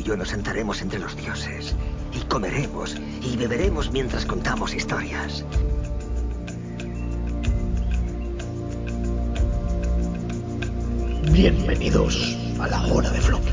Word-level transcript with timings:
y 0.00 0.02
yo 0.02 0.16
nos 0.16 0.30
sentaremos 0.30 0.80
entre 0.80 0.98
los 0.98 1.14
dioses 1.14 1.74
y 2.14 2.20
comeremos 2.20 2.96
y 3.20 3.36
beberemos 3.36 3.92
mientras 3.92 4.24
contamos 4.24 4.74
historias. 4.74 5.44
Bienvenidos 11.30 12.34
a 12.58 12.68
la 12.68 12.86
hora 12.86 13.10
de 13.10 13.20
Floki. 13.20 13.49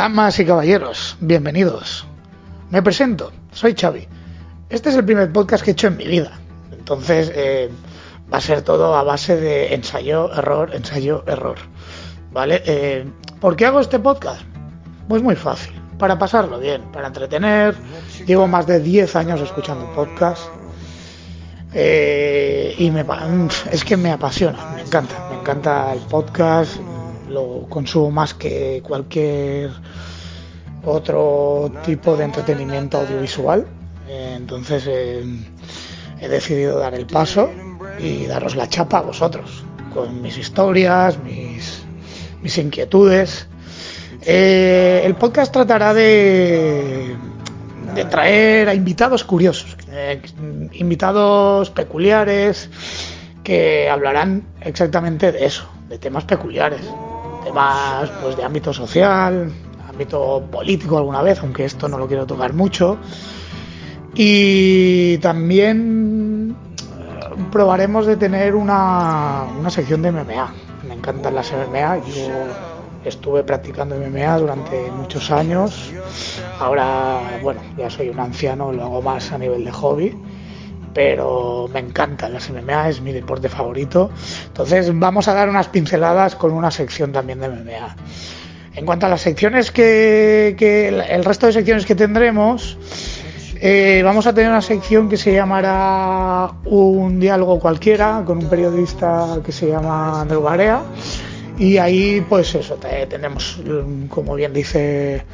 Damas 0.00 0.40
y 0.40 0.46
caballeros, 0.46 1.18
bienvenidos. 1.20 2.06
Me 2.70 2.80
presento, 2.80 3.32
soy 3.52 3.74
Xavi. 3.74 4.08
Este 4.70 4.88
es 4.88 4.96
el 4.96 5.04
primer 5.04 5.30
podcast 5.30 5.62
que 5.62 5.72
he 5.72 5.74
hecho 5.74 5.88
en 5.88 5.98
mi 5.98 6.06
vida. 6.06 6.40
Entonces 6.72 7.30
eh, 7.34 7.68
va 8.32 8.38
a 8.38 8.40
ser 8.40 8.62
todo 8.62 8.94
a 8.94 9.02
base 9.02 9.36
de 9.36 9.74
ensayo, 9.74 10.32
error, 10.32 10.74
ensayo, 10.74 11.22
error. 11.26 11.58
¿Vale? 12.32 12.62
Eh, 12.64 13.04
¿Por 13.42 13.56
qué 13.56 13.66
hago 13.66 13.78
este 13.78 13.98
podcast? 13.98 14.40
Pues 15.06 15.22
muy 15.22 15.36
fácil, 15.36 15.74
para 15.98 16.18
pasarlo 16.18 16.58
bien, 16.58 16.80
para 16.92 17.08
entretener. 17.08 17.74
Llevo 18.26 18.46
más 18.46 18.66
de 18.66 18.80
10 18.80 19.16
años 19.16 19.38
escuchando 19.42 19.92
podcast. 19.92 20.44
Eh, 21.74 22.74
y 22.78 22.90
me, 22.90 23.04
es 23.70 23.84
que 23.84 23.98
me 23.98 24.12
apasiona, 24.12 24.64
me 24.76 24.80
encanta, 24.80 25.28
me 25.28 25.40
encanta 25.40 25.92
el 25.92 26.00
podcast, 26.00 26.80
lo 27.30 27.66
consumo 27.68 28.10
más 28.10 28.34
que 28.34 28.82
cualquier 28.86 29.70
otro 30.84 31.72
tipo 31.84 32.16
de 32.16 32.24
entretenimiento 32.24 32.98
audiovisual. 32.98 33.66
Entonces 34.08 34.84
eh, 34.88 35.24
he 36.20 36.28
decidido 36.28 36.78
dar 36.78 36.94
el 36.94 37.06
paso 37.06 37.50
y 37.98 38.26
daros 38.26 38.56
la 38.56 38.68
chapa 38.68 38.98
a 38.98 39.02
vosotros, 39.02 39.64
con 39.94 40.20
mis 40.20 40.36
historias, 40.36 41.18
mis, 41.22 41.82
mis 42.42 42.58
inquietudes. 42.58 43.46
Eh, 44.22 45.02
el 45.04 45.14
podcast 45.14 45.52
tratará 45.52 45.94
de, 45.94 47.14
de 47.94 48.04
traer 48.06 48.68
a 48.68 48.74
invitados 48.74 49.24
curiosos, 49.24 49.76
eh, 49.90 50.20
invitados 50.72 51.70
peculiares 51.70 52.68
que 53.44 53.88
hablarán 53.88 54.42
exactamente 54.60 55.32
de 55.32 55.46
eso, 55.46 55.68
de 55.88 55.98
temas 55.98 56.24
peculiares 56.24 56.82
temas 57.44 58.10
pues 58.22 58.36
de 58.36 58.44
ámbito 58.44 58.72
social, 58.72 59.52
ámbito 59.88 60.42
político 60.50 60.98
alguna 60.98 61.22
vez, 61.22 61.40
aunque 61.40 61.64
esto 61.64 61.88
no 61.88 61.98
lo 61.98 62.06
quiero 62.06 62.26
tocar 62.26 62.52
mucho. 62.52 62.98
Y 64.14 65.18
también 65.18 66.56
eh, 66.76 67.44
probaremos 67.52 68.06
de 68.06 68.16
tener 68.16 68.54
una, 68.54 69.46
una 69.58 69.70
sección 69.70 70.02
de 70.02 70.12
MMA. 70.12 70.52
Me 70.88 70.94
encantan 70.94 71.34
las 71.34 71.52
MMA. 71.52 71.98
Yo 71.98 72.28
estuve 73.04 73.44
practicando 73.44 73.96
MMA 73.96 74.38
durante 74.38 74.90
muchos 74.90 75.30
años. 75.30 75.92
Ahora, 76.58 77.20
bueno, 77.42 77.60
ya 77.76 77.88
soy 77.88 78.08
un 78.08 78.20
anciano, 78.20 78.72
lo 78.72 78.84
hago 78.84 79.02
más 79.02 79.32
a 79.32 79.38
nivel 79.38 79.64
de 79.64 79.70
hobby 79.70 80.16
pero 80.94 81.68
me 81.72 81.80
encantan 81.80 82.32
las 82.32 82.50
MMA, 82.50 82.88
es 82.88 83.00
mi 83.00 83.12
deporte 83.12 83.48
favorito. 83.48 84.10
Entonces 84.46 84.90
vamos 84.98 85.28
a 85.28 85.34
dar 85.34 85.48
unas 85.48 85.68
pinceladas 85.68 86.36
con 86.36 86.52
una 86.52 86.70
sección 86.70 87.12
también 87.12 87.40
de 87.40 87.48
MMA. 87.48 87.96
En 88.74 88.86
cuanto 88.86 89.06
a 89.06 89.08
las 89.08 89.20
secciones 89.20 89.70
que, 89.70 90.56
el 91.08 91.24
resto 91.24 91.46
de 91.46 91.52
secciones 91.52 91.84
que 91.84 91.94
tendremos, 91.94 92.78
eh, 93.56 94.00
vamos 94.04 94.26
a 94.26 94.32
tener 94.32 94.50
una 94.50 94.62
sección 94.62 95.08
que 95.08 95.16
se 95.16 95.34
llamará 95.34 96.50
Un 96.64 97.20
diálogo 97.20 97.58
cualquiera 97.58 98.22
con 98.24 98.38
un 98.38 98.48
periodista 98.48 99.40
que 99.44 99.52
se 99.52 99.68
llama 99.68 100.20
Andrew 100.20 100.40
Barea. 100.40 100.82
Y 101.58 101.76
ahí, 101.76 102.24
pues 102.26 102.54
eso, 102.54 102.78
tenemos, 103.08 103.60
como 104.08 104.34
bien 104.34 104.52
dice 104.54 105.24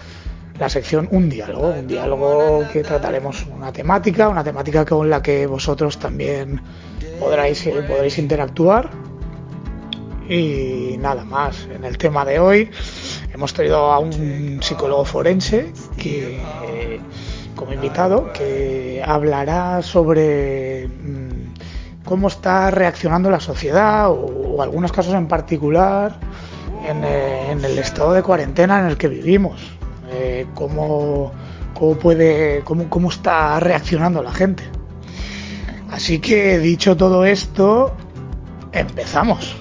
la 0.59 0.69
sección 0.69 1.09
Un 1.11 1.29
diálogo, 1.29 1.69
un 1.69 1.87
diálogo 1.87 2.65
que 2.73 2.83
trataremos 2.83 3.47
una 3.47 3.73
temática, 3.73 4.29
una 4.29 4.43
temática 4.43 4.85
con 4.85 5.11
la 5.11 5.23
que 5.23 5.47
vosotros 5.47 5.99
también 5.99 6.61
podréis, 7.21 7.69
podréis 7.87 8.19
interactuar. 8.19 8.91
Y 10.29 10.97
nada 10.99 11.25
más, 11.25 11.69
en 11.73 11.85
el 11.85 11.99
tema 11.99 12.25
de 12.25 12.41
hoy 12.41 12.71
hemos 13.33 13.53
traído 13.53 13.93
a 13.93 13.99
un 13.99 14.59
psicólogo 14.61 15.05
forense 15.05 15.73
que 15.97 16.41
como 17.55 17.73
invitado 17.73 18.33
que 18.33 19.03
hablará 19.05 19.83
sobre 19.83 20.89
mm, 20.89 22.05
cómo 22.05 22.29
está 22.29 22.71
reaccionando 22.71 23.31
la 23.31 23.41
sociedad 23.41 24.11
o, 24.11 24.63
algunos 24.63 24.91
casos 24.91 25.15
en 25.15 25.29
particular 25.29 26.19
eh, 26.85 27.49
en 27.51 27.65
el 27.65 27.79
estado 27.79 28.13
de 28.13 28.23
cuarentena 28.23 28.81
en 28.81 28.87
el 28.87 28.97
que 28.97 29.09
vivimos 29.09 29.76
eh, 30.11 30.47
cómo, 30.55 31.33
puede, 32.01 32.63
cómo, 32.65 32.89
cómo 32.89 33.11
está 33.11 33.59
reaccionando 33.61 34.23
la 34.23 34.33
gente. 34.33 34.65
Así 35.91 36.19
que 36.19 36.59
dicho 36.59 36.97
todo 36.97 37.25
esto, 37.25 37.95
empezamos. 38.73 39.57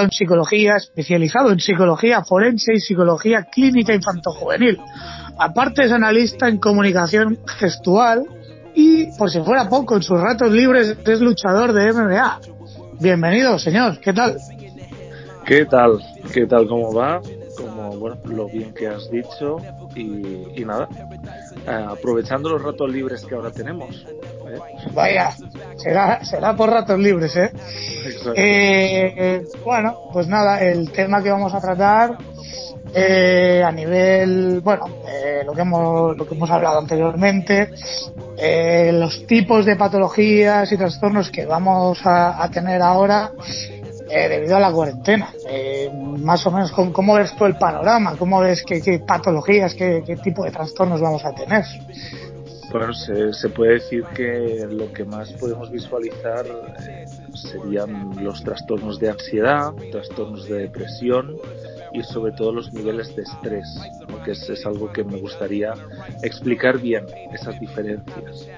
en 0.00 0.10
psicología, 0.10 0.76
especializado 0.76 1.50
en 1.50 1.60
psicología 1.60 2.24
forense 2.24 2.72
y 2.74 2.80
psicología 2.80 3.44
clínica 3.44 3.94
infantojuvenil. 3.94 4.78
Aparte 5.38 5.84
es 5.84 5.92
analista 5.92 6.48
en 6.48 6.58
comunicación 6.58 7.38
gestual 7.58 8.24
y, 8.74 9.06
por 9.16 9.30
si 9.30 9.40
fuera 9.40 9.68
poco, 9.68 9.96
en 9.96 10.02
sus 10.02 10.20
ratos 10.20 10.50
libres 10.50 10.96
es 11.04 11.20
luchador 11.20 11.72
de 11.72 11.92
MMA. 11.92 12.40
Bienvenido, 13.00 13.58
señor. 13.58 13.98
¿Qué 14.00 14.12
tal? 14.12 14.36
¿Qué 15.44 15.66
tal? 15.66 15.98
¿Qué 16.32 16.46
tal? 16.46 16.66
¿Cómo 16.68 16.92
va? 16.94 17.20
Como, 17.56 17.90
bueno, 17.98 18.16
lo 18.24 18.46
bien 18.46 18.72
que 18.72 18.86
has 18.86 19.10
dicho. 19.10 19.56
Y, 19.94 20.64
nada, 20.64 20.88
eh, 21.66 21.86
aprovechando 21.88 22.48
los 22.48 22.62
ratos 22.62 22.90
libres 22.90 23.24
que 23.24 23.34
ahora 23.34 23.50
tenemos. 23.50 24.06
¿eh? 24.48 24.58
Vaya, 24.94 25.32
será, 25.76 26.24
será 26.24 26.54
por 26.56 26.70
ratos 26.70 26.98
libres, 26.98 27.36
¿eh? 27.36 27.52
¿eh? 28.36 29.42
Bueno, 29.64 29.96
pues 30.12 30.28
nada, 30.28 30.60
el 30.62 30.90
tema 30.92 31.22
que 31.22 31.30
vamos 31.30 31.52
a 31.54 31.60
tratar 31.60 32.16
eh, 32.94 33.62
a 33.64 33.72
nivel, 33.72 34.60
bueno, 34.60 34.84
eh, 35.08 35.42
lo, 35.46 35.52
que 35.52 35.62
hemos, 35.62 36.16
lo 36.16 36.26
que 36.26 36.34
hemos 36.34 36.50
hablado 36.50 36.78
anteriormente, 36.78 37.70
eh, 38.36 38.90
los 38.92 39.26
tipos 39.26 39.64
de 39.64 39.76
patologías 39.76 40.70
y 40.70 40.76
trastornos 40.76 41.30
que 41.30 41.46
vamos 41.46 42.00
a, 42.04 42.48
tener 42.52 42.82
ahora 42.82 43.32
debido 44.08 44.56
a 44.56 44.60
la 44.60 44.70
cuarentena. 44.70 45.32
más 46.18 46.46
o 46.46 46.50
menos, 46.50 46.70
¿cómo, 46.72 47.14
ves 47.14 47.34
tú 47.34 47.46
el 47.46 47.56
panorama? 47.56 48.14
¿Cómo 48.18 48.40
ves 48.40 48.62
qué, 48.62 49.02
patologías, 49.06 49.74
qué, 49.74 50.02
qué, 50.04 50.16
tipo 50.16 50.44
de 50.44 50.50
trastornos 50.50 51.00
vamos 51.00 51.24
a 51.24 51.32
tener? 51.32 51.64
Bueno, 52.70 52.92
se, 52.92 53.32
se, 53.32 53.48
puede 53.48 53.74
decir 53.74 54.04
que 54.14 54.66
lo 54.70 54.92
que 54.92 55.04
más 55.04 55.32
podemos 55.34 55.70
visualizar 55.70 56.44
serían 57.34 58.22
los 58.22 58.42
trastornos 58.42 58.98
de 58.98 59.10
ansiedad, 59.10 59.72
trastornos 59.90 60.46
de 60.46 60.58
depresión, 60.58 61.36
y 61.92 62.02
sobre 62.02 62.32
todo 62.32 62.52
los 62.52 62.72
niveles 62.72 63.14
de 63.14 63.22
estrés, 63.22 63.66
que 64.24 64.32
es, 64.32 64.66
algo 64.66 64.92
que 64.92 65.04
me 65.04 65.18
gustaría 65.18 65.74
explicar 66.22 66.78
bien, 66.78 67.04
esas 67.32 67.58
diferencias. 67.60 68.48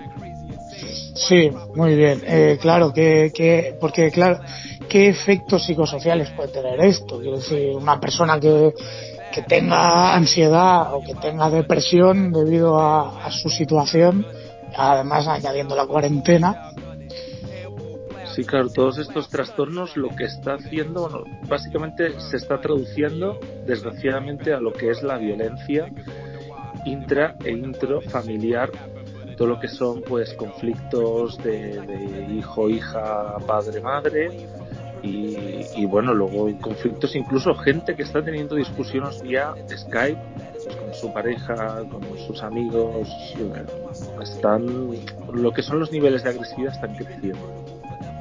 Sí, 1.14 1.50
muy 1.75 1.94
bien. 1.94 2.22
Eh, 2.26 2.58
claro, 2.60 2.92
que, 2.92 3.76
porque 3.81 4.10
claro, 4.10 4.40
¿qué 4.88 5.08
efectos 5.08 5.64
psicosociales 5.64 6.31
puede 6.31 6.48
tener 6.48 6.81
esto? 6.81 7.19
Quiero 7.20 7.36
decir, 7.36 7.75
una 7.76 8.00
persona 8.00 8.38
que, 8.38 8.72
que 9.32 9.42
tenga 9.42 10.14
ansiedad 10.14 10.94
o 10.94 11.02
que 11.02 11.14
tenga 11.14 11.50
depresión 11.50 12.32
debido 12.32 12.78
a 12.81 13.31
su 13.31 13.48
situación, 13.48 14.26
además 14.76 15.26
añadiendo 15.28 15.76
la 15.76 15.86
cuarentena, 15.86 16.70
Sí, 18.34 18.44
claro, 18.44 18.69
todos 18.69 18.98
estos 18.98 19.28
trastornos 19.28 19.96
lo 19.96 20.08
que 20.08 20.25
está 20.25 20.54
haciendo, 20.54 21.25
básicamente 21.46 22.19
se 22.19 22.36
está 22.36 22.60
traduciendo, 22.60 23.38
desgraciadamente, 23.64 24.52
a 24.52 24.58
lo 24.58 24.72
que 24.72 24.90
es 24.90 25.04
la 25.04 25.19
violencia 25.19 25.86
intra 26.84 27.36
e 27.44 27.52
intrafamiliar, 27.52 28.70
todo 29.36 29.48
lo 29.48 29.60
que 29.60 29.69
son 29.69 30.02
pues 30.02 30.34
conflictos 30.34 31.38
de, 31.44 31.81
de 31.81 32.34
hijo, 32.34 32.69
hija, 32.69 33.36
padre, 33.46 33.81
madre, 33.81 34.48
y, 35.06 35.86
bueno, 35.86 36.14
luego 36.14 36.48
conflictos, 36.60 37.14
incluso 37.14 37.54
gente 37.54 37.94
que 37.94 38.02
está 38.02 38.25
teniendo 38.25 38.56
discusiones 38.56 39.22
vía 39.22 39.54
Skype 39.69 40.19
pues, 40.52 40.76
con 40.76 40.94
su 40.94 41.12
pareja, 41.12 41.82
con 41.90 42.02
sus 42.26 42.42
amigos, 42.42 43.08
están, 44.22 44.90
lo 45.32 45.52
que 45.52 45.62
son 45.62 45.78
los 45.78 45.92
niveles 45.92 46.25
de 46.25 46.31
agresividad 46.31 46.72
están 46.72 46.94
creciendo. 46.94 47.63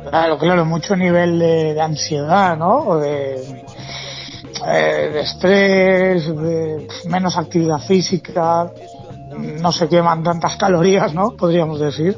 Claro, 0.10 0.38
claro, 0.38 0.66
mucho 0.66 0.96
nivel 0.96 1.40
de, 1.40 1.80
ansiedad, 1.82 2.58
¿no? 2.58 2.80
O 2.80 2.98
de, 2.98 3.64
eh, 4.68 5.10
de 5.14 5.20
estrés, 5.22 6.28
de 6.28 6.88
menos 7.10 7.38
actividad 7.38 7.80
física, 7.80 8.72
no 9.62 9.72
se 9.72 9.88
queman 9.88 10.24
tantas 10.24 10.56
calorías, 10.58 11.14
¿no? 11.14 11.32
Podríamos 11.32 11.80
decir. 11.80 12.18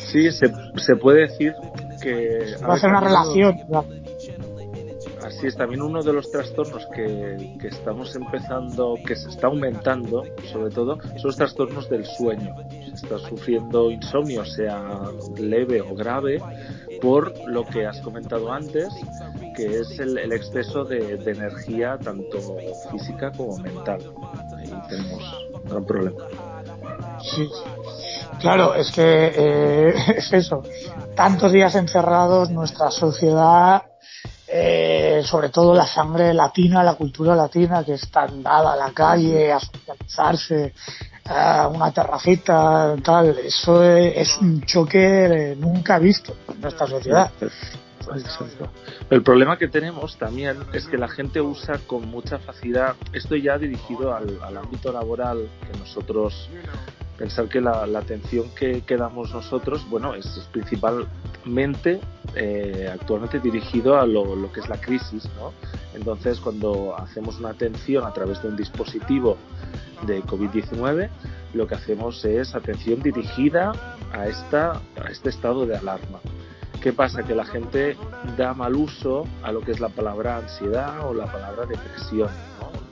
Sí, 0.00 0.30
se, 0.32 0.52
se 0.76 0.96
puede 0.96 1.22
decir 1.22 1.54
que... 2.02 2.56
Va 2.66 2.74
a 2.74 2.78
ser 2.78 2.90
una 2.90 3.00
relación. 3.00 3.60
Así 5.26 5.48
es, 5.48 5.56
también 5.56 5.82
uno 5.82 6.04
de 6.04 6.12
los 6.12 6.30
trastornos 6.30 6.86
que, 6.94 7.58
estamos 7.64 8.14
empezando, 8.14 8.94
que 9.04 9.16
se 9.16 9.28
está 9.28 9.48
aumentando, 9.48 10.22
sobre 10.52 10.72
todo, 10.72 11.00
son 11.00 11.20
los 11.24 11.36
trastornos 11.36 11.90
del 11.90 12.06
sueño. 12.06 12.54
Se 12.94 13.06
está 13.06 13.18
sufriendo 13.18 13.90
insomnio, 13.90 14.44
sea 14.44 15.10
leve 15.36 15.80
o 15.80 15.96
grave, 15.96 16.40
por 17.02 17.34
lo 17.48 17.64
que 17.64 17.86
has 17.86 18.00
comentado 18.02 18.52
antes, 18.52 18.88
que 19.56 19.80
es 19.80 19.98
el, 19.98 20.32
exceso 20.32 20.84
de, 20.84 21.16
de, 21.16 21.32
energía, 21.32 21.98
tanto 21.98 22.38
física 22.92 23.32
como 23.36 23.58
mental. 23.58 24.00
Ahí 24.56 24.72
tenemos 24.88 25.22
un 25.54 25.68
gran 25.68 25.84
problema. 25.84 26.22
Sí, 27.34 27.48
claro, 28.38 28.76
es 28.76 28.92
que 28.92 29.32
eh, 29.34 29.94
es 30.18 30.32
eso. 30.32 30.62
Tantos 31.16 31.50
días 31.50 31.74
encerrados, 31.74 32.50
nuestra 32.50 32.92
sociedad 32.92 33.82
eh, 34.48 35.22
sobre 35.24 35.48
todo 35.48 35.74
la 35.74 35.86
sangre 35.86 36.32
latina, 36.32 36.82
la 36.82 36.94
cultura 36.94 37.34
latina 37.34 37.82
que 37.84 37.94
está 37.94 38.26
dada 38.28 38.74
a 38.74 38.76
la 38.76 38.92
calle, 38.92 39.52
a 39.52 39.58
socializarse, 39.58 40.72
a 41.24 41.68
una 41.68 41.92
terracita, 41.92 42.94
tal, 43.02 43.36
eso 43.38 43.82
es, 43.82 44.38
un 44.38 44.62
choque 44.62 45.56
nunca 45.58 45.98
visto 45.98 46.36
en 46.52 46.60
nuestra 46.60 46.86
sociedad. 46.86 47.30
El 49.10 49.22
problema 49.24 49.58
que 49.58 49.66
tenemos 49.66 50.16
también 50.16 50.58
es 50.72 50.86
que 50.86 50.96
la 50.96 51.08
gente 51.08 51.40
usa 51.40 51.80
con 51.86 52.08
mucha 52.08 52.38
facilidad, 52.38 52.94
esto 53.12 53.34
ya 53.34 53.58
dirigido 53.58 54.14
al, 54.14 54.38
al 54.44 54.58
ámbito 54.58 54.92
laboral, 54.92 55.48
que 55.60 55.76
nosotros 55.76 56.48
pensar 57.18 57.48
que 57.48 57.60
la, 57.60 57.84
la 57.86 58.00
atención 58.00 58.50
que, 58.54 58.82
que, 58.82 58.96
damos 58.96 59.32
nosotros, 59.32 59.88
bueno, 59.88 60.14
es, 60.14 60.26
es 60.26 60.44
principalmente 60.52 62.00
eh, 62.36 62.88
actualmente 62.92 63.40
dirigido 63.40 63.98
a 63.98 64.06
lo, 64.06 64.36
lo, 64.36 64.52
que 64.52 64.60
es 64.60 64.68
la 64.68 64.78
crisis, 64.78 65.28
¿no? 65.36 65.52
Entonces, 65.94 66.38
cuando 66.40 66.94
hacemos 66.96 67.38
una 67.38 67.50
atención 67.50 68.04
a 68.04 68.12
través 68.12 68.42
de 68.42 68.48
un 68.48 68.56
dispositivo 68.56 69.36
de 70.06 70.22
COVID-19, 70.22 71.08
lo 71.54 71.66
que 71.66 71.74
hacemos 71.74 72.24
es 72.24 72.54
atención 72.54 73.00
dirigida 73.00 73.72
a, 74.12 74.26
esta, 74.26 74.72
a 74.72 75.10
este 75.10 75.30
estado 75.30 75.64
de 75.66 75.76
alarma. 75.76 76.20
¿Qué 76.82 76.92
pasa? 76.92 77.22
Que 77.22 77.34
la 77.34 77.46
gente 77.46 77.96
da 78.36 78.52
mal 78.52 78.76
uso 78.76 79.26
a 79.42 79.50
lo 79.50 79.62
que 79.62 79.72
es 79.72 79.80
la 79.80 79.88
palabra 79.88 80.36
ansiedad 80.36 81.08
o 81.08 81.14
la 81.14 81.26
palabra 81.26 81.64
depresión 81.64 82.28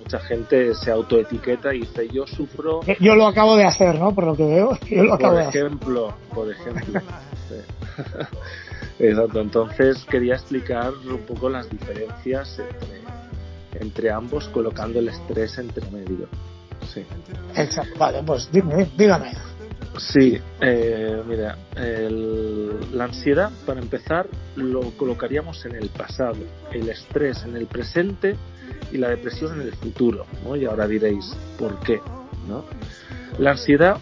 mucha 0.05 0.19
gente 0.21 0.75
se 0.75 0.91
autoetiqueta 0.91 1.75
y 1.75 1.81
dice 1.81 2.09
yo 2.13 2.27
sufro 2.27 2.81
eh, 2.87 2.97
yo 3.01 3.15
lo 3.15 3.27
acabo 3.27 3.57
de 3.57 3.65
hacer 3.65 3.99
no 3.99 4.15
por 4.15 4.25
lo 4.25 4.37
que 4.37 4.45
veo 4.45 4.79
yo 4.91 5.03
lo 5.03 5.15
acabo 5.15 5.35
por 5.37 5.43
ejemplo 5.43 6.07
de 6.07 6.35
por 6.35 6.51
ejemplo 6.51 7.01
sí. 7.49 7.55
exacto 8.99 9.41
entonces 9.41 10.05
quería 10.11 10.35
explicar 10.35 10.93
un 11.07 11.19
poco 11.27 11.49
las 11.49 11.69
diferencias 11.69 12.59
entre, 12.59 13.03
entre 13.81 14.11
ambos 14.11 14.49
colocando 14.49 14.99
el 14.99 15.09
estrés 15.09 15.59
entre 15.59 15.91
medio 15.91 16.29
sí 16.93 17.05
exacto 17.57 17.99
vale 17.99 18.23
pues 18.25 18.49
dime 18.53 18.89
dígame 18.97 19.33
Sí, 19.97 20.37
eh, 20.61 21.23
mira, 21.25 21.57
el, 21.77 22.97
la 22.97 23.05
ansiedad, 23.05 23.53
para 23.65 23.81
empezar, 23.81 24.27
lo 24.57 24.91
colocaríamos 24.97 25.65
en 25.67 25.77
el 25.77 25.89
pasado, 25.89 26.39
el 26.73 26.89
estrés 26.89 27.45
en 27.45 27.57
el 27.57 27.67
presente 27.67 28.35
y 28.91 28.99
la 28.99 29.11
depresión 29.11 29.61
en 29.61 29.69
el 29.69 29.75
futuro, 29.75 30.27
¿no? 30.43 30.57
Y 30.57 30.65
ahora 30.65 30.89
diréis, 30.89 31.37
¿por 31.57 31.79
qué? 31.81 32.01
¿no? 32.49 32.65
La 33.39 33.53
ansiedad 33.53 33.99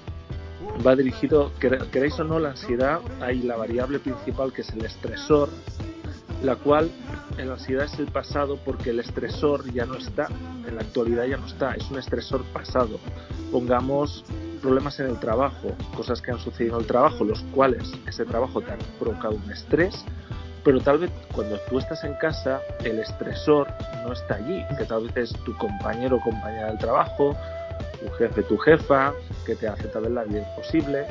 va 0.87 0.97
dirigido, 0.97 1.53
queréis 1.61 2.19
o 2.19 2.25
no, 2.25 2.39
la 2.39 2.51
ansiedad, 2.51 3.01
hay 3.21 3.43
la 3.43 3.57
variable 3.57 3.99
principal 3.99 4.53
que 4.53 4.63
es 4.63 4.71
el 4.71 4.85
estresor, 4.85 5.49
la 6.43 6.57
cual 6.57 6.91
en 7.39 7.49
la 7.49 7.55
ansiedad 7.55 7.85
es 7.85 7.99
el 7.99 8.07
pasado 8.07 8.59
porque 8.65 8.91
el 8.91 9.01
estresor 9.01 9.71
ya 9.73 9.87
no 9.87 9.95
está, 9.95 10.29
en 10.67 10.75
la 10.75 10.83
actualidad 10.83 11.25
ya 11.25 11.37
no 11.37 11.47
está, 11.47 11.75
es 11.75 11.91
un 11.91 11.99
estresor 11.99 12.43
pasado. 12.53 12.99
Pongamos 13.51 14.25
problemas 14.61 14.99
en 15.01 15.07
el 15.07 15.19
trabajo, 15.19 15.77
cosas 15.97 16.21
que 16.21 16.31
han 16.31 16.39
sucedido 16.39 16.77
en 16.77 16.83
el 16.83 16.87
trabajo, 16.87 17.25
los 17.25 17.43
cuales 17.55 17.93
ese 18.07 18.25
trabajo 18.25 18.61
te 18.61 18.73
ha 18.73 18.79
provocado 18.99 19.35
un 19.35 19.51
estrés, 19.51 20.05
pero 20.65 20.81
tal 20.81 20.99
vez 20.99 21.11
cuando 21.33 21.59
tú 21.69 21.79
estás 21.79 22.05
en 22.05 22.15
casa 22.15 22.61
el 22.85 22.99
estresor 23.01 23.69
no 24.05 24.13
está 24.13 24.37
allí, 24.37 24.65
que 24.79 24.85
tal 24.85 25.09
vez 25.09 25.31
es 25.31 25.45
tu 25.45 25.57
compañero 25.57 26.17
o 26.17 26.21
compañera 26.21 26.69
del 26.69 26.79
trabajo, 26.79 27.37
tu 28.02 28.10
jefe, 28.14 28.43
tu 28.43 28.58
jefa, 28.58 29.14
que 29.44 29.54
te 29.56 29.69
hace 29.69 29.88
tal 29.88 30.02
vez 30.02 30.12
la 30.12 30.25
vida 30.25 30.38
imposible 30.40 31.06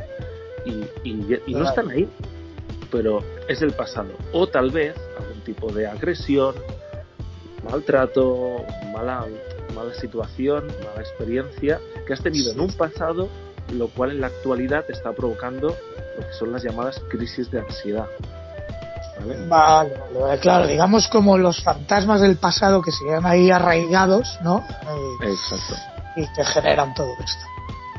y, 0.66 0.86
y, 1.04 1.42
y 1.48 1.56
no 1.56 1.68
están 1.68 1.90
ahí, 1.90 2.10
pero 2.92 3.24
es 3.48 3.62
el 3.62 3.72
pasado. 3.74 4.12
O 4.34 4.48
tal 4.48 4.72
vez 4.72 4.96
algún 5.18 5.42
tipo 5.42 5.72
de 5.72 5.88
agresión, 5.88 6.56
maltrato, 7.64 8.66
mala, 8.94 9.26
mala 9.76 9.94
situación, 9.94 10.68
mala 10.68 11.02
experiencia 11.02 11.80
que 12.06 12.14
has 12.14 12.22
tenido 12.22 12.52
en 12.52 12.60
un 12.60 12.74
pasado, 12.74 13.30
lo 13.74 13.88
cual 13.88 14.12
en 14.12 14.22
la 14.22 14.28
actualidad 14.28 14.86
te 14.86 14.94
está 14.94 15.14
provocando 15.14 15.76
lo 16.18 16.28
que 16.28 16.34
son 16.34 16.52
las 16.52 16.64
llamadas 16.64 17.02
crisis 17.10 17.50
de 17.52 17.60
ansiedad. 17.60 18.08
¿Vale? 19.20 19.48
Vale, 19.48 19.94
vale, 20.20 20.40
claro, 20.40 20.68
digamos 20.68 21.08
como 21.08 21.38
los 21.38 21.64
fantasmas 21.64 22.22
del 22.22 22.38
pasado 22.38 22.82
que 22.82 22.92
se 22.92 23.06
quedan 23.06 23.26
ahí 23.26 23.52
arraigados, 23.52 24.40
¿no? 24.44 24.66
Eh, 25.22 25.30
Exacto. 25.30 25.76
Y 26.16 26.28
que 26.34 26.44
generan 26.44 26.94
todo 26.94 27.14
esto. 27.24 27.46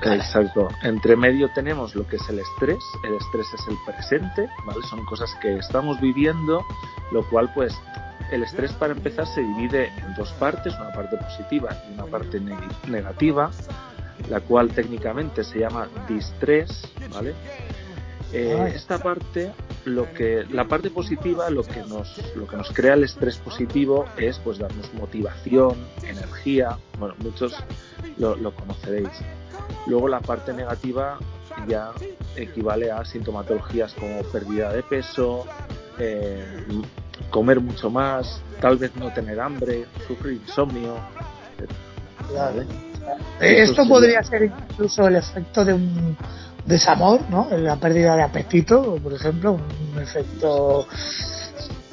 Vale. 0.05 0.17
Exacto. 0.17 0.69
Entre 0.83 1.17
medio 1.17 1.49
tenemos 1.55 1.95
lo 1.95 2.07
que 2.07 2.17
es 2.17 2.29
el 2.29 2.41
estrés. 2.41 2.83
El 3.05 3.15
estrés 3.15 3.47
es 3.55 3.69
el 3.69 3.77
presente, 3.87 4.49
¿vale? 4.65 4.83
Son 4.89 5.05
cosas 5.05 5.35
que 5.41 5.57
estamos 5.59 6.01
viviendo, 6.01 6.65
lo 7.13 7.29
cual, 7.29 7.53
pues, 7.55 7.73
el 8.33 8.43
estrés 8.43 8.73
para 8.73 8.95
empezar 8.95 9.27
se 9.27 9.43
divide 9.43 9.89
en 9.89 10.15
dos 10.15 10.33
partes, 10.33 10.75
una 10.75 10.93
parte 10.93 11.17
positiva 11.19 11.77
y 11.89 11.95
una 11.95 12.07
parte 12.07 12.41
neg 12.41 12.59
negativa, 12.89 13.51
la 14.29 14.41
cual 14.41 14.71
técnicamente 14.71 15.45
se 15.45 15.61
llama 15.61 15.89
distrés, 16.09 16.83
¿vale? 17.13 17.35
Eh, 18.33 18.73
esta 18.75 18.99
parte 18.99 19.53
lo 19.85 20.11
que 20.15 20.47
la 20.51 20.65
parte 20.67 20.89
positiva 20.89 21.51
lo 21.51 21.65
que 21.65 21.83
nos 21.83 22.35
lo 22.35 22.47
que 22.47 22.57
nos 22.57 22.71
crea 22.71 22.95
el 22.95 23.05
estrés 23.05 23.37
positivo 23.37 24.07
es 24.17 24.39
pues 24.39 24.57
darnos 24.57 24.95
motivación 24.95 25.77
energía 26.03 26.79
bueno 26.99 27.15
muchos 27.19 27.55
lo, 28.19 28.37
lo 28.37 28.55
conoceréis 28.55 29.11
luego 29.87 30.09
la 30.09 30.21
parte 30.21 30.53
negativa 30.53 31.19
ya 31.67 31.93
equivale 32.37 32.91
a 32.91 33.05
sintomatologías 33.05 33.93
como 33.95 34.23
pérdida 34.25 34.73
de 34.73 34.83
peso 34.83 35.47
eh, 35.99 36.67
comer 37.31 37.61
mucho 37.61 37.91
más 37.91 38.41
tal 38.61 38.77
vez 38.77 38.95
no 38.97 39.13
tener 39.13 39.41
hambre 39.41 39.87
sufrir 40.07 40.41
insomnio 40.41 40.97
¿vale? 42.35 42.67
esto 43.41 43.87
podría 43.87 44.23
ser 44.23 44.45
incluso 44.45 45.07
el 45.07 45.17
efecto 45.17 45.65
de 45.65 45.75
un 45.75 46.17
desamor, 46.65 47.21
¿no? 47.31 47.49
La 47.51 47.77
pérdida 47.77 48.17
de 48.17 48.23
apetito, 48.23 48.97
por 49.03 49.13
ejemplo, 49.13 49.53
un 49.53 50.01
efecto, 50.01 50.87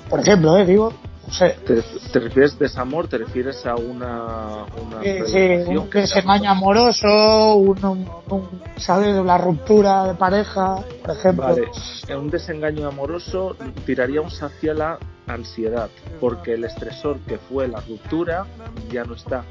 por 0.10 0.20
ejemplo, 0.20 0.58
¿eh? 0.58 0.66
digo, 0.66 0.94
sé. 1.32 1.58
¿Te, 1.66 1.82
¿Te, 2.12 2.20
refieres 2.20 2.58
desamor? 2.58 3.08
¿Te 3.08 3.18
refieres 3.18 3.66
a 3.66 3.76
una, 3.76 4.66
una 4.82 5.02
sí, 5.02 5.20
sí, 5.28 5.76
un 5.76 5.90
desengaño 5.90 6.50
amoroso, 6.50 7.56
un, 7.56 7.86
un, 7.86 8.10
un, 8.30 8.62
¿sabes? 8.78 9.16
La 9.26 9.38
ruptura 9.38 10.06
de 10.06 10.14
pareja, 10.16 10.78
por 11.02 11.16
ejemplo. 11.16 11.46
Vale, 11.46 11.68
en 12.08 12.18
un 12.18 12.30
desengaño 12.30 12.88
amoroso 12.88 13.56
tiraríamos 13.86 14.42
hacia 14.42 14.74
la 14.74 15.00
ansiedad, 15.28 15.90
porque 16.20 16.54
el 16.54 16.64
estresor 16.64 17.20
que 17.20 17.38
fue 17.38 17.68
la 17.68 17.82
ruptura 17.82 18.46
ya 18.92 19.04
no 19.04 19.14
está, 19.14 19.44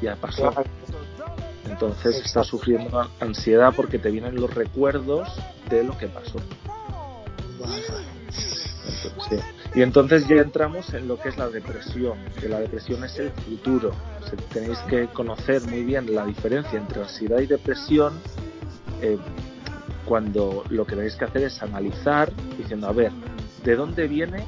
ya 0.00 0.16
pasó. 0.16 0.52
Entonces 1.64 2.06
Exacto. 2.06 2.26
estás 2.26 2.46
sufriendo 2.48 3.08
ansiedad 3.20 3.72
porque 3.74 3.98
te 3.98 4.10
vienen 4.10 4.34
los 4.36 4.52
recuerdos 4.52 5.28
de 5.68 5.84
lo 5.84 5.96
que 5.96 6.08
pasó. 6.08 6.38
Sí. 9.28 9.36
Y 9.74 9.82
entonces 9.82 10.26
ya 10.26 10.36
entramos 10.36 10.92
en 10.94 11.06
lo 11.06 11.18
que 11.18 11.28
es 11.28 11.38
la 11.38 11.48
depresión, 11.48 12.18
que 12.40 12.48
la 12.48 12.58
depresión 12.58 13.04
es 13.04 13.18
el 13.18 13.30
futuro. 13.30 13.92
tenéis 14.52 14.78
que 14.88 15.06
conocer 15.08 15.62
muy 15.62 15.84
bien 15.84 16.12
la 16.12 16.26
diferencia 16.26 16.78
entre 16.78 17.02
ansiedad 17.02 17.38
y 17.38 17.46
depresión 17.46 18.14
eh, 19.00 19.16
cuando 20.04 20.64
lo 20.70 20.84
que 20.84 20.96
tenéis 20.96 21.14
que 21.14 21.24
hacer 21.24 21.44
es 21.44 21.62
analizar 21.62 22.32
diciendo, 22.58 22.88
a 22.88 22.92
ver, 22.92 23.12
¿de 23.64 23.76
dónde 23.76 24.08
viene 24.08 24.44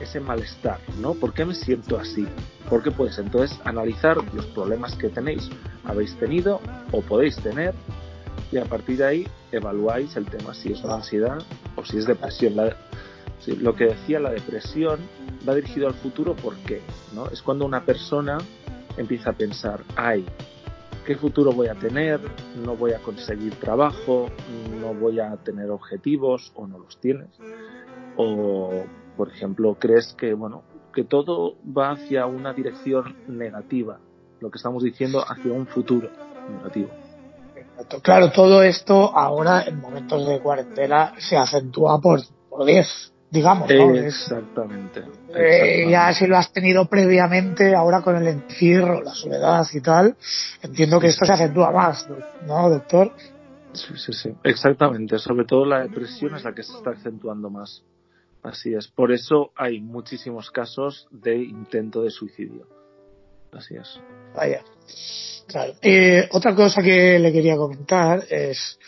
ese 0.00 0.20
malestar? 0.20 0.78
¿no? 1.00 1.14
¿Por 1.14 1.34
qué 1.34 1.44
me 1.44 1.54
siento 1.54 1.98
así? 1.98 2.28
¿Por 2.68 2.84
qué 2.84 2.92
puedes 2.92 3.18
entonces 3.18 3.58
analizar 3.64 4.18
los 4.32 4.46
problemas 4.46 4.94
que 4.94 5.08
tenéis, 5.08 5.50
habéis 5.84 6.16
tenido 6.16 6.60
o 6.92 7.02
podéis 7.02 7.34
tener 7.36 7.74
y 8.52 8.58
a 8.58 8.64
partir 8.64 8.98
de 8.98 9.06
ahí 9.06 9.28
evaluáis 9.50 10.16
el 10.16 10.26
tema 10.26 10.54
si 10.54 10.72
es 10.72 10.82
una 10.84 10.94
ansiedad 10.94 11.38
o 11.74 11.84
si 11.84 11.98
es 11.98 12.06
depresión. 12.06 12.54
Lo 13.56 13.74
que 13.74 13.86
decía 13.86 14.20
la 14.20 14.30
depresión 14.30 15.00
va 15.48 15.54
dirigido 15.54 15.88
al 15.88 15.94
futuro 15.94 16.36
porque 16.36 16.80
¿no? 17.14 17.28
es 17.28 17.42
cuando 17.42 17.64
una 17.64 17.84
persona 17.84 18.38
empieza 18.96 19.30
a 19.30 19.32
pensar, 19.32 19.82
ay, 19.96 20.26
¿qué 21.06 21.16
futuro 21.16 21.52
voy 21.52 21.68
a 21.68 21.74
tener? 21.74 22.20
No 22.64 22.76
voy 22.76 22.92
a 22.92 22.98
conseguir 22.98 23.54
trabajo, 23.56 24.28
no 24.80 24.94
voy 24.94 25.20
a 25.20 25.36
tener 25.36 25.70
objetivos 25.70 26.52
o 26.54 26.66
no 26.66 26.78
los 26.78 27.00
tienes. 27.00 27.28
O, 28.16 28.84
por 29.16 29.30
ejemplo, 29.30 29.76
crees 29.78 30.14
que, 30.18 30.34
bueno, 30.34 30.62
que 30.92 31.04
todo 31.04 31.56
va 31.66 31.92
hacia 31.92 32.26
una 32.26 32.52
dirección 32.52 33.16
negativa, 33.28 33.98
lo 34.40 34.50
que 34.50 34.56
estamos 34.56 34.82
diciendo 34.82 35.24
hacia 35.26 35.52
un 35.52 35.66
futuro 35.66 36.10
negativo. 36.48 36.90
Claro, 38.02 38.30
todo 38.30 38.62
esto 38.62 39.16
ahora 39.16 39.62
en 39.62 39.80
momentos 39.80 40.26
de 40.26 40.40
cuarentena 40.40 41.14
se 41.18 41.36
acentúa 41.36 41.98
por, 42.00 42.20
por 42.48 42.66
10, 42.66 43.09
digamos, 43.30 43.70
¿no? 43.70 43.94
Exactamente. 43.94 45.04
Eh, 45.34 45.88
ya 45.88 46.12
si 46.12 46.26
lo 46.26 46.36
has 46.36 46.52
tenido 46.52 46.86
previamente, 46.86 47.74
ahora 47.74 48.02
con 48.02 48.16
el 48.16 48.26
encierro, 48.26 49.02
la 49.02 49.14
soledad 49.14 49.64
y 49.72 49.80
tal, 49.80 50.16
entiendo 50.62 50.98
que 50.98 51.06
esto 51.06 51.24
se 51.24 51.32
acentúa 51.32 51.70
más, 51.70 52.08
¿no, 52.46 52.68
doctor? 52.68 53.12
Sí, 53.72 53.94
sí, 53.96 54.12
sí, 54.12 54.34
exactamente. 54.42 55.18
Sobre 55.18 55.44
todo 55.44 55.64
la 55.64 55.80
depresión 55.80 56.34
es 56.34 56.44
la 56.44 56.52
que 56.52 56.64
se 56.64 56.72
está 56.72 56.90
acentuando 56.90 57.50
más. 57.50 57.84
Así 58.42 58.74
es. 58.74 58.88
Por 58.88 59.12
eso 59.12 59.52
hay 59.54 59.80
muchísimos 59.80 60.50
casos 60.50 61.06
de 61.10 61.36
intento 61.36 62.02
de 62.02 62.10
suicidio. 62.10 62.66
Así 63.52 63.76
es. 63.76 64.00
Vaya. 64.34 64.62
Claro. 65.46 65.74
Eh, 65.82 66.28
otra 66.32 66.54
cosa 66.54 66.82
que 66.82 67.18
le 67.18 67.32
quería 67.32 67.56
comentar 67.56 68.24
es 68.28 68.78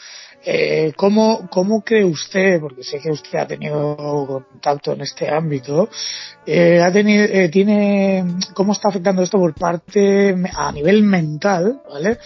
eh, 0.45 0.93
¿cómo, 0.97 1.49
¿cómo, 1.51 1.83
cree 1.83 2.05
usted, 2.05 2.61
porque 2.61 2.83
sé 2.83 2.99
que 2.99 3.11
usted 3.11 3.39
ha 3.39 3.47
tenido 3.47 3.97
contacto 4.27 4.93
en 4.93 5.03
este 5.03 5.29
ámbito, 5.29 5.89
eh, 6.45 6.81
ha 6.81 6.93
tenido, 6.93 7.25
eh, 7.25 7.49
tiene, 7.49 8.25
cómo 8.55 8.73
está 8.73 8.89
afectando 8.89 9.23
esto 9.23 9.39
por 9.39 9.55
parte 9.55 10.35
a 10.55 10.73
nivel 10.73 11.03
mental, 11.05 11.81
¿vale? 11.89 12.19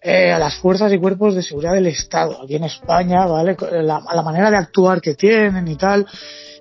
Eh, 0.00 0.32
a 0.32 0.38
las 0.38 0.54
fuerzas 0.56 0.92
y 0.92 0.98
cuerpos 0.98 1.34
de 1.34 1.42
seguridad 1.42 1.72
del 1.72 1.88
Estado 1.88 2.42
aquí 2.42 2.54
en 2.54 2.64
España, 2.64 3.26
¿vale? 3.26 3.56
La, 3.82 3.96
a 4.06 4.14
la 4.14 4.22
manera 4.22 4.50
de 4.50 4.56
actuar 4.56 5.00
que 5.00 5.14
tienen 5.14 5.66
y 5.66 5.76
tal. 5.76 6.06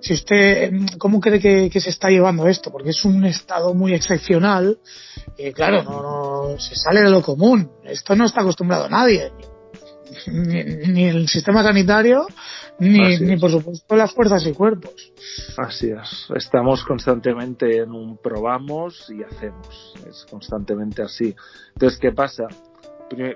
Si 0.01 0.13
usted, 0.13 0.72
¿cómo 0.98 1.20
cree 1.20 1.39
que, 1.39 1.70
que 1.70 1.79
se 1.79 1.91
está 1.91 2.10
llevando 2.10 2.48
esto? 2.48 2.72
Porque 2.72 2.89
es 2.89 3.05
un 3.05 3.24
Estado 3.25 3.74
muy 3.74 3.93
excepcional 3.93 4.79
y 5.38 5.51
claro, 5.53 5.84
no, 5.84 6.01
no 6.01 6.60
se 6.60 6.75
sale 6.75 7.01
de 7.01 7.10
lo 7.10 7.22
común. 7.22 7.72
Esto 7.84 8.15
no 8.15 8.25
está 8.25 8.41
acostumbrado 8.41 8.86
a 8.86 8.89
nadie 8.89 9.32
ni, 10.27 11.05
el 11.05 11.27
sistema 11.27 11.63
sanitario, 11.63 12.25
ni, 12.79 13.17
ni 13.20 13.38
por 13.38 13.51
supuesto 13.51 13.96
las 13.96 14.13
fuerzas 14.13 14.46
y 14.46 14.53
cuerpos. 14.53 15.13
Así 15.58 15.89
es. 15.89 16.27
Estamos 16.36 16.84
constantemente 16.84 17.77
en 17.77 17.91
un 17.91 18.17
probamos 18.17 19.10
y 19.10 19.24
hacemos. 19.24 19.93
Es 20.08 20.25
constantemente 20.29 21.01
así. 21.01 21.36
Entonces, 21.74 22.00
¿qué 22.00 22.12
pasa? 22.12 22.48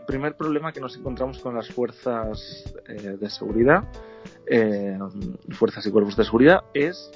Primer, 0.07 0.35
problema 0.35 0.71
que 0.71 0.79
nos 0.79 0.97
encontramos 0.97 1.37
con 1.39 1.53
las 1.53 1.67
fuerzas 1.69 2.73
eh, 2.87 3.17
de 3.19 3.29
seguridad, 3.29 3.83
eh, 4.47 4.97
fuerzas 5.51 5.85
y 5.85 5.91
cuerpos 5.91 6.15
de 6.15 6.23
seguridad, 6.23 6.63
es, 6.73 7.11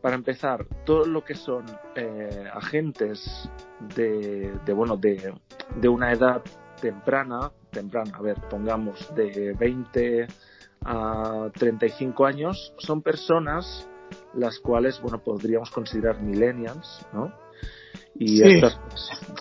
para 0.00 0.14
empezar, 0.14 0.64
todo 0.86 1.04
lo 1.04 1.22
que 1.22 1.34
son 1.34 1.66
eh, 1.94 2.48
agentes 2.50 3.50
de, 3.94 4.54
de, 4.64 4.72
bueno, 4.72 4.96
de, 4.96 5.34
de 5.78 5.88
una 5.88 6.12
edad 6.12 6.42
temprana, 6.80 7.52
temprana, 7.76 8.16
a 8.16 8.22
ver, 8.22 8.36
pongamos 8.48 9.14
de 9.14 9.52
20 9.52 10.26
a 10.84 11.50
35 11.52 12.24
años, 12.24 12.72
son 12.78 13.02
personas 13.02 13.86
las 14.34 14.58
cuales, 14.60 15.00
bueno, 15.02 15.18
podríamos 15.22 15.70
considerar 15.70 16.22
millennials, 16.22 17.06
¿no? 17.12 17.32
Y 18.18 18.42
estas, 18.42 18.80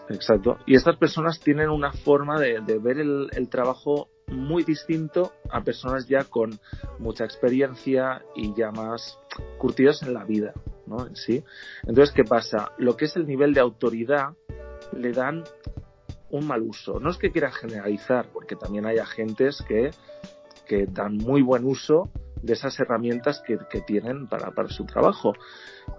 exacto. 0.10 0.58
Y 0.65 0.75
estas 0.75 0.98
personas 0.98 1.39
tienen 1.39 1.70
una 1.70 1.94
forma 1.94 2.39
de, 2.39 2.60
ver 2.60 2.98
el, 3.00 3.30
el, 3.32 3.48
trabajo 3.48 4.10
muy 4.27 4.63
distinto 4.63 5.32
a 5.50 5.62
personas 5.62 6.08
ya 6.10 6.25
con 6.25 6.60
mucha 7.00 7.24
experiencia 7.24 8.22
y 8.36 8.54
ya 8.54 8.72
más 8.72 9.18
curtidas 9.60 10.04
en 10.04 10.13
la 10.13 10.25
vida, 10.25 10.54
¿no? 10.88 11.08
En 11.08 11.15
sí. 11.15 11.42
Entonces, 11.84 12.13
¿qué 12.13 12.25
pasa? 12.25 12.74
Lo 12.77 12.98
que 12.98 13.06
es 13.06 13.15
el 13.15 13.25
nivel 13.27 13.54
de 13.54 13.62
autoridad 13.62 14.34
le 14.92 15.12
dan 15.13 15.44
un 16.29 16.48
mal 16.48 16.62
uso. 16.62 17.00
No 17.00 17.10
es 17.10 17.17
que 17.17 17.32
quiera 17.32 17.51
generalizar, 17.51 18.27
porque 18.32 18.55
también 18.55 18.86
hay 18.86 18.98
agentes 18.98 19.63
que, 19.67 19.91
que 20.67 20.86
dan 20.88 21.17
muy 21.17 21.41
buen 21.41 21.65
uso 21.65 22.10
de 22.41 22.53
esas 22.53 22.79
herramientas 22.79 23.41
que, 23.46 23.58
que 23.70 23.82
tienen 23.82 24.27
para, 24.27 24.51
para 24.51 24.70
su 24.70 24.86
trabajo. 24.86 25.34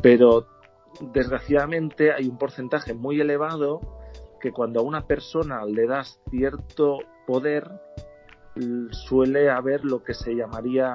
Pero 0.02 0.46
desgraciadamente 1.00 2.12
hay 2.12 2.28
un 2.28 2.38
porcentaje 2.38 2.94
muy 2.94 3.20
elevado 3.20 3.80
que 4.40 4.52
cuando 4.52 4.80
a 4.80 4.82
una 4.82 5.06
persona 5.06 5.64
le 5.64 5.86
das 5.86 6.20
cierto 6.30 6.98
poder 7.26 7.68
suele 8.90 9.50
haber 9.50 9.84
lo 9.84 10.02
que 10.02 10.14
se 10.14 10.34
llamaría 10.34 10.90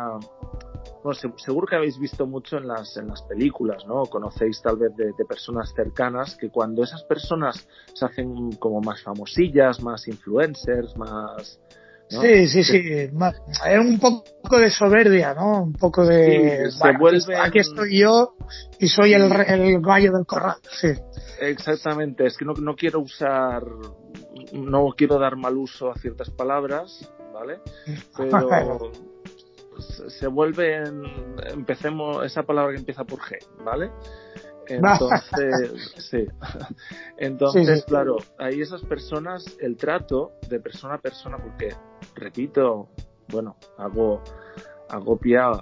bueno, 1.04 1.20
seguro 1.38 1.66
que 1.68 1.76
habéis 1.76 1.98
visto 1.98 2.28
mucho 2.28 2.58
en 2.58 2.68
las, 2.68 2.96
en 2.98 3.08
las 3.08 3.24
películas, 3.24 3.86
¿no? 3.88 4.04
Conocéis 4.06 4.62
tal 4.62 4.78
vez 4.78 4.96
de, 4.96 5.14
personas 5.26 5.72
cercanas 5.76 6.36
que 6.36 6.50
cuando 6.50 6.84
esas 6.84 7.04
personas 7.04 7.68
se 7.94 8.06
hacen 8.06 8.52
como 8.54 8.82
más 8.82 9.02
famosillas, 9.02 9.82
más 9.82 10.08
influencers, 10.08 10.96
más... 10.98 11.60
Sí, 12.08 12.48
sí, 12.50 12.64
sí. 12.64 13.10
Hay 13.62 13.78
un 13.78 13.98
poco 13.98 14.60
de 14.60 14.70
soberbia, 14.70 15.34
¿no? 15.34 15.64
Un 15.64 15.74
poco 15.74 16.06
de... 16.06 16.70
Aquí 17.42 17.60
estoy 17.60 18.00
yo 18.00 18.36
y 18.80 18.88
soy 18.88 19.14
el, 19.14 19.32
el 19.32 19.82
gallo 19.82 20.12
del 20.12 20.26
corral, 20.26 20.58
sí. 20.72 20.90
Exactamente. 21.40 22.26
Es 22.26 22.38
que 22.38 22.44
no, 22.44 22.54
no 22.54 22.76
quiero 22.76 23.00
usar... 23.00 23.64
No 24.52 24.90
quiero 24.98 25.18
dar 25.18 25.38
mal 25.38 25.56
uso 25.56 25.90
a 25.90 25.96
ciertas 25.96 26.30
palabras, 26.30 27.10
¿vale? 27.34 27.62
Pero 28.18 28.92
se 29.80 30.28
vuelven, 30.28 31.04
empecemos, 31.52 32.26
esa 32.26 32.44
palabra 32.44 32.74
que 32.74 32.80
empieza 32.80 33.04
por 33.04 33.20
G, 33.20 33.38
¿vale? 33.64 33.92
Entonces, 34.68 35.94
sí. 35.98 36.26
Entonces, 37.18 37.84
claro, 37.86 38.18
ahí 38.38 38.62
esas 38.62 38.82
personas, 38.84 39.58
el 39.60 39.76
trato 39.76 40.34
de 40.48 40.60
persona 40.60 40.96
a 40.96 40.98
persona, 40.98 41.38
porque, 41.38 41.76
repito, 42.16 42.90
bueno, 43.30 43.58
hago, 43.78 44.22
hago 44.90 45.20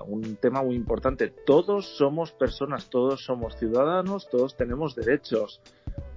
un 0.07 0.35
tema 0.35 0.61
muy 0.61 0.75
importante. 0.75 1.33
Todos 1.45 1.97
somos 1.97 2.31
personas, 2.33 2.89
todos 2.89 3.23
somos 3.23 3.55
ciudadanos, 3.57 4.29
todos 4.29 4.55
tenemos 4.55 4.95
derechos. 4.95 5.61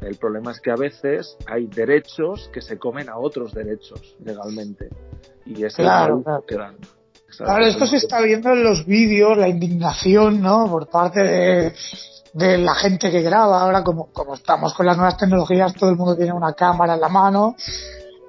El 0.01 0.17
problema 0.17 0.51
es 0.51 0.61
que 0.61 0.71
a 0.71 0.77
veces 0.77 1.37
hay 1.47 1.67
derechos 1.67 2.51
que 2.53 2.61
se 2.61 2.79
comen 2.79 3.09
a 3.09 3.19
otros 3.19 3.55
derechos 3.55 4.17
legalmente. 4.25 4.91
Y 5.47 5.65
es 5.65 5.77
claro, 5.77 6.23
que 6.47 6.57
dan. 6.57 6.77
Claro, 7.37 7.65
esto 7.65 7.87
se 7.87 7.97
está 7.97 8.21
viendo 8.21 8.51
en 8.53 8.63
los 8.63 8.87
vídeos, 8.87 9.37
la 9.39 9.49
indignación, 9.49 10.41
¿no? 10.41 10.69
Por 10.69 10.89
parte 10.89 11.23
de, 11.23 11.73
de 12.35 12.59
la 12.59 12.75
gente 12.75 13.11
que 13.11 13.23
graba. 13.23 13.63
Ahora, 13.63 13.83
como, 13.83 14.13
como 14.13 14.35
estamos 14.35 14.75
con 14.75 14.87
las 14.87 14.97
nuevas 14.97 15.17
tecnologías, 15.17 15.75
todo 15.75 15.91
el 15.91 15.97
mundo 15.97 16.17
tiene 16.17 16.33
una 16.33 16.53
cámara 16.53 16.95
en 16.95 17.01
la 17.01 17.09
mano. 17.09 17.57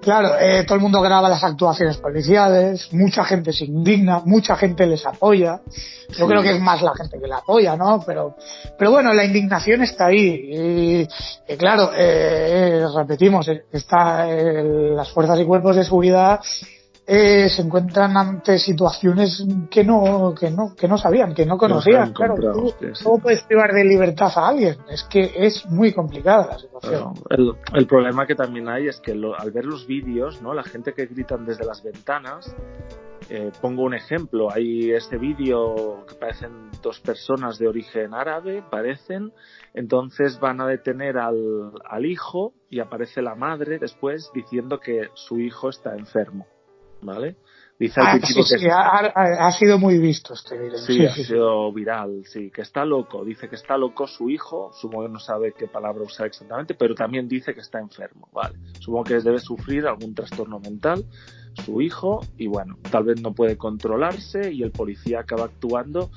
Claro, 0.02 0.38
eh, 0.38 0.66
todo 0.66 0.76
el 0.76 0.82
mundo 0.82 1.00
graba 1.00 1.30
las 1.30 1.46
actuaciones 1.46 1.96
policiales, 1.96 2.92
mucha 2.92 3.24
gente 3.24 3.54
se 3.54 3.64
indigna, 3.64 4.22
mucha 4.26 4.58
gente 4.58 4.86
les 4.86 5.06
apoya. 5.06 5.62
Yo 6.10 6.28
creo 6.28 6.42
que 6.42 6.52
es 6.52 6.60
más 6.60 6.82
la 6.82 6.94
gente 6.94 7.22
que 7.22 7.28
la 7.28 7.38
apoya, 7.38 7.78
¿no? 7.78 8.04
Pero, 8.06 8.36
pero 8.78 8.92
bueno, 8.92 9.14
la 9.14 9.24
indignación 9.24 9.82
está 9.82 10.08
ahí. 10.08 11.08
Y, 11.48 11.56
claro, 11.56 11.92
eh, 11.96 12.86
repetimos, 12.94 13.50
está 13.72 14.26
las 14.28 15.10
fuerzas 15.12 15.40
y 15.40 15.46
cuerpos 15.46 15.78
de 15.78 15.86
seguridad 15.86 16.42
eh, 17.06 17.50
se 17.50 17.62
encuentran 17.62 18.16
ante 18.16 18.58
situaciones 18.58 19.46
que 19.70 19.84
no, 19.84 20.34
que 20.40 20.50
no, 20.50 20.74
que 20.76 20.88
no 20.88 20.98
sabían, 20.98 21.34
que 21.34 21.46
no 21.46 21.58
conocían. 21.58 22.14
Claro, 22.14 22.36
¿cómo 23.04 23.20
puedes 23.20 23.44
privar 23.44 23.74
de 23.74 23.84
libertad 23.84 24.32
a 24.36 24.48
alguien? 24.50 24.78
Es 24.90 25.04
que 25.04 25.34
es 25.36 25.66
muy 25.70 25.94
complicada 25.94 26.48
la 26.48 26.60
situación. 26.60 27.14
el, 27.74 27.88
problema 27.88 28.26
que 28.26 28.36
también 28.36 28.70
hay 28.70 28.88
es 28.88 29.00
que 29.02 29.12
al 29.12 29.52
ver 29.52 29.66
los 29.66 29.86
vídeos, 29.86 30.42
¿no? 30.42 30.54
La 30.54 30.64
gente 30.64 30.94
que 30.94 31.06
gritan 31.06 31.46
desde 31.46 31.66
las 31.66 31.84
ventanas, 31.84 32.56
Eh, 33.30 33.52
pongo 33.62 33.84
un 33.84 33.94
ejemplo, 33.94 34.52
hay 34.52 34.92
este 34.92 35.18
vídeo 35.18 36.06
que 36.08 36.16
parecen 36.16 36.70
dos 36.82 37.00
personas 37.00 37.58
de 37.58 37.68
origen 37.68 38.14
árabe, 38.14 38.64
parecen, 38.70 39.32
entonces 39.74 40.40
van 40.40 40.60
a 40.60 40.68
detener 40.68 41.18
al, 41.18 41.72
al 41.86 42.06
hijo 42.06 42.54
y 42.70 42.80
aparece 42.82 43.22
la 43.22 43.36
madre 43.36 43.80
después 43.80 44.30
diciendo 44.34 44.80
que 44.80 45.10
su 45.14 45.40
hijo 45.40 45.70
está 45.70 45.96
enfermo, 45.96 46.46
¿vale? 47.04 47.38
Dice 47.80 48.00
ah, 48.02 48.20
sí, 48.22 48.44
sí, 48.44 48.68
ha, 48.72 49.52
sido 49.52 49.80
muy 49.80 49.98
visto 49.98 50.34
este 50.34 50.58
vídeo. 50.58 50.78
Sí, 50.78 51.06
ha 51.06 51.12
sido 51.12 51.74
viral, 51.74 52.24
sí, 52.26 52.52
que 52.52 52.62
está 52.62 52.86
loco. 52.86 53.26
Dice 53.26 53.50
que 53.50 53.56
está 53.56 53.78
loco 53.78 54.08
su 54.08 54.30
hijo, 54.30 54.72
supongo 54.74 55.08
que 55.08 55.12
no 55.14 55.20
sabe 55.20 55.54
qué 55.58 55.68
palabra 55.68 56.04
usar 56.04 56.28
exactamente, 56.28 56.76
pero 56.76 56.94
también 56.94 57.28
dice 57.28 57.54
que 57.54 57.62
está 57.62 57.80
enfermo, 57.80 58.30
¿vale? 58.32 58.58
Supongo 58.80 59.06
que 59.06 59.20
debe 59.20 59.40
sufrir 59.40 59.88
algún 59.88 60.14
trastorno 60.14 60.60
mental 60.60 61.04
su 61.66 61.82
hijo 61.82 62.22
y 62.38 62.48
bueno, 62.48 62.78
tal 62.90 63.04
vez 63.06 63.22
no 63.22 63.34
puede 63.34 63.58
controlarse 63.58 64.52
y 64.52 64.64
el 64.64 64.72
policía 64.72 65.20
acaba 65.20 65.46
actuando 65.46 66.10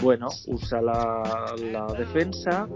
bueno, 0.00 0.28
usa 0.46 0.80
la, 0.80 1.86
defensa, 1.98 2.68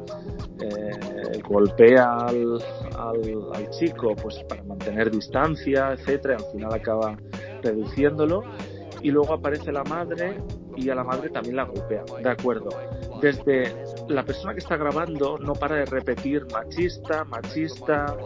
eh, 0.61 1.41
golpea 1.41 2.17
al, 2.17 2.59
al, 2.99 3.55
al, 3.55 3.71
chico 3.71 4.17
pues 4.21 4.43
para 4.49 4.65
mantener 4.65 5.09
distancia, 5.09 5.93
etcétera, 5.93 6.39
al 6.39 6.53
final 6.53 6.75
acaba 6.75 7.17
reduciéndolo 7.63 8.43
y 9.03 9.11
luego 9.11 9.35
aparece 9.35 9.73
la 9.73 9.83
madre 9.85 10.39
y 10.77 10.89
a 10.89 10.95
la 10.95 11.05
madre 11.05 11.29
también 11.31 11.57
la 11.57 11.65
golpea. 11.65 12.05
De 12.23 12.31
acuerdo. 12.31 12.71
Desde 13.21 13.75
la 14.09 14.25
persona 14.25 14.53
que 14.53 14.61
está 14.61 14.77
grabando 14.77 15.39
no 15.39 15.53
para 15.55 15.77
de 15.77 15.85
repetir 15.85 16.47
machista, 16.53 17.25
machista, 17.25 18.17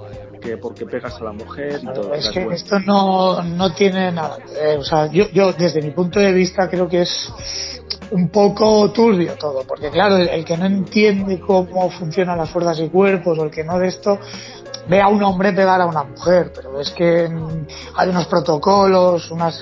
que 0.40 0.56
porque 0.58 0.86
pegas 0.86 1.20
a 1.20 1.24
la 1.24 1.32
mujer 1.32 1.80
y 1.82 1.86
todo. 1.92 2.14
Es 2.14 2.28
que 2.30 2.46
esto 2.52 2.78
no, 2.80 3.42
no 3.42 3.74
tiene 3.74 4.12
nada. 4.12 4.38
o 4.78 4.82
sea, 4.82 5.10
yo, 5.10 5.28
yo 5.30 5.52
desde 5.52 5.82
mi 5.82 5.90
punto 5.90 6.20
de 6.20 6.32
vista 6.32 6.68
creo 6.68 6.88
que 6.88 7.02
es 7.02 7.32
un 8.10 8.28
poco 8.28 8.90
turbio 8.92 9.34
todo, 9.34 9.64
porque 9.66 9.90
claro, 9.90 10.16
el, 10.16 10.44
que 10.44 10.56
no 10.56 10.66
entiende 10.66 11.40
cómo 11.40 11.90
funcionan 11.90 12.38
las 12.38 12.50
fuerzas 12.50 12.78
y 12.80 12.88
cuerpos 12.88 13.38
o 13.38 13.44
el 13.44 13.50
que 13.50 13.64
no 13.64 13.78
de 13.78 13.88
esto, 13.88 14.18
ve 14.88 15.00
a 15.00 15.08
un 15.08 15.22
hombre 15.22 15.52
pegar 15.52 15.80
a 15.80 15.86
una 15.86 16.04
mujer, 16.04 16.52
pero 16.54 16.80
es 16.80 16.90
que 16.90 17.28
hay 17.94 18.08
unos 18.08 18.26
protocolos, 18.26 19.30
unas, 19.30 19.60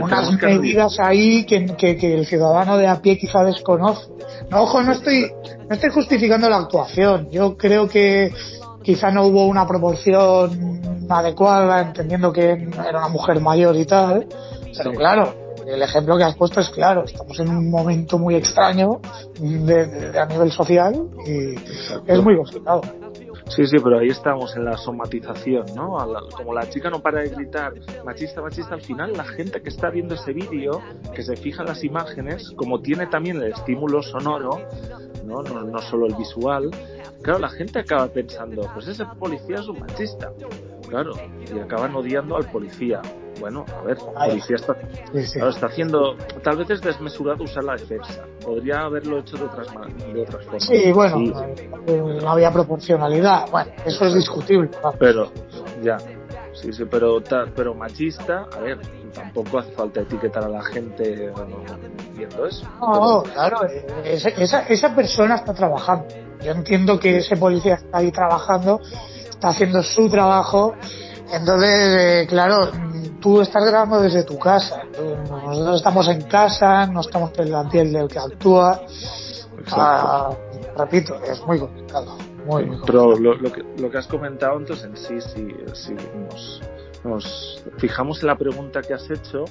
unas 0.00 0.42
medidas 0.42 0.98
ahí 1.00 1.44
que, 1.44 1.66
que, 1.76 2.14
el 2.14 2.26
ciudadano 2.26 2.76
de 2.76 2.86
a 2.86 3.00
pie 3.00 3.18
quizá 3.18 3.42
desconoce. 3.44 4.08
No, 4.50 4.62
ojo, 4.62 4.82
no 4.82 4.92
estoy, 4.92 5.30
no 5.68 5.74
estoy 5.74 5.90
justificando 5.90 6.48
la 6.48 6.58
actuación. 6.58 7.30
Yo 7.30 7.56
creo 7.56 7.88
que 7.88 8.32
quizá 8.82 9.10
no 9.10 9.24
hubo 9.24 9.46
una 9.46 9.66
proporción 9.66 10.80
adecuada, 11.08 11.80
entendiendo 11.80 12.32
que 12.32 12.50
era 12.50 12.98
una 12.98 13.08
mujer 13.08 13.40
mayor 13.40 13.76
y 13.76 13.84
tal, 13.84 14.26
pero 14.76 14.92
claro, 14.92 15.34
el 15.66 15.82
ejemplo 15.82 16.16
que 16.16 16.24
has 16.24 16.36
puesto 16.36 16.60
es 16.60 16.68
claro, 16.70 17.04
estamos 17.04 17.38
en 17.40 17.48
un 17.48 17.70
momento 17.70 18.18
muy 18.18 18.34
extraño 18.34 19.00
de, 19.38 20.18
a 20.18 20.26
nivel 20.26 20.50
social 20.52 20.94
y 21.26 21.54
es 22.06 22.22
muy 22.22 22.36
complicado. 22.36 22.80
Sí, 23.50 23.66
sí, 23.66 23.78
pero 23.82 23.98
ahí 23.98 24.08
estamos 24.08 24.54
en 24.54 24.64
la 24.64 24.76
somatización, 24.76 25.66
¿no? 25.74 25.96
como 26.36 26.54
la 26.54 26.68
chica 26.70 26.88
no 26.88 27.00
para 27.00 27.20
de 27.20 27.30
gritar 27.30 27.74
machista, 28.04 28.40
machista, 28.40 28.74
al 28.74 28.80
final 28.80 29.12
la 29.12 29.24
gente 29.24 29.60
que 29.60 29.70
está 29.70 29.90
viendo 29.90 30.14
ese 30.14 30.32
vídeo, 30.32 30.80
que 31.12 31.24
se 31.24 31.34
fija 31.34 31.62
en 31.62 31.68
las 31.68 31.82
imágenes, 31.82 32.52
como 32.54 32.80
tiene 32.80 33.08
también 33.08 33.38
el 33.38 33.52
estímulo 33.52 34.02
sonoro, 34.02 34.60
¿no? 35.24 35.42
No, 35.42 35.62
no 35.64 35.78
solo 35.78 36.06
el 36.06 36.14
visual, 36.14 36.70
claro, 37.22 37.40
la 37.40 37.48
gente 37.48 37.80
acaba 37.80 38.06
pensando, 38.06 38.62
pues 38.72 38.86
ese 38.86 39.04
policía 39.18 39.56
es 39.56 39.66
un 39.66 39.80
machista, 39.80 40.30
claro, 40.88 41.14
y 41.52 41.58
acaban 41.58 41.92
odiando 41.96 42.36
al 42.36 42.48
policía 42.52 43.02
bueno, 43.40 43.64
a 43.76 43.82
ver, 43.82 43.96
policía 43.96 44.56
está, 44.56 44.76
está 45.48 45.66
haciendo, 45.66 46.16
tal 46.42 46.58
vez 46.58 46.70
es 46.70 46.80
desmesurado 46.82 47.44
usar 47.44 47.64
la 47.64 47.74
defensa, 47.74 48.24
podría 48.44 48.80
haberlo 48.82 49.18
hecho 49.18 49.36
de 49.36 49.44
otras, 49.44 49.66
de 50.12 50.22
otras 50.22 50.44
formas. 50.44 50.64
Sí, 50.64 50.92
bueno, 50.92 51.18
no 52.22 52.30
había 52.30 52.52
proporcionalidad, 52.52 53.50
bueno, 53.50 53.72
eso 53.84 54.04
es 54.04 54.14
discutible. 54.14 54.70
Pero, 54.98 55.32
ya, 55.82 55.96
sí, 56.52 56.72
sí, 56.72 56.84
pero, 56.90 57.22
pero 57.56 57.74
machista, 57.74 58.46
a 58.56 58.60
ver, 58.60 58.78
tampoco 59.14 59.58
hace 59.58 59.72
falta 59.72 60.02
etiquetar 60.02 60.44
a 60.44 60.48
la 60.48 60.62
gente 60.62 61.32
viendo 62.14 62.46
eso. 62.46 62.68
No, 62.80 63.22
claro, 63.22 63.60
esa, 64.04 64.60
esa 64.60 64.94
persona 64.94 65.36
está 65.36 65.54
trabajando. 65.54 66.06
Yo 66.42 66.52
entiendo 66.52 66.98
que 66.98 67.18
ese 67.18 67.36
policía 67.36 67.74
está 67.74 67.98
ahí 67.98 68.10
trabajando, 68.10 68.80
está 69.28 69.48
haciendo 69.48 69.82
su 69.82 70.08
trabajo, 70.08 70.74
entonces, 71.32 71.96
eh, 71.98 72.26
claro, 72.28 72.70
tú 73.20 73.40
estás 73.40 73.64
grabando 73.64 74.00
desde 74.00 74.24
tu 74.24 74.38
casa. 74.38 74.82
Nosotros 75.28 75.76
estamos 75.76 76.08
en 76.08 76.22
casa, 76.22 76.86
no 76.86 77.00
estamos 77.00 77.30
en 77.38 77.50
la 77.52 77.68
piel 77.68 77.92
del 77.92 78.08
que 78.08 78.18
actúa. 78.18 78.82
Ah, 79.72 80.30
repito, 80.76 81.20
es 81.22 81.44
muy 81.46 81.58
complicado. 81.58 82.16
Muy, 82.46 82.70
Pero 82.86 83.16
lo, 83.16 83.34
lo, 83.34 83.52
que, 83.52 83.62
lo 83.78 83.90
que 83.90 83.98
has 83.98 84.06
comentado 84.06 84.58
entonces 84.58 84.86
en 84.86 84.96
sí, 84.96 85.20
sí, 85.20 85.54
sí 85.74 85.94
nos, 85.94 86.62
nos 87.04 87.64
fijamos 87.78 88.20
en 88.20 88.28
la 88.28 88.36
pregunta 88.36 88.82
que 88.82 88.94
has 88.94 89.10
hecho 89.10 89.44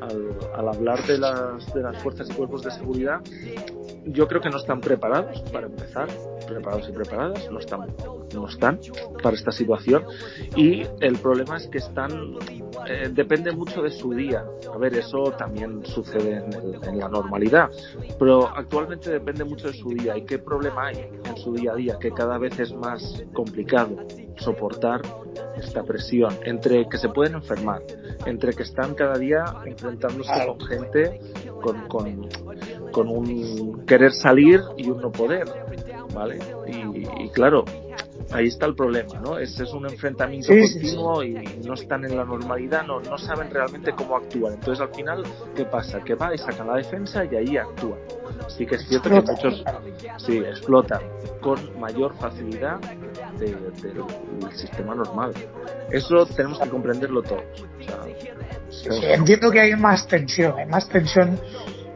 al, 0.00 0.30
al 0.54 0.68
hablar 0.68 1.02
de 1.06 1.18
las, 1.18 1.72
de 1.72 1.82
las 1.82 2.02
fuerzas 2.02 2.28
y 2.30 2.34
cuerpos 2.34 2.62
de 2.62 2.70
seguridad, 2.70 3.20
yo 4.06 4.26
creo 4.26 4.40
que 4.40 4.50
no 4.50 4.56
están 4.56 4.80
preparados 4.80 5.42
para 5.52 5.66
empezar, 5.66 6.08
preparados 6.46 6.88
y 6.88 6.92
preparadas, 6.92 7.50
no 7.50 7.58
están, 7.58 7.94
no 8.34 8.48
están 8.48 8.80
para 9.22 9.36
esta 9.36 9.52
situación. 9.52 10.04
Y 10.56 10.86
el 11.00 11.18
problema 11.18 11.56
es 11.56 11.66
que 11.68 11.78
están, 11.78 12.10
eh, 12.88 13.10
depende 13.12 13.52
mucho 13.52 13.82
de 13.82 13.90
su 13.90 14.12
día. 14.12 14.44
A 14.72 14.78
ver, 14.78 14.94
eso 14.94 15.32
también 15.36 15.84
sucede 15.84 16.36
en, 16.38 16.84
en, 16.84 16.98
la 16.98 17.08
normalidad, 17.08 17.70
pero 18.18 18.48
actualmente 18.48 19.10
depende 19.10 19.44
mucho 19.44 19.68
de 19.68 19.74
su 19.74 19.90
día 19.90 20.16
y 20.16 20.22
qué 20.22 20.38
problema 20.38 20.86
hay 20.86 21.10
en 21.24 21.36
su 21.36 21.52
día 21.52 21.72
a 21.72 21.76
día, 21.76 21.98
que 21.98 22.10
cada 22.10 22.38
vez 22.38 22.58
es 22.58 22.72
más 22.72 23.22
complicado 23.32 23.96
soportar 24.40 25.02
esta 25.56 25.82
presión 25.82 26.36
entre 26.44 26.88
que 26.88 26.98
se 26.98 27.08
pueden 27.08 27.34
enfermar, 27.34 27.82
entre 28.26 28.52
que 28.52 28.62
están 28.62 28.94
cada 28.94 29.16
día 29.18 29.44
enfrentándose 29.64 30.32
con 30.46 30.60
gente 30.60 31.20
con, 31.60 31.88
con, 31.88 32.28
con 32.90 33.08
un 33.08 33.84
querer 33.86 34.12
salir 34.12 34.60
y 34.76 34.90
un 34.90 35.00
no 35.00 35.12
poder, 35.12 35.46
¿vale? 36.14 36.38
Y, 36.66 37.28
claro, 37.30 37.64
ahí 38.32 38.46
está 38.46 38.66
el 38.66 38.74
problema, 38.74 39.20
¿no? 39.20 39.38
Es, 39.38 39.58
es 39.58 39.72
un 39.72 39.88
enfrentamiento 39.88 40.48
continuo 40.48 41.22
y 41.22 41.34
no 41.64 41.74
están 41.74 42.04
en 42.04 42.16
la 42.16 42.24
normalidad, 42.24 42.84
no, 42.86 43.00
no 43.00 43.18
saben 43.18 43.50
realmente 43.50 43.92
cómo 43.92 44.16
actuar. 44.16 44.54
Entonces 44.54 44.80
al 44.80 44.94
final, 44.94 45.22
¿qué 45.54 45.64
pasa? 45.64 46.00
Que 46.00 46.14
va 46.14 46.34
y 46.34 46.38
sacan 46.38 46.66
la 46.66 46.76
defensa 46.76 47.24
y 47.24 47.36
ahí 47.36 47.56
actúan. 47.56 47.98
Sí 48.48 48.66
que 48.66 48.76
es 48.76 48.86
cierto 48.86 49.10
que 49.10 49.20
muchos 49.20 49.64
sí, 50.18 50.38
explotan 50.38 51.00
con 51.40 51.78
mayor 51.78 52.14
facilidad 52.16 52.78
del 53.38 53.56
sistema 54.52 54.94
normal. 54.94 55.32
Eso 55.90 56.26
tenemos 56.26 56.58
que 56.58 56.68
comprenderlo 56.68 57.22
todos. 57.22 57.42
entiendo 59.02 59.50
que 59.50 59.60
hay 59.60 59.76
más 59.76 60.06
tensión, 60.06 60.58
hay 60.58 60.66
más 60.66 60.88
tensión 60.88 61.38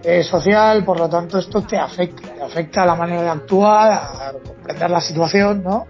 eh, 0.03 0.23
social, 0.23 0.85
por 0.85 0.99
lo 0.99 1.09
tanto 1.09 1.38
esto 1.38 1.62
te 1.62 1.79
afecta, 1.79 2.35
te 2.35 2.42
afecta 2.42 2.83
a 2.83 2.87
la 2.87 2.94
manera 2.94 3.23
de 3.23 3.29
actuar, 3.31 3.92
a 3.92 4.33
comprender 4.44 4.90
la 4.90 5.01
situación, 5.01 5.62
¿no? 5.62 5.87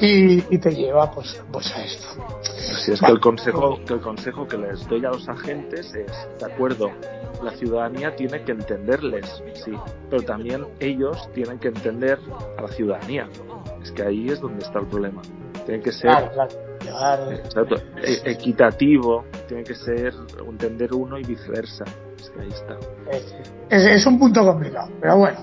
Y, 0.00 0.58
te 0.58 0.70
lleva 0.74 1.10
pues, 1.10 1.40
pues 1.52 1.74
a 1.74 1.84
esto. 1.84 2.08
Así 2.72 2.92
es 2.92 3.00
que 3.00 3.12
el 3.12 3.20
consejo 3.20 3.78
que 3.84 3.94
el 3.94 4.00
consejo 4.00 4.46
que 4.46 4.58
les 4.58 4.86
doy 4.88 5.04
a 5.04 5.10
los 5.10 5.28
agentes 5.28 5.94
es, 5.94 6.28
de 6.38 6.52
acuerdo, 6.52 6.90
la 7.42 7.52
ciudadanía 7.52 8.14
tiene 8.16 8.42
que 8.42 8.52
entenderles, 8.52 9.42
sí, 9.64 9.72
pero 10.10 10.22
también 10.22 10.66
ellos 10.80 11.28
tienen 11.32 11.58
que 11.58 11.68
entender 11.68 12.18
a 12.58 12.62
la 12.62 12.68
ciudadanía. 12.68 13.28
Es 13.82 13.92
que 13.92 14.02
ahí 14.02 14.28
es 14.28 14.40
donde 14.40 14.64
está 14.64 14.80
el 14.80 14.86
problema. 14.86 15.22
Tiene 15.66 15.82
que 15.82 15.92
ser 15.92 16.10
e, 18.02 18.30
equitativo, 18.30 19.24
tiene 19.46 19.64
que 19.64 19.74
ser 19.74 20.14
entender 20.46 20.94
uno 20.94 21.18
y 21.18 21.22
viceversa. 21.22 21.84
Es, 23.70 24.06
un 24.06 24.18
punto 24.18 24.44
complicado, 24.44 24.90
pero 25.00 25.16
bueno. 25.16 25.38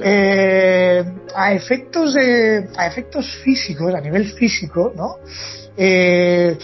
Eh, 0.00 1.04
a 1.34 1.52
efectos 1.52 2.14
de, 2.14 2.68
a 2.76 2.86
efectos 2.86 3.26
físicos, 3.42 3.94
a 3.94 4.00
nivel 4.00 4.32
físico, 4.32 4.92
¿no? 4.94 5.16
Eh, 5.76 6.58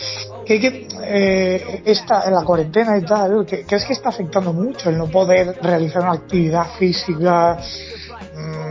que, 0.44 0.88
eh, 1.04 1.82
esta, 1.84 2.24
en 2.26 2.34
la 2.34 2.42
cuarentena 2.42 2.98
y 2.98 3.02
tal, 3.02 3.46
que, 3.46 3.64
que, 3.64 3.76
es 3.76 3.84
que 3.84 3.92
está 3.92 4.08
afectando 4.08 4.52
mucho 4.52 4.90
el 4.90 4.98
no 4.98 5.08
poder 5.08 5.56
realizar 5.62 6.02
una 6.02 6.14
actividad 6.14 6.66
física 6.78 7.58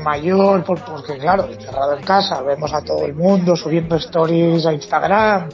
mayor, 0.04 0.64
porque 0.64 1.18
claro, 1.18 1.48
encerrado 1.50 1.98
en 1.98 2.04
casa, 2.04 2.42
vemos 2.42 2.74
a 2.74 2.82
todo 2.82 3.06
el 3.06 3.14
mundo 3.14 3.56
subiendo 3.56 3.96
stories 3.96 4.66
a 4.66 4.74
Instagram, 4.74 5.50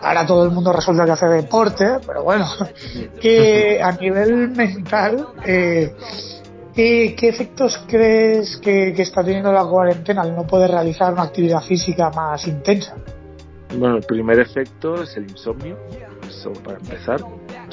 ahora 0.00 0.26
todo 0.26 0.44
el 0.44 0.50
mundo 0.50 0.72
resulta 0.72 1.04
que 1.04 1.12
hace 1.12 1.26
deporte, 1.26 1.84
pero 2.06 2.24
bueno, 2.24 2.46
que 3.20 3.80
a 3.82 3.92
nivel 3.92 4.50
mental, 4.50 5.28
eh, 5.44 5.94
¿qué, 6.74 7.14
efectos 7.20 7.84
crees 7.86 8.58
que, 8.58 8.92
que 8.94 9.02
está 9.02 9.22
teniendo 9.22 9.52
la 9.52 9.64
cuarentena 9.64 10.22
al 10.22 10.34
no 10.34 10.46
poder 10.46 10.70
realizar 10.70 11.12
una 11.12 11.22
actividad 11.22 11.62
física 11.62 12.10
más 12.10 12.46
intensa? 12.46 12.96
Bueno, 13.78 13.96
el 13.96 14.02
primer 14.02 14.38
efecto 14.38 15.02
es 15.02 15.16
el 15.16 15.30
insomnio, 15.30 15.78
eso 16.28 16.52
para 16.62 16.78
empezar. 16.78 17.20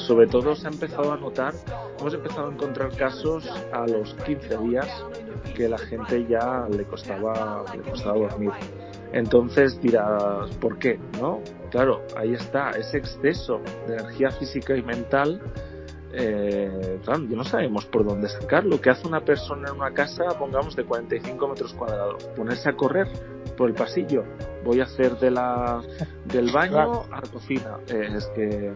Sobre 0.00 0.26
todo 0.26 0.54
se 0.54 0.66
ha 0.66 0.70
empezado 0.70 1.12
a 1.12 1.16
notar, 1.16 1.54
hemos 1.98 2.14
empezado 2.14 2.48
a 2.48 2.52
encontrar 2.52 2.94
casos 2.96 3.48
a 3.72 3.86
los 3.86 4.14
15 4.14 4.56
días 4.58 4.88
que 5.54 5.68
la 5.68 5.78
gente 5.78 6.26
ya 6.26 6.66
le 6.70 6.84
costaba, 6.84 7.64
le 7.74 7.82
costaba 7.82 8.18
dormir. 8.18 8.50
Entonces 9.12 9.80
dirás, 9.80 10.50
¿por 10.60 10.78
qué? 10.78 10.98
¿No? 11.20 11.40
Claro, 11.70 12.02
ahí 12.16 12.34
está, 12.34 12.70
ese 12.70 12.98
exceso 12.98 13.60
de 13.86 13.94
energía 13.94 14.30
física 14.30 14.76
y 14.76 14.82
mental 14.82 15.40
eh, 16.12 16.98
claro, 17.04 17.20
no 17.20 17.44
sabemos 17.44 17.86
por 17.86 18.04
dónde 18.04 18.28
sacarlo. 18.28 18.80
¿Qué 18.80 18.90
hace 18.90 19.06
una 19.06 19.24
persona 19.24 19.68
en 19.68 19.76
una 19.76 19.92
casa, 19.92 20.24
pongamos, 20.38 20.74
de 20.74 20.84
45 20.84 21.48
metros 21.48 21.72
cuadrados? 21.74 22.24
Ponerse 22.36 22.68
a 22.68 22.72
correr 22.74 23.08
por 23.56 23.68
el 23.68 23.74
pasillo. 23.74 24.24
Voy 24.64 24.80
a 24.80 24.84
hacer 24.84 25.18
de 25.18 25.30
la, 25.30 25.80
del 26.24 26.50
baño 26.52 27.04
a 27.10 27.20
la 27.20 27.28
cocina. 27.32 27.78
Eh, 27.88 28.08
es 28.16 28.26
que, 28.34 28.72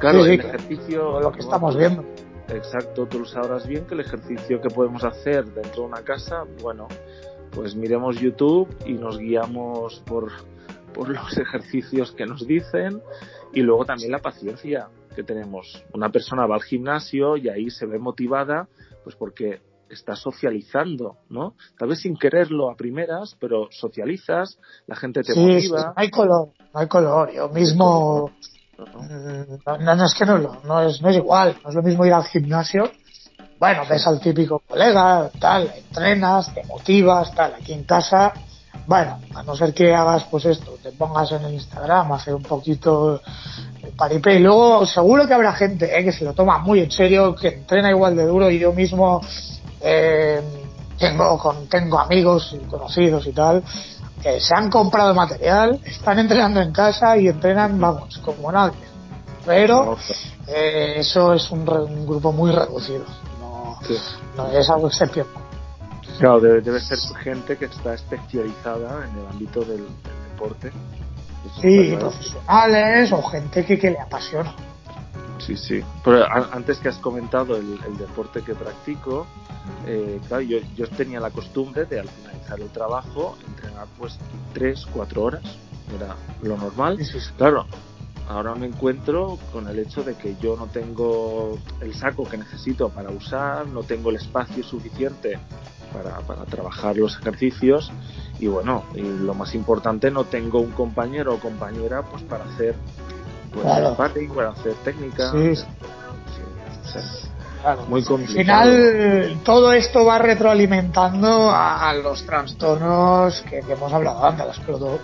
claro, 0.00 0.24
el 0.24 0.40
ejercicio. 0.40 1.20
Lo 1.20 1.32
que 1.32 1.40
estamos 1.40 1.76
viendo. 1.76 2.04
Exacto, 2.48 3.06
tú 3.06 3.20
lo 3.20 3.26
sabrás 3.26 3.66
bien 3.66 3.86
que 3.86 3.94
el 3.94 4.00
ejercicio 4.00 4.60
que 4.60 4.70
podemos 4.70 5.04
hacer 5.04 5.44
dentro 5.44 5.82
de 5.82 5.88
una 5.88 6.02
casa, 6.02 6.44
bueno, 6.60 6.88
pues 7.52 7.76
miremos 7.76 8.18
YouTube 8.18 8.68
y 8.84 8.94
nos 8.94 9.18
guiamos 9.18 10.02
por, 10.04 10.32
por 10.92 11.08
los 11.14 11.38
ejercicios 11.38 12.12
que 12.12 12.26
nos 12.26 12.46
dicen 12.46 13.00
y 13.52 13.60
luego 13.60 13.84
también 13.84 14.10
la 14.10 14.18
paciencia 14.18 14.88
que 15.14 15.22
tenemos. 15.22 15.84
Una 15.92 16.10
persona 16.10 16.46
va 16.46 16.56
al 16.56 16.62
gimnasio 16.62 17.36
y 17.36 17.48
ahí 17.48 17.70
se 17.70 17.86
ve 17.86 17.98
motivada, 17.98 18.68
pues 19.04 19.14
porque 19.16 19.60
está 19.88 20.14
socializando, 20.14 21.16
¿no? 21.28 21.54
Tal 21.76 21.88
vez 21.88 22.00
sin 22.00 22.16
quererlo 22.16 22.70
a 22.70 22.76
primeras, 22.76 23.36
pero 23.40 23.68
socializas, 23.70 24.58
la 24.86 24.96
gente 24.96 25.22
te 25.22 25.34
motiva. 25.34 25.60
Sí, 25.60 25.70
no 25.72 25.92
hay 25.96 26.10
color, 26.10 26.48
no 26.72 26.80
hay 26.80 26.88
color. 26.88 27.32
Yo 27.32 27.48
mismo, 27.48 28.30
no, 29.78 29.94
no, 29.96 30.04
es 30.04 30.14
que 30.14 30.26
no, 30.26 30.38
no, 30.64 30.82
es, 30.82 31.00
no 31.02 31.08
es 31.08 31.16
igual, 31.16 31.56
no 31.62 31.70
es 31.70 31.76
lo 31.76 31.82
mismo 31.82 32.04
ir 32.06 32.12
al 32.12 32.24
gimnasio. 32.24 32.90
Bueno, 33.58 33.82
ves 33.88 34.06
al 34.06 34.20
típico 34.20 34.62
colega, 34.66 35.30
tal, 35.38 35.70
entrenas, 35.76 36.54
te 36.54 36.64
motivas, 36.64 37.34
tal, 37.34 37.54
aquí 37.54 37.74
en 37.74 37.84
casa, 37.84 38.32
bueno, 38.86 39.20
a 39.34 39.42
no 39.42 39.54
ser 39.54 39.74
que 39.74 39.94
hagas 39.94 40.24
pues 40.30 40.46
esto, 40.46 40.78
te 40.82 40.92
pongas 40.92 41.30
en 41.32 41.44
el 41.44 41.54
Instagram, 41.54 42.12
hacer 42.12 42.34
un 42.34 42.42
poquito 42.42 43.20
paripé. 43.96 44.36
Y 44.36 44.38
luego 44.40 44.86
seguro 44.86 45.26
que 45.26 45.34
habrá 45.34 45.52
gente 45.52 45.98
eh, 45.98 46.02
que 46.02 46.12
se 46.12 46.24
lo 46.24 46.32
toma 46.32 46.58
muy 46.58 46.80
en 46.80 46.90
serio, 46.90 47.34
que 47.34 47.48
entrena 47.48 47.90
igual 47.90 48.16
de 48.16 48.24
duro 48.24 48.50
y 48.50 48.58
yo 48.58 48.72
mismo 48.72 49.20
eh, 49.82 50.40
tengo, 50.98 51.38
con, 51.38 51.68
tengo 51.68 51.98
amigos 51.98 52.54
y 52.54 52.66
conocidos 52.66 53.26
y 53.26 53.32
tal 53.32 53.62
que 54.22 54.40
se 54.40 54.54
han 54.54 54.70
comprado 54.70 55.14
material, 55.14 55.80
están 55.84 56.18
entrenando 56.18 56.60
en 56.60 56.72
casa 56.72 57.16
y 57.16 57.28
entrenan, 57.28 57.78
vamos, 57.80 58.18
como 58.18 58.50
nadie. 58.52 58.78
Pero 59.46 59.96
eh, 60.46 60.94
eso 60.98 61.32
es 61.32 61.50
un, 61.50 61.64
grupo 62.06 62.32
muy 62.32 62.52
reducido, 62.52 63.04
no, 63.40 63.78
no 64.36 64.50
es 64.50 64.68
algo 64.68 64.88
excepcional. 64.88 65.32
Claro, 66.18 66.40
debe, 66.40 66.60
debe, 66.60 66.80
ser 66.80 66.98
gente 67.22 67.56
que 67.56 67.64
está 67.64 67.94
especializada 67.94 69.06
en 69.06 69.18
el 69.18 69.26
ámbito 69.26 69.60
del, 69.60 69.78
del 69.78 70.30
deporte 70.32 70.70
Sí, 71.60 71.96
profesionales 71.98 73.12
o 73.12 73.22
gente 73.22 73.64
que, 73.64 73.78
que 73.78 73.90
le 73.90 73.98
apasiona. 73.98 74.54
Sí, 75.40 75.56
sí. 75.56 75.82
Pero 76.04 76.26
antes 76.52 76.78
que 76.78 76.88
has 76.88 76.98
comentado 76.98 77.56
el, 77.56 77.78
deporte 77.98 78.42
que 78.42 78.54
practico, 78.54 79.26
eh, 79.86 80.20
claro, 80.28 80.42
yo, 80.42 80.58
yo, 80.76 80.86
tenía 80.88 81.20
la 81.20 81.30
costumbre 81.30 81.84
de 81.86 82.00
al 82.00 82.08
finalizar 82.08 82.60
el 82.60 82.68
trabajo 82.70 83.36
entrenar 83.46 83.86
pues 83.98 84.18
tres, 84.52 84.86
cuatro 84.92 85.24
horas, 85.24 85.42
era 85.94 86.16
lo 86.42 86.56
normal. 86.56 86.98
Claro, 87.36 87.66
ahora 88.28 88.54
me 88.54 88.66
encuentro 88.66 89.38
con 89.52 89.68
el 89.68 89.78
hecho 89.78 90.02
de 90.02 90.14
que 90.14 90.36
yo 90.40 90.56
no 90.56 90.66
tengo 90.66 91.58
el 91.80 91.94
saco 91.94 92.24
que 92.28 92.36
necesito 92.36 92.90
para 92.90 93.10
usar, 93.10 93.66
no 93.66 93.82
tengo 93.82 94.10
el 94.10 94.16
espacio 94.16 94.62
suficiente 94.62 95.38
para, 95.92 96.18
para 96.20 96.44
trabajar 96.44 96.96
los 96.96 97.18
ejercicios 97.18 97.90
y 98.38 98.46
bueno, 98.46 98.84
y 98.94 99.02
lo 99.02 99.34
más 99.34 99.54
importante, 99.54 100.10
no 100.10 100.24
tengo 100.24 100.60
un 100.60 100.70
compañero 100.70 101.34
o 101.34 101.40
compañera 101.40 102.02
pues 102.02 102.22
para 102.22 102.44
hacer 102.44 102.74
pues, 103.52 103.64
claro. 103.64 103.96
para 103.96 104.50
hacer 104.50 104.74
técnica. 104.84 105.32
Sí. 105.32 105.64
claro. 107.62 107.82
Muy 107.88 108.04
complicado. 108.04 108.60
Al 108.60 108.68
final, 108.68 109.40
todo 109.44 109.72
esto 109.72 110.04
va 110.04 110.18
retroalimentando 110.18 111.50
a, 111.50 111.92
los 111.94 112.24
trastornos 112.24 113.40
que, 113.42 113.60
que, 113.60 113.72
hemos 113.72 113.92
hablado 113.92 114.24
antes, 114.24 114.46
las 114.46 114.60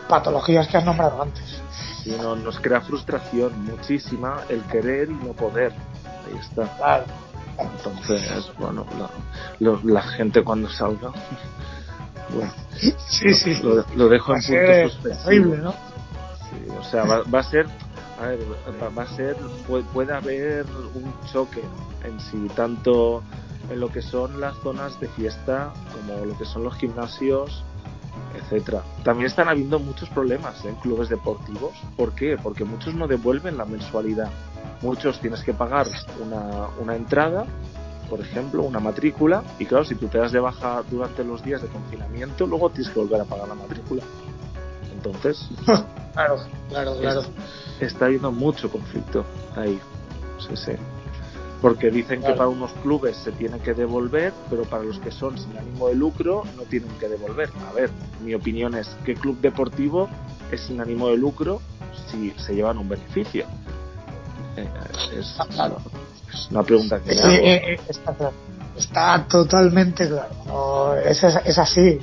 patologías 0.09 0.67
que 0.69 0.77
has 0.77 0.85
nombrado 0.85 1.23
antes. 1.23 1.61
Sí, 2.03 2.17
no, 2.21 2.37
nos 2.37 2.61
crea 2.61 2.81
frustración 2.81 3.65
muchísima 3.65 4.43
el 4.49 4.63
querer 4.65 5.11
y 5.11 5.15
no 5.15 5.33
poder. 5.33 5.73
Ahí 6.27 6.39
está. 6.39 6.69
Claro. 6.77 7.05
Entonces, 7.59 8.53
bueno, 8.59 8.87
la, 9.59 9.81
la 9.83 10.03
gente 10.03 10.45
cuando 10.45 10.69
salga 10.69 11.11
bueno, 12.35 12.53
sí, 13.09 13.35
sí. 13.35 13.55
Lo, 13.63 13.85
lo 13.95 14.09
dejo 14.09 14.35
en 14.35 14.43
punto 14.43 14.91
suspensivo. 14.91 15.57
¿no? 15.57 15.73
Sí, 15.73 16.69
o 16.79 16.85
sea, 16.85 17.05
va, 17.05 17.23
va, 17.23 17.41
a 17.41 17.43
ser, 17.43 17.67
a 18.19 18.27
ver, 18.29 18.41
va, 18.97 19.03
a 19.03 19.07
ser, 19.17 19.37
puede, 19.67 20.13
haber 20.13 20.67
un 20.95 21.15
choque 21.33 21.63
en 22.05 22.19
sí, 22.21 22.49
tanto 22.55 23.23
en 23.71 23.81
lo 23.81 23.89
que 23.89 24.03
son 24.03 24.41
las 24.41 24.57
zonas 24.59 24.99
de 25.01 25.09
fiesta 25.09 25.73
como 25.93 26.25
lo 26.25 26.37
que 26.39 26.45
son 26.45 26.65
los 26.65 26.75
gimnasios, 26.77 27.65
etcétera. 28.35 28.83
También 29.05 29.27
están 29.27 29.49
habiendo 29.49 29.79
muchos 29.79 30.09
problemas 30.11 30.65
en 30.65 30.75
clubes 30.77 31.09
deportivos. 31.09 31.73
¿Por 31.97 32.15
qué? 32.15 32.37
Porque 32.43 32.65
muchos 32.65 32.95
no 32.95 33.07
devuelven 33.07 33.59
la 33.59 33.65
mensualidad. 33.65 34.31
Muchos 34.83 35.21
tienes 35.21 35.43
que 35.43 35.53
pagar 35.53 35.87
una, 36.21 36.69
una 36.81 36.97
entrada 36.97 37.47
por 38.09 38.21
ejemplo, 38.21 38.63
una 38.63 38.81
matrícula, 38.81 39.43
y 39.59 39.67
claro, 39.67 39.85
si 39.85 39.95
tú 39.95 40.09
te 40.09 40.19
das 40.19 40.33
de 40.33 40.41
baja 40.41 40.83
durante 40.91 41.25
los 41.25 41.43
días 41.43 41.63
de 41.63 41.69
confinamiento, 41.69 42.47
luego 42.47 42.71
tienes 42.71 42.93
que 42.93 43.01
volver 43.01 43.21
a 43.21 43.25
pagar 43.25 43.49
la 43.49 43.55
matrícula. 43.55 44.03
Entonces, 44.93 45.49
claro, 46.15 46.37
claro, 46.69 46.97
claro. 46.99 47.23
Está 47.81 48.07
habiendo 48.07 48.33
mucho 48.33 48.71
conflicto 48.71 49.25
ahí. 49.55 49.79
Sí, 50.39 50.57
sí. 50.57 50.73
Porque 51.61 51.91
dicen 51.91 52.23
que 52.23 52.33
para 52.33 52.49
unos 52.49 52.71
clubes 52.83 53.17
se 53.17 53.33
tiene 53.33 53.59
que 53.59 53.75
devolver, 53.75 54.33
pero 54.51 54.65
para 54.65 54.85
los 54.85 54.99
que 55.01 55.11
son 55.11 55.39
sin 55.39 55.57
ánimo 55.57 55.89
de 55.89 55.95
lucro 55.95 56.45
no 56.57 56.63
tienen 56.65 56.91
que 57.01 57.09
devolver. 57.09 57.51
A 57.69 57.73
ver, 57.73 57.91
mi 58.23 58.35
opinión 58.35 58.75
es, 58.75 58.89
¿qué 59.05 59.15
club 59.15 59.41
deportivo 59.41 60.09
es 60.53 60.61
sin 60.61 60.81
ánimo 60.81 61.09
de 61.09 61.17
lucro 61.17 61.61
si 62.11 62.31
se 62.33 62.55
llevan 62.55 62.79
un 62.79 62.89
beneficio? 62.89 63.47
Eh, 64.57 64.69
es, 65.19 65.37
claro 65.55 65.79
una 66.51 66.63
pregunta 66.63 67.01
que 67.01 67.13
eh, 67.13 67.73
eh, 67.73 67.81
está, 67.89 68.15
claro. 68.15 68.33
está 68.77 69.27
totalmente 69.29 70.09
claro. 70.09 70.97
es, 70.97 71.23
es, 71.23 71.59
así. 71.59 71.99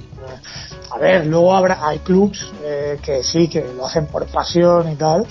A 0.91 0.97
ver, 0.97 1.25
luego 1.25 1.53
habrá, 1.55 1.87
hay 1.87 1.99
clubs 1.99 2.51
eh, 2.63 2.99
que 3.01 3.23
sí, 3.23 3.47
que 3.47 3.65
lo 3.75 3.85
hacen 3.85 4.07
por 4.07 4.25
pasión 4.27 4.91
y 4.91 4.95
tal, 4.95 5.25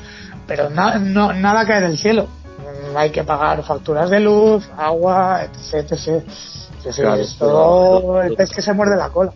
pero 0.55 0.69
na, 0.69 0.99
no, 0.99 1.33
nada 1.33 1.65
cae 1.65 1.81
del 1.81 1.97
cielo. 1.97 2.29
Mm, 2.59 2.97
hay 2.97 3.11
que 3.11 3.25
pagar 3.25 3.63
facturas 3.63 4.11
de 4.11 4.21
luz, 4.21 4.69
agua, 4.77 5.45
etc. 5.45 5.93
etc. 5.93 6.95
Claro, 6.95 7.15
es 7.23 7.39
todo 7.39 8.23
el 8.23 8.35
pez 8.35 8.51
que 8.51 8.61
se 8.61 8.73
muerde 8.75 8.97
la 8.97 9.09
cola. 9.09 9.33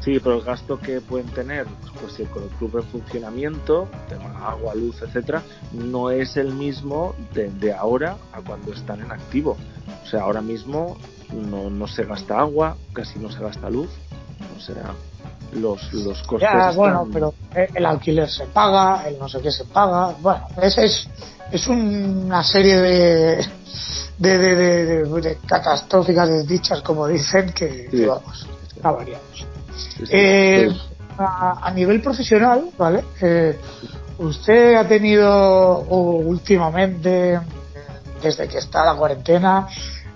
Sí, 0.00 0.20
pero 0.22 0.36
el 0.36 0.42
gasto 0.42 0.78
que 0.78 1.00
pueden 1.00 1.26
tener, 1.28 1.66
pues 2.00 2.12
si 2.12 2.24
con 2.24 2.44
el 2.44 2.50
club 2.50 2.76
en 2.76 2.84
funcionamiento, 2.84 3.88
tema 4.08 4.48
agua, 4.48 4.74
luz, 4.74 5.00
etcétera, 5.02 5.42
no 5.72 6.10
es 6.10 6.36
el 6.36 6.52
mismo 6.52 7.14
de, 7.32 7.50
de, 7.50 7.72
ahora 7.72 8.16
a 8.32 8.42
cuando 8.42 8.72
están 8.72 9.00
en 9.00 9.10
activo. 9.10 9.56
O 10.04 10.06
sea, 10.06 10.22
ahora 10.22 10.42
mismo 10.42 10.98
no, 11.32 11.70
no 11.70 11.88
se 11.88 12.04
gasta 12.04 12.38
agua, 12.38 12.76
casi 12.92 13.18
no 13.18 13.32
se 13.32 13.40
gasta 13.40 13.70
luz. 13.70 13.88
O 14.56 14.60
sea, 14.60 14.94
los, 15.54 15.92
los 15.92 16.22
costes. 16.22 16.48
Ya, 16.52 16.70
bueno, 16.72 17.08
pero 17.12 17.34
el 17.52 17.86
alquiler 17.86 18.28
se 18.28 18.46
paga, 18.46 19.04
el 19.08 19.18
no 19.18 19.28
sé 19.28 19.40
qué 19.40 19.50
se 19.50 19.64
paga. 19.64 20.14
Bueno, 20.20 20.46
es, 20.60 20.78
es, 20.78 21.08
es 21.50 21.68
una 21.68 22.42
serie 22.42 22.78
de, 22.80 23.46
de, 24.18 24.38
de, 24.38 24.54
de, 24.56 25.20
de 25.20 25.38
catastróficas 25.46 26.28
desdichas, 26.28 26.80
como 26.82 27.06
dicen, 27.06 27.52
que, 27.52 27.88
sí. 27.90 27.96
que 27.98 28.06
vamos, 28.06 28.46
está 28.68 28.90
variamos. 28.90 29.46
Eh, 30.10 30.68
a, 31.18 31.66
a, 31.66 31.70
nivel 31.70 32.00
profesional, 32.00 32.70
¿vale? 32.76 33.04
Eh, 33.20 33.58
usted 34.18 34.74
ha 34.74 34.86
tenido 34.86 35.80
últimamente, 35.80 37.40
desde 38.22 38.48
que 38.48 38.58
está 38.58 38.84
la 38.84 38.94
cuarentena, 38.94 39.68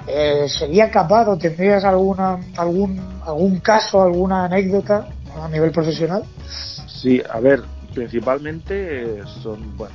eh, 0.07 0.49
¿sería 0.49 0.91
capaz 0.91 1.29
o 1.29 1.37
tendrías 1.37 1.85
alguna, 1.85 2.39
algún, 2.57 3.21
algún 3.25 3.61
caso, 3.61 4.03
alguna 4.03 4.45
anécdota 4.47 5.07
a 5.45 5.49
nivel 5.49 5.73
profesional? 5.73 6.25
Sí, 6.87 7.23
a 7.29 7.41
ver, 7.41 7.63
principalmente 7.95 9.25
son, 9.43 9.77
bueno, 9.77 9.95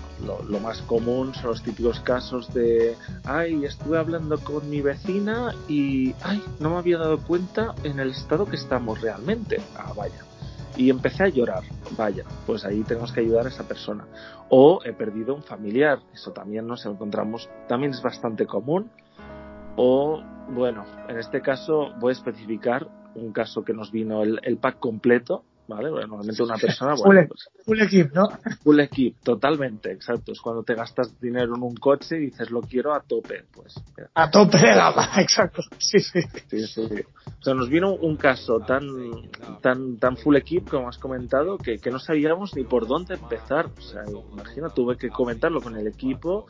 lo, 0.49 0.59
más 0.59 0.81
común 0.81 1.33
son 1.33 1.51
los 1.51 1.63
típicos 1.63 1.99
casos 2.01 2.53
de, 2.53 2.95
ay, 3.23 3.65
estuve 3.65 3.97
hablando 3.97 4.37
con 4.39 4.69
mi 4.69 4.81
vecina 4.81 5.53
y, 5.67 6.13
ay, 6.21 6.43
no 6.59 6.71
me 6.71 6.77
había 6.77 6.97
dado 6.97 7.19
cuenta 7.19 7.75
en 7.83 7.99
el 7.99 8.11
estado 8.11 8.45
que 8.45 8.55
estamos 8.55 9.01
realmente. 9.01 9.61
Ah, 9.77 9.93
vaya. 9.95 10.19
y 10.75 10.89
empecé 10.89 11.23
a 11.23 11.29
llorar. 11.29 11.63
Vaya, 11.95 12.23
pues 12.45 12.65
ahí 12.65 12.81
tenemos 12.83 13.11
que 13.11 13.19
ayudar 13.19 13.45
a 13.45 13.49
esa 13.49 13.63
persona. 13.63 14.05
O 14.49 14.79
he 14.83 14.93
perdido 14.93 15.35
un 15.35 15.43
familiar, 15.43 15.99
eso 16.13 16.31
también 16.31 16.65
nos 16.67 16.85
encontramos, 16.85 17.49
también 17.67 17.91
es 17.91 18.01
bastante 18.01 18.45
común. 18.45 18.89
O, 19.75 20.21
bueno, 20.49 20.83
en 21.07 21.17
este 21.17 21.41
caso 21.41 21.93
voy 21.99 22.09
a 22.09 22.13
especificar 22.13 22.87
un 23.15 23.31
caso 23.31 23.63
que 23.63 23.73
nos 23.73 23.91
vino 23.91 24.23
el, 24.23 24.39
el 24.43 24.57
pack 24.57 24.79
completo, 24.79 25.43
¿vale? 25.67 25.89
normalmente 25.89 26.43
una 26.43 26.57
persona, 26.57 26.95
bueno, 26.95 27.21
full, 27.21 27.27
pues, 27.27 27.65
full 27.65 27.81
equip, 27.81 28.13
¿no? 28.13 28.29
Full 28.63 28.79
equip, 28.79 29.19
totalmente, 29.23 29.91
exacto. 29.91 30.31
Es 30.31 30.41
cuando 30.41 30.63
te 30.63 30.75
gastas 30.75 31.19
dinero 31.19 31.55
en 31.55 31.63
un 31.63 31.75
coche 31.75 32.17
y 32.17 32.25
dices, 32.25 32.51
lo 32.51 32.61
quiero 32.61 32.93
a 32.93 33.01
tope, 33.01 33.45
pues. 33.51 33.75
Mira. 33.95 34.09
A 34.13 34.29
tope 34.29 34.57
de 34.57 34.75
gama, 34.75 35.09
exacto. 35.17 35.61
Sí, 35.77 35.99
sí. 35.99 36.21
Sí, 36.47 36.67
sí. 36.67 36.81
O 36.81 37.43
sea, 37.43 37.53
nos 37.53 37.69
vino 37.69 37.93
un 37.93 38.17
caso 38.17 38.59
tan, 38.59 38.87
tan, 39.61 39.97
tan 39.97 40.17
full 40.17 40.35
equip, 40.35 40.69
como 40.69 40.89
has 40.89 40.97
comentado, 40.97 41.57
que, 41.57 41.77
que 41.77 41.91
no 41.91 41.99
sabíamos 41.99 42.55
ni 42.55 42.63
por 42.63 42.87
dónde 42.87 43.15
empezar. 43.15 43.67
O 43.77 43.81
sea, 43.81 44.03
imagina, 44.31 44.69
tuve 44.69 44.97
que 44.97 45.09
comentarlo 45.09 45.61
con 45.61 45.75
el 45.75 45.87
equipo, 45.87 46.47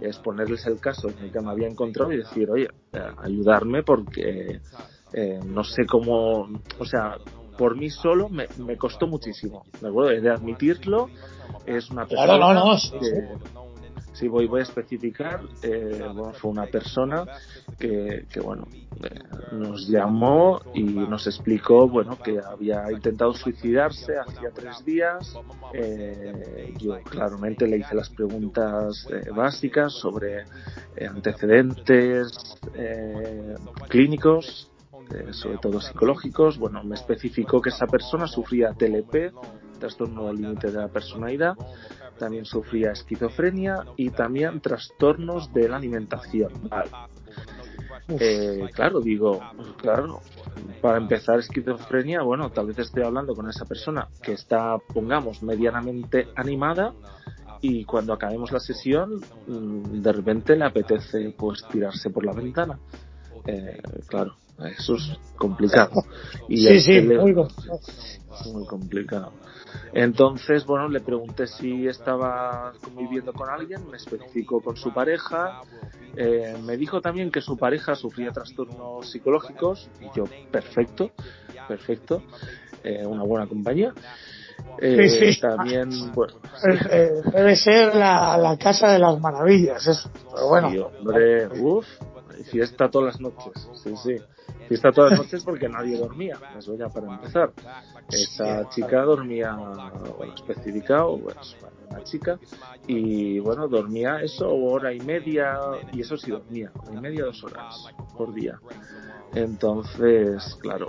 exponerles 0.00 0.66
el 0.66 0.80
caso 0.80 1.08
en 1.08 1.18
el 1.18 1.32
que 1.32 1.40
me 1.40 1.50
había 1.50 1.68
encontrado 1.68 2.12
y 2.12 2.18
decir, 2.18 2.50
oye, 2.50 2.68
ayudarme 3.22 3.82
porque 3.82 4.60
eh, 5.12 5.40
no 5.44 5.64
sé 5.64 5.86
cómo, 5.86 6.48
o 6.78 6.84
sea, 6.84 7.18
por 7.56 7.76
mí 7.76 7.90
solo 7.90 8.28
me, 8.28 8.46
me 8.58 8.76
costó 8.76 9.06
muchísimo, 9.06 9.64
¿de 9.80 9.88
acuerdo? 9.88 10.10
He 10.10 10.20
de 10.20 10.30
admitirlo, 10.30 11.08
es 11.66 11.90
una 11.90 12.06
persona 12.06 12.36
claro, 12.36 12.54
no, 12.54 12.72
no, 12.72 12.78
sí, 12.78 12.92
que, 12.98 13.28
sí, 14.12 14.28
voy, 14.28 14.46
voy 14.46 14.60
a 14.60 14.62
especificar, 14.64 15.40
eh, 15.62 16.02
bueno, 16.14 16.32
fue 16.32 16.50
una 16.50 16.66
persona 16.66 17.24
que, 17.78 18.26
que 18.32 18.40
bueno, 18.40 18.66
eh, 19.02 19.08
nos 19.52 19.88
llamó 19.88 20.60
y 20.74 20.82
nos 20.82 21.26
explicó, 21.26 21.88
bueno, 21.88 22.18
que 22.18 22.38
había 22.38 22.90
intentado 22.92 23.34
suicidarse 23.34 24.14
hacía 24.18 24.50
tres 24.54 24.84
días. 24.84 25.34
Eh, 25.72 26.74
yo 26.78 26.96
claramente 27.02 27.66
le 27.66 27.78
hice 27.78 27.94
las 27.94 28.10
preguntas 28.10 29.06
eh, 29.10 29.30
básicas 29.30 29.92
sobre 29.92 30.44
antecedentes 31.08 32.58
clínicos, 33.88 34.70
sobre 35.32 35.58
todo 35.58 35.80
psicológicos. 35.80 36.58
Bueno, 36.58 36.82
me 36.84 36.94
especificó 36.94 37.60
que 37.60 37.70
esa 37.70 37.86
persona 37.86 38.26
sufría 38.26 38.72
TLP, 38.72 39.32
trastorno 39.78 40.26
del 40.26 40.36
límite 40.36 40.70
de 40.70 40.78
la 40.78 40.88
personalidad, 40.88 41.54
también 42.18 42.44
sufría 42.44 42.92
esquizofrenia 42.92 43.84
y 43.96 44.10
también 44.10 44.60
trastornos 44.60 45.52
de 45.52 45.68
la 45.68 45.76
alimentación. 45.76 46.52
Eh, 48.08 48.68
claro, 48.74 49.00
digo, 49.00 49.40
claro, 49.76 50.20
para 50.80 50.98
empezar 50.98 51.38
esquizofrenia, 51.38 52.22
bueno, 52.22 52.50
tal 52.50 52.66
vez 52.66 52.78
estoy 52.78 53.02
hablando 53.04 53.34
con 53.34 53.48
esa 53.48 53.64
persona 53.64 54.08
que 54.22 54.32
está, 54.32 54.76
pongamos, 54.78 55.42
medianamente 55.42 56.28
animada 56.36 56.92
y 57.60 57.84
cuando 57.84 58.12
acabemos 58.12 58.50
la 58.50 58.60
sesión, 58.60 59.20
de 59.46 60.12
repente 60.12 60.56
le 60.56 60.64
apetece 60.64 61.34
pues 61.36 61.64
tirarse 61.70 62.10
por 62.10 62.26
la 62.26 62.32
ventana. 62.32 62.78
Eh, 63.46 63.80
claro, 64.06 64.36
eso 64.66 64.94
es 64.94 65.18
complicado. 65.36 66.04
Y 66.48 66.58
sí, 66.58 66.80
sí, 66.80 67.00
muy 67.00 67.34
complicado. 67.34 67.80
Muy 68.52 68.66
complicado. 68.66 69.32
Entonces, 69.92 70.64
bueno, 70.64 70.88
le 70.88 71.00
pregunté 71.00 71.46
si 71.46 71.86
estaba 71.86 72.72
conviviendo 72.82 73.32
con 73.32 73.48
alguien, 73.50 73.88
me 73.90 73.96
especificó 73.96 74.60
con 74.60 74.76
su 74.76 74.92
pareja, 74.92 75.62
eh, 76.16 76.56
me 76.62 76.76
dijo 76.76 77.00
también 77.00 77.30
que 77.30 77.40
su 77.40 77.56
pareja 77.56 77.94
sufría 77.94 78.30
trastornos 78.30 79.10
psicológicos, 79.10 79.88
y 80.00 80.16
yo, 80.16 80.24
perfecto, 80.50 81.10
perfecto, 81.68 82.22
eh, 82.82 83.04
una 83.06 83.22
buena 83.22 83.46
compañía. 83.46 83.92
Eh, 84.80 85.08
sí, 85.08 85.32
sí. 85.32 85.40
También, 85.40 86.12
bueno, 86.12 86.34
debe 87.32 87.56
ser 87.56 87.94
la, 87.94 88.36
la, 88.36 88.56
casa 88.56 88.92
de 88.92 88.98
las 88.98 89.18
maravillas, 89.20 89.86
eso. 89.86 90.10
Pero 90.34 90.48
bueno. 90.48 90.70
Sí, 90.70 90.78
hombre, 90.78 91.48
fiesta 92.42 92.90
todas 92.90 93.14
las 93.14 93.20
noches, 93.20 93.68
sí, 93.74 93.94
sí. 93.96 94.16
Fiesta 94.68 94.92
todas 94.92 95.12
las 95.12 95.20
noches 95.20 95.44
porque 95.44 95.68
nadie 95.68 95.98
dormía, 95.98 96.38
eso 96.56 96.76
ya 96.76 96.88
para 96.88 97.14
empezar. 97.14 97.52
Esa 98.10 98.68
chica 98.70 99.02
dormía, 99.02 99.54
bueno, 100.16 100.34
especificado, 100.34 101.18
pues, 101.18 101.56
una 101.90 102.02
chica, 102.04 102.38
y 102.86 103.38
bueno, 103.40 103.68
dormía 103.68 104.22
eso 104.22 104.48
hora 104.48 104.92
y 104.92 105.00
media, 105.00 105.58
y 105.92 106.00
eso 106.00 106.16
sí 106.16 106.30
dormía, 106.30 106.70
hora 106.74 106.98
y 106.98 107.00
media, 107.00 107.24
dos 107.24 107.42
horas 107.44 107.84
por 108.16 108.32
día. 108.32 108.58
Entonces, 109.34 110.56
claro, 110.60 110.86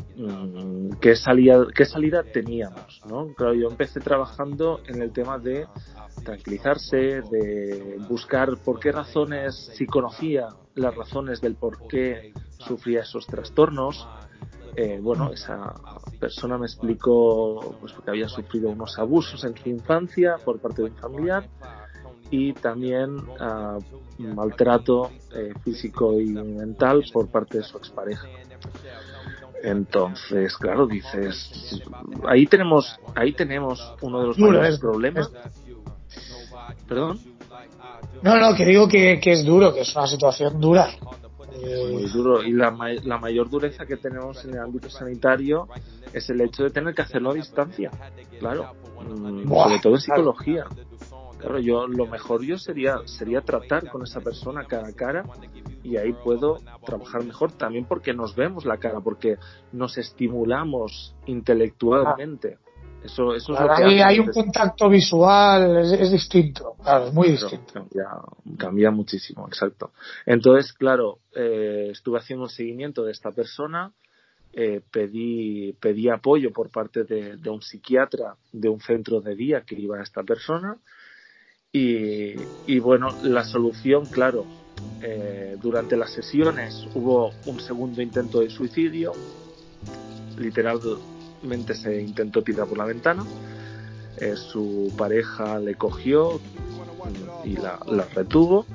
¿qué 1.00 1.16
salida, 1.16 1.66
qué 1.74 1.86
salida 1.86 2.24
teníamos? 2.24 3.02
¿no? 3.08 3.34
Claro, 3.36 3.54
yo 3.54 3.70
empecé 3.70 4.02
trabajando 4.02 4.82
en 4.88 5.02
el 5.02 5.12
tema 5.14 5.40
de 5.40 5.66
tranquilizarse, 6.26 7.22
de 7.22 7.98
buscar 8.10 8.58
por 8.58 8.80
qué 8.80 8.92
razones, 8.92 9.72
si 9.76 9.86
conocía 9.86 10.50
las 10.76 10.96
razones 10.96 11.42
del 11.42 11.56
por 11.56 11.88
qué 11.88 12.34
sufría 12.58 13.02
esos 13.02 13.28
trastornos. 13.28 14.08
Eh, 14.76 15.00
bueno, 15.02 15.32
esa 15.32 15.74
persona 16.20 16.58
me 16.58 16.66
explicó 16.66 17.76
pues, 17.80 17.94
que 17.94 18.10
había 18.10 18.28
sufrido 18.28 18.70
unos 18.70 18.98
abusos 18.98 19.44
en 19.44 19.56
su 19.56 19.70
infancia 19.70 20.38
por 20.44 20.60
parte 20.60 20.82
de 20.82 20.90
un 20.90 20.96
familiar 20.96 21.48
y 22.32 22.54
también 22.54 23.18
uh, 23.18 23.80
maltrato 24.18 25.12
eh, 25.36 25.54
físico 25.64 26.20
y 26.20 26.26
mental 26.30 27.04
por 27.14 27.28
parte 27.30 27.60
de 27.60 27.64
su 27.64 27.78
expareja. 27.78 28.28
Entonces, 29.62 30.58
claro, 30.58 30.88
dices, 30.88 31.82
ahí 32.28 32.48
tenemos, 32.48 33.00
ahí 33.16 33.34
tenemos 33.34 33.94
uno 34.02 34.22
de 34.22 34.28
los 34.28 34.38
mayores 34.40 34.74
es- 34.76 34.80
problemas. 34.80 35.30
es- 35.46 36.86
Perdón. 36.88 37.20
No, 38.22 38.38
no, 38.38 38.56
que 38.56 38.66
digo 38.66 38.88
que, 38.88 39.20
que 39.22 39.32
es 39.32 39.44
duro, 39.44 39.74
que 39.74 39.82
es 39.82 39.96
una 39.96 40.08
situación 40.08 40.60
dura. 40.62 40.90
Eh, 41.62 41.90
muy 41.92 42.06
duro. 42.10 42.42
Y 42.44 42.52
la, 42.52 42.72
ma- 42.72 42.94
la 43.04 43.18
mayor 43.18 43.50
dureza 43.50 43.86
que 43.86 43.98
tenemos 43.98 44.44
en 44.46 44.52
el 44.56 44.60
ámbito 44.60 44.90
sanitario 44.90 45.68
es 46.12 46.30
el 46.30 46.42
hecho 46.42 46.64
de 46.64 46.70
tener 46.72 46.94
que 46.96 47.02
hacerlo 47.04 47.32
a 47.32 47.34
distancia. 47.34 47.92
Claro. 48.40 48.74
Mm, 49.02 49.48
Buah, 49.48 49.66
sobre 49.66 49.80
todo 49.80 49.94
en 49.96 50.02
psicología. 50.02 50.66
Claro 51.40 51.60
yo 51.60 51.88
lo 51.88 52.06
mejor 52.08 52.42
yo 52.44 52.58
sería 52.58 53.00
sería 53.06 53.42
tratar 53.42 53.90
con 53.90 54.04
esa 54.04 54.22
persona 54.22 54.64
cara 54.64 54.88
a 54.88 54.94
cara 54.94 55.26
y 55.84 55.98
ahí 55.98 56.14
puedo 56.14 56.60
trabajar 56.86 57.24
mejor. 57.26 57.52
También 57.52 57.84
porque 57.86 58.14
nos 58.14 58.34
vemos 58.36 58.64
la 58.64 58.78
cara 58.78 59.02
porque 59.02 59.36
nos 59.74 59.98
estimulamos 59.98 61.14
intelectualmente 61.26 62.58
eso 63.04 63.34
eso 63.36 63.54
es 63.54 63.60
lo 63.60 63.68
que 63.76 63.84
ahí 63.84 64.00
hay 64.02 64.20
un 64.20 64.28
contacto 64.32 64.90
visual, 64.90 65.78
es, 65.78 65.92
es 65.94 66.12
distinto, 66.12 66.76
claro, 66.84 67.08
es 67.08 67.14
muy 67.14 67.28
Claro, 67.30 67.42
distinto. 67.50 67.74
cambia, 67.74 68.08
cambia 68.58 68.92
muchísimo, 68.92 69.48
exacto. 69.48 69.92
Entonces, 70.26 70.74
claro, 70.74 71.20
eh, 71.36 71.90
estuve 71.92 72.20
haciendo 72.20 72.44
un 72.46 72.50
seguimiento 72.50 73.04
de 73.04 73.12
esta 73.12 73.32
persona, 73.32 73.92
eh, 74.54 74.82
pedí, 74.92 75.74
pedí 75.74 76.10
apoyo 76.10 76.52
por 76.52 76.70
parte 76.70 77.04
de, 77.04 77.38
de 77.38 77.50
un 77.50 77.62
psiquiatra 77.62 78.36
de 78.52 78.70
un 78.70 78.80
centro 78.80 79.20
de 79.20 79.36
día 79.36 79.62
que 79.62 79.76
iba 79.76 79.98
a 79.98 80.04
esta 80.04 80.22
persona 80.24 80.78
y, 81.72 82.34
y 82.68 82.80
bueno, 82.80 83.08
la 83.24 83.44
solución, 83.44 84.06
claro, 84.06 84.46
eh, 85.02 85.58
durante 85.62 85.98
las 85.98 86.12
sesiones 86.14 86.86
hubo 86.94 87.32
un 87.48 87.60
segundo 87.60 88.02
intento 88.02 88.42
de 88.42 88.50
suicidio, 88.50 89.14
se 91.74 92.02
intentó 92.02 92.42
tirar 92.42 92.68
por 92.68 92.78
la 92.78 92.86
ventana, 92.86 93.26
eh, 94.18 94.36
su 94.36 94.92
pareja 94.98 95.60
le 95.60 95.76
cogió 95.76 96.40
y 97.44 97.58
la, 97.58 97.80
retuvo. 98.14 98.66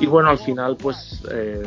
Y 0.00 0.06
bueno 0.06 0.30
al 0.30 0.38
final 0.38 0.76
pues 0.76 1.20
eh, 1.30 1.62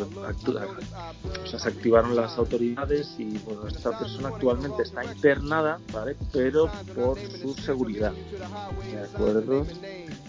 se 1.46 1.68
activaron 1.68 2.16
las 2.16 2.38
autoridades 2.38 3.13
y 3.20 3.38
bueno 3.39 3.68
esta 3.68 3.98
persona 3.98 4.30
actualmente 4.30 4.82
está 4.84 5.06
internada 5.06 5.80
pero 6.32 6.70
por 6.96 7.20
su 7.20 7.54
seguridad 7.54 8.12
de 8.92 9.02
acuerdo 9.04 9.66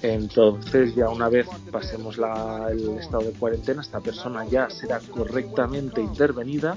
entonces 0.03 0.95
ya 0.95 1.09
una 1.09 1.31
vez 1.31 1.47
pasemos 1.73 2.19
la- 2.19 2.69
el 2.71 2.99
estado 2.99 3.25
de 3.25 3.33
cuarentena 3.33 3.81
esta 3.81 4.01
persona 4.01 4.45
ya 4.45 4.69
será 4.69 5.01
correctamente 5.01 6.03
intervenida 6.03 6.77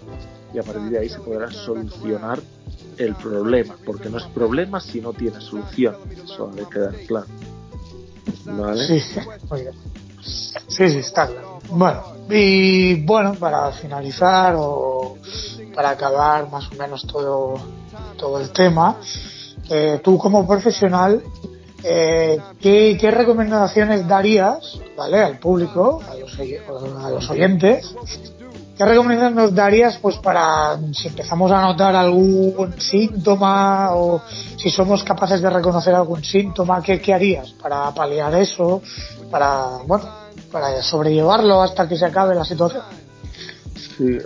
y 0.53 0.59
a 0.59 0.63
partir 0.63 0.89
de 0.91 0.99
ahí 0.99 1.09
se 1.09 1.19
podrá 1.19 1.51
solucionar 1.51 2.39
el 2.97 3.15
problema 3.15 3.75
porque 3.85 4.09
no 4.09 4.17
es 4.17 4.25
problema 4.25 4.79
si 4.79 5.01
no 5.01 5.13
tiene 5.13 5.39
solución 5.41 5.95
eso 6.11 6.47
debe 6.53 6.69
quedar 6.69 6.95
claro 7.07 7.27
vale 8.45 8.85
Sí, 8.85 9.19
muy 9.49 9.61
bien. 9.61 9.73
Sí, 10.67 10.89
sí, 10.89 10.97
está 10.97 11.27
claro. 11.27 11.59
Bueno, 11.69 12.03
y 12.29 13.01
bueno, 13.05 13.33
para 13.35 13.71
finalizar 13.71 14.55
o 14.57 15.17
para 15.73 15.91
acabar 15.91 16.49
más 16.49 16.71
o 16.71 16.75
menos 16.75 17.05
todo, 17.05 17.55
todo 18.17 18.39
el 18.39 18.51
tema, 18.51 18.97
eh, 19.69 19.99
tú 20.03 20.17
como 20.17 20.47
profesional, 20.47 21.21
eh, 21.83 22.39
¿qué, 22.59 22.97
qué 22.99 23.11
recomendaciones 23.11 24.07
darías 24.07 24.79
¿vale? 24.97 25.23
al 25.23 25.39
público, 25.39 26.01
a 26.09 26.15
los, 26.15 26.37
a 26.39 27.09
los 27.09 27.29
oyentes, 27.29 27.93
¿qué 28.77 28.85
recomendación 28.85 29.35
nos 29.35 29.55
darías 29.55 29.97
pues 29.97 30.17
para 30.17 30.77
si 30.93 31.07
empezamos 31.07 31.51
a 31.51 31.61
notar 31.61 31.95
algún 31.95 32.79
síntoma 32.79 33.95
o 33.95 34.21
si 34.55 34.69
somos 34.69 35.03
capaces 35.03 35.41
de 35.41 35.49
reconocer 35.49 35.95
algún 35.95 36.23
síntoma, 36.23 36.81
qué, 36.81 37.01
qué 37.01 37.13
harías 37.13 37.51
para 37.53 37.91
paliar 37.93 38.33
eso, 38.35 38.81
para 39.31 39.79
bueno, 39.85 40.05
para 40.51 40.81
sobrellevarlo 40.83 41.61
hasta 41.61 41.87
que 41.87 41.97
se 41.97 42.05
acabe 42.05 42.35
la 42.35 42.45
situación? 42.45 42.83
Sí, 43.97 44.17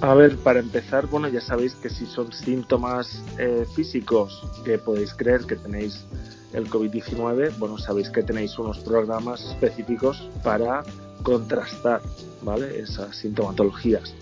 a 0.00 0.14
ver, 0.14 0.36
para 0.38 0.60
empezar, 0.60 1.06
bueno, 1.06 1.28
ya 1.28 1.40
sabéis 1.40 1.74
que 1.74 1.88
si 1.88 2.06
son 2.06 2.32
síntomas 2.32 3.22
eh, 3.38 3.66
físicos 3.74 4.42
que 4.64 4.78
podéis 4.78 5.14
creer 5.14 5.46
que 5.46 5.56
tenéis 5.56 6.04
el 6.52 6.70
COVID-19, 6.70 7.58
bueno, 7.58 7.76
sabéis 7.78 8.10
que 8.10 8.22
tenéis 8.22 8.58
unos 8.58 8.78
programas 8.78 9.42
específicos 9.44 10.28
para 10.44 10.84
contrastar, 11.26 12.02
¿vale? 12.42 12.78
Esas 12.78 13.16
sintomatologías. 13.16 14.14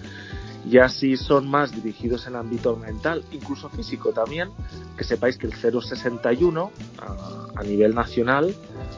Ya 0.66 0.88
si 0.88 1.18
son 1.18 1.46
más 1.46 1.70
dirigidos 1.70 2.26
en 2.26 2.34
ámbito 2.34 2.76
mental, 2.76 3.22
incluso 3.30 3.68
físico 3.68 4.12
también, 4.12 4.48
que 4.96 5.04
sepáis 5.04 5.36
que 5.36 5.46
el 5.46 5.52
061 5.52 6.70
a, 6.96 7.60
a 7.60 7.62
nivel 7.62 7.94
nacional 7.94 8.54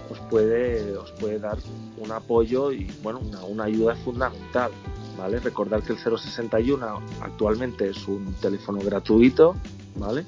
os 0.08 0.20
puede, 0.30 0.96
os 0.96 1.10
puede 1.18 1.40
dar 1.40 1.58
un 1.96 2.12
apoyo 2.12 2.70
y 2.70 2.88
bueno, 3.02 3.18
una, 3.18 3.42
una 3.42 3.64
ayuda 3.64 3.96
fundamental. 3.96 4.70
¿vale? 5.18 5.40
Recordar 5.40 5.82
que 5.82 5.94
el 5.94 5.98
061 5.98 7.02
actualmente 7.22 7.88
es 7.88 8.06
un 8.06 8.34
teléfono 8.34 8.78
gratuito, 8.78 9.56
¿vale? 9.96 10.24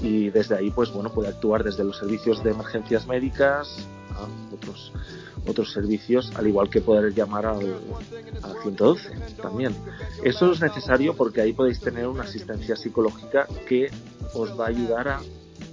Y 0.00 0.30
desde 0.30 0.56
ahí, 0.56 0.70
pues 0.70 0.90
bueno, 0.90 1.12
puede 1.12 1.28
actuar 1.28 1.62
desde 1.62 1.84
los 1.84 1.98
servicios 1.98 2.42
de 2.42 2.52
emergencias 2.52 3.06
médicas 3.06 3.86
a 4.14 4.54
otros, 4.54 4.92
otros 5.46 5.72
servicios, 5.72 6.32
al 6.36 6.46
igual 6.46 6.68
que 6.70 6.80
poder 6.80 7.12
llamar 7.14 7.46
al, 7.46 7.76
al 8.42 8.52
112 8.62 9.10
también. 9.40 9.74
Eso 10.22 10.52
es 10.52 10.60
necesario 10.60 11.14
porque 11.16 11.40
ahí 11.40 11.52
podéis 11.52 11.80
tener 11.80 12.06
una 12.06 12.22
asistencia 12.22 12.76
psicológica 12.76 13.46
que 13.68 13.90
os 14.34 14.58
va 14.58 14.66
a 14.66 14.68
ayudar 14.68 15.08
a 15.08 15.20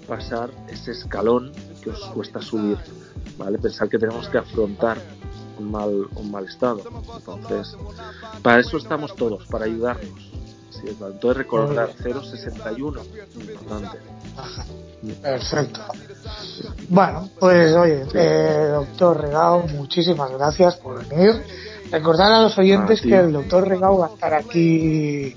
pasar 0.08 0.50
ese 0.70 0.92
escalón 0.92 1.52
que 1.84 1.92
os 1.92 2.00
cuesta 2.08 2.42
subir, 2.42 2.78
¿vale? 3.38 3.58
Pensar 3.60 3.88
que 3.90 4.00
tenemos 4.00 4.28
que 4.28 4.40
afrontar 4.40 4.98
un 5.60 5.72
mal, 5.72 6.08
un 6.16 6.32
mal 6.32 6.46
estado. 6.46 6.82
Entonces, 7.16 7.78
para 8.42 8.60
eso 8.60 8.78
estamos 8.78 9.16
todos, 9.16 9.46
para 9.48 9.66
ayudarnos. 9.66 10.32
Sí, 10.70 10.82
entonces 10.88 11.38
recordar 11.38 11.90
061, 11.98 13.02
importante. 13.36 13.98
Perfecto. 15.22 15.82
Bueno, 16.90 17.30
pues 17.40 17.74
oye, 17.76 18.06
eh, 18.14 18.70
doctor 18.72 19.22
Regao, 19.22 19.68
muchísimas 19.68 20.32
gracias 20.32 20.76
por 20.76 21.06
venir. 21.08 21.44
Recordar 21.92 22.32
a 22.32 22.42
los 22.44 22.58
oyentes 22.58 23.02
que 23.02 23.16
el 23.16 23.34
doctor 23.34 23.68
Regao 23.68 23.98
va 23.98 24.08
a 24.08 24.10
estar 24.10 24.34
aquí 24.34 25.36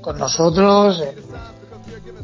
con 0.00 0.18
nosotros 0.18 1.00
en 1.00 1.14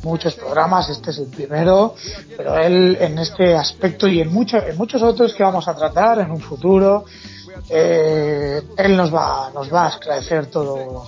muchos 0.02 0.34
programas, 0.34 0.88
este 0.88 1.10
es 1.10 1.18
el 1.18 1.26
primero, 1.26 1.94
pero 2.36 2.56
él 2.58 2.96
en 3.00 3.18
este 3.18 3.54
aspecto 3.54 4.06
y 4.06 4.20
en, 4.20 4.32
mucho, 4.32 4.58
en 4.58 4.76
muchos 4.76 5.02
otros 5.02 5.34
que 5.34 5.42
vamos 5.42 5.66
a 5.68 5.74
tratar 5.74 6.20
en 6.20 6.30
un 6.30 6.40
futuro, 6.40 7.04
eh, 7.68 8.62
él 8.76 8.96
nos 8.96 9.12
va, 9.12 9.50
nos 9.52 9.72
va 9.72 9.86
a 9.86 9.88
esclarecer 9.90 10.46
todo, 10.46 11.04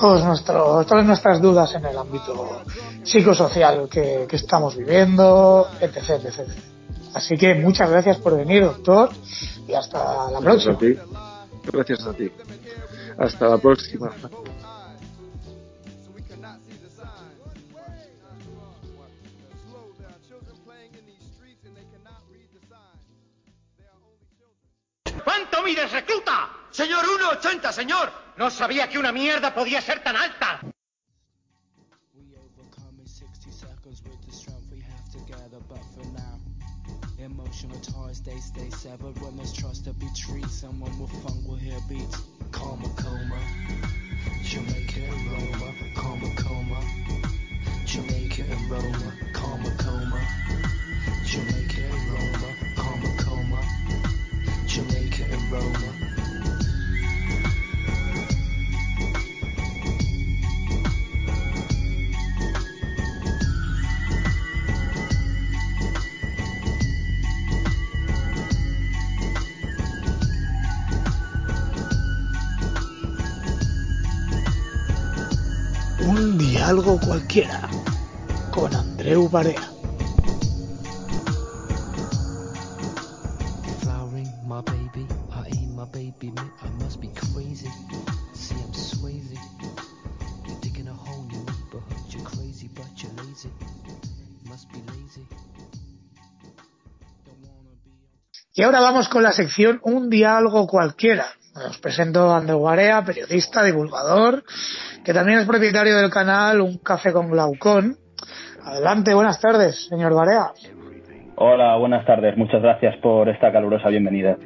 todos 0.00 0.24
nuestros, 0.24 0.86
todas 0.86 1.04
nuestras 1.04 1.40
dudas 1.40 1.74
en 1.74 1.84
el 1.84 1.96
ámbito 1.96 2.62
psicosocial 3.04 3.88
que, 3.88 4.26
que 4.28 4.36
estamos 4.36 4.74
viviendo, 4.76 5.68
etc, 5.80 6.24
etc. 6.24 6.48
Así 7.14 7.36
que 7.36 7.54
muchas 7.56 7.90
gracias 7.90 8.18
por 8.18 8.36
venir, 8.36 8.64
doctor, 8.64 9.10
y 9.68 9.74
hasta 9.74 10.30
la 10.30 10.40
Gracias 10.40 10.76
próxima. 10.76 10.76
a 10.76 10.78
ti. 10.78 11.70
Gracias 11.72 12.06
a 12.06 12.12
ti. 12.14 12.32
Hasta 13.18 13.48
la 13.48 13.58
próxima. 13.58 14.10
¿Cuánto 25.24 25.62
mides, 25.62 25.92
recluta? 25.92 26.48
Señor, 26.70 27.04
1,80, 27.04 27.72
señor. 27.72 28.19
No 28.40 28.48
sabía 28.48 28.88
que 28.88 28.98
una 28.98 29.12
mierda 29.12 29.54
podía 29.54 29.82
ser 29.82 30.02
tan 30.02 30.16
alta. 30.16 30.60
We 32.14 32.34
overcome 32.38 32.98
in 32.98 33.06
60 33.06 33.50
seconds 33.52 34.02
with 34.02 34.18
the 34.24 34.32
strength 34.32 34.64
we 34.72 34.80
have 34.80 35.10
together, 35.12 35.60
but 35.68 35.84
for 35.94 36.06
now, 36.14 36.40
emotional 37.18 37.78
ties 37.80 38.22
they 38.22 38.38
stay 38.38 38.70
severed. 38.70 39.20
When 39.20 39.36
trust 39.52 39.84
be 39.98 40.08
someone 40.48 40.98
with 40.98 41.12
hear 41.56 41.78
beats. 41.86 42.30
Be 94.72 94.78
lazy. 94.78 95.26
Don't 97.24 97.40
wanna 97.42 97.70
be. 97.82 97.90
Y 98.54 98.62
ahora 98.62 98.80
vamos 98.80 99.08
con 99.08 99.22
la 99.22 99.32
sección 99.32 99.80
Un 99.82 100.10
diálogo 100.10 100.66
cualquiera. 100.66 101.26
Os 101.54 101.78
presento 101.78 102.30
a 102.30 102.38
Andreu 102.38 102.60
Barea, 102.62 103.02
periodista, 103.04 103.62
divulgador, 103.64 104.44
que 105.04 105.12
también 105.12 105.40
es 105.40 105.46
propietario 105.46 105.96
del 105.96 106.10
canal 106.10 106.60
Un 106.60 106.78
Café 106.78 107.12
con 107.12 107.28
Glaucón. 107.30 107.96
Adelante, 108.62 109.14
buenas 109.14 109.40
tardes, 109.40 109.86
señor 109.88 110.14
Barea. 110.14 110.52
Hola, 111.36 111.76
buenas 111.76 112.06
tardes. 112.06 112.36
Muchas 112.36 112.62
gracias 112.62 112.94
por 113.02 113.28
esta 113.28 113.50
calurosa 113.50 113.88
bienvenida. 113.88 114.36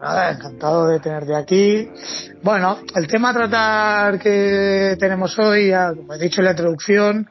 Nada, 0.00 0.30
encantado 0.32 0.86
de 0.88 1.00
tenerte 1.00 1.34
aquí. 1.34 1.88
Bueno, 2.42 2.78
el 2.94 3.06
tema 3.08 3.30
a 3.30 3.34
tratar 3.34 4.18
que 4.18 4.96
tenemos 5.00 5.36
hoy, 5.38 5.68
ya, 5.70 5.92
como 5.94 6.12
he 6.14 6.18
dicho 6.18 6.40
en 6.40 6.44
la 6.44 6.50
introducción, 6.52 7.26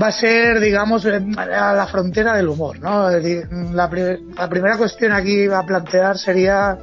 va 0.00 0.08
a 0.08 0.12
ser, 0.12 0.60
digamos, 0.60 1.04
en- 1.06 1.36
a 1.38 1.72
la 1.72 1.86
frontera 1.86 2.34
del 2.36 2.48
humor, 2.48 2.78
¿no? 2.80 3.08
La, 3.10 3.88
la 4.36 4.48
primera 4.48 4.76
cuestión 4.76 5.12
aquí 5.12 5.46
a 5.46 5.62
plantear 5.62 6.16
sería 6.18 6.78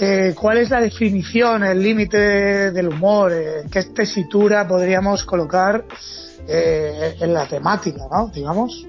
eh, 0.00 0.34
cuál 0.34 0.58
es 0.58 0.70
la 0.70 0.80
definición, 0.80 1.62
el 1.62 1.82
límite 1.82 2.70
del 2.72 2.88
humor, 2.88 3.32
eh, 3.32 3.66
qué 3.70 3.82
tesitura 3.94 4.66
podríamos 4.66 5.24
colocar 5.24 5.84
eh, 6.48 7.14
en 7.20 7.34
la 7.34 7.46
temática, 7.46 8.00
¿no? 8.10 8.28
Digamos. 8.28 8.86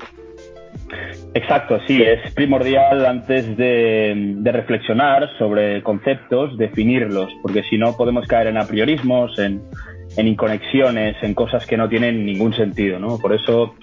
Exacto, 1.34 1.80
sí, 1.88 2.02
es 2.02 2.34
primordial 2.34 3.06
antes 3.06 3.56
de, 3.56 4.38
reflexionar 4.44 5.30
sobre 5.38 5.82
conceptos, 5.84 6.58
definirlos, 6.58 7.30
porque 7.42 7.64
si 7.70 7.78
no 7.78 7.96
podemos 7.96 8.28
caer 8.28 8.48
en 8.48 8.58
apriorismos, 8.58 9.38
en, 9.40 9.62
en 10.18 10.28
inconexiones, 10.28 11.16
en 11.22 11.34
cosas 11.34 11.66
que 11.66 11.78
no 11.78 11.88
tienen 11.88 12.26
ningún 12.26 12.54
sentido, 12.54 13.00
¿no? 13.00 13.18
Por 13.18 13.34
eso 13.34 13.76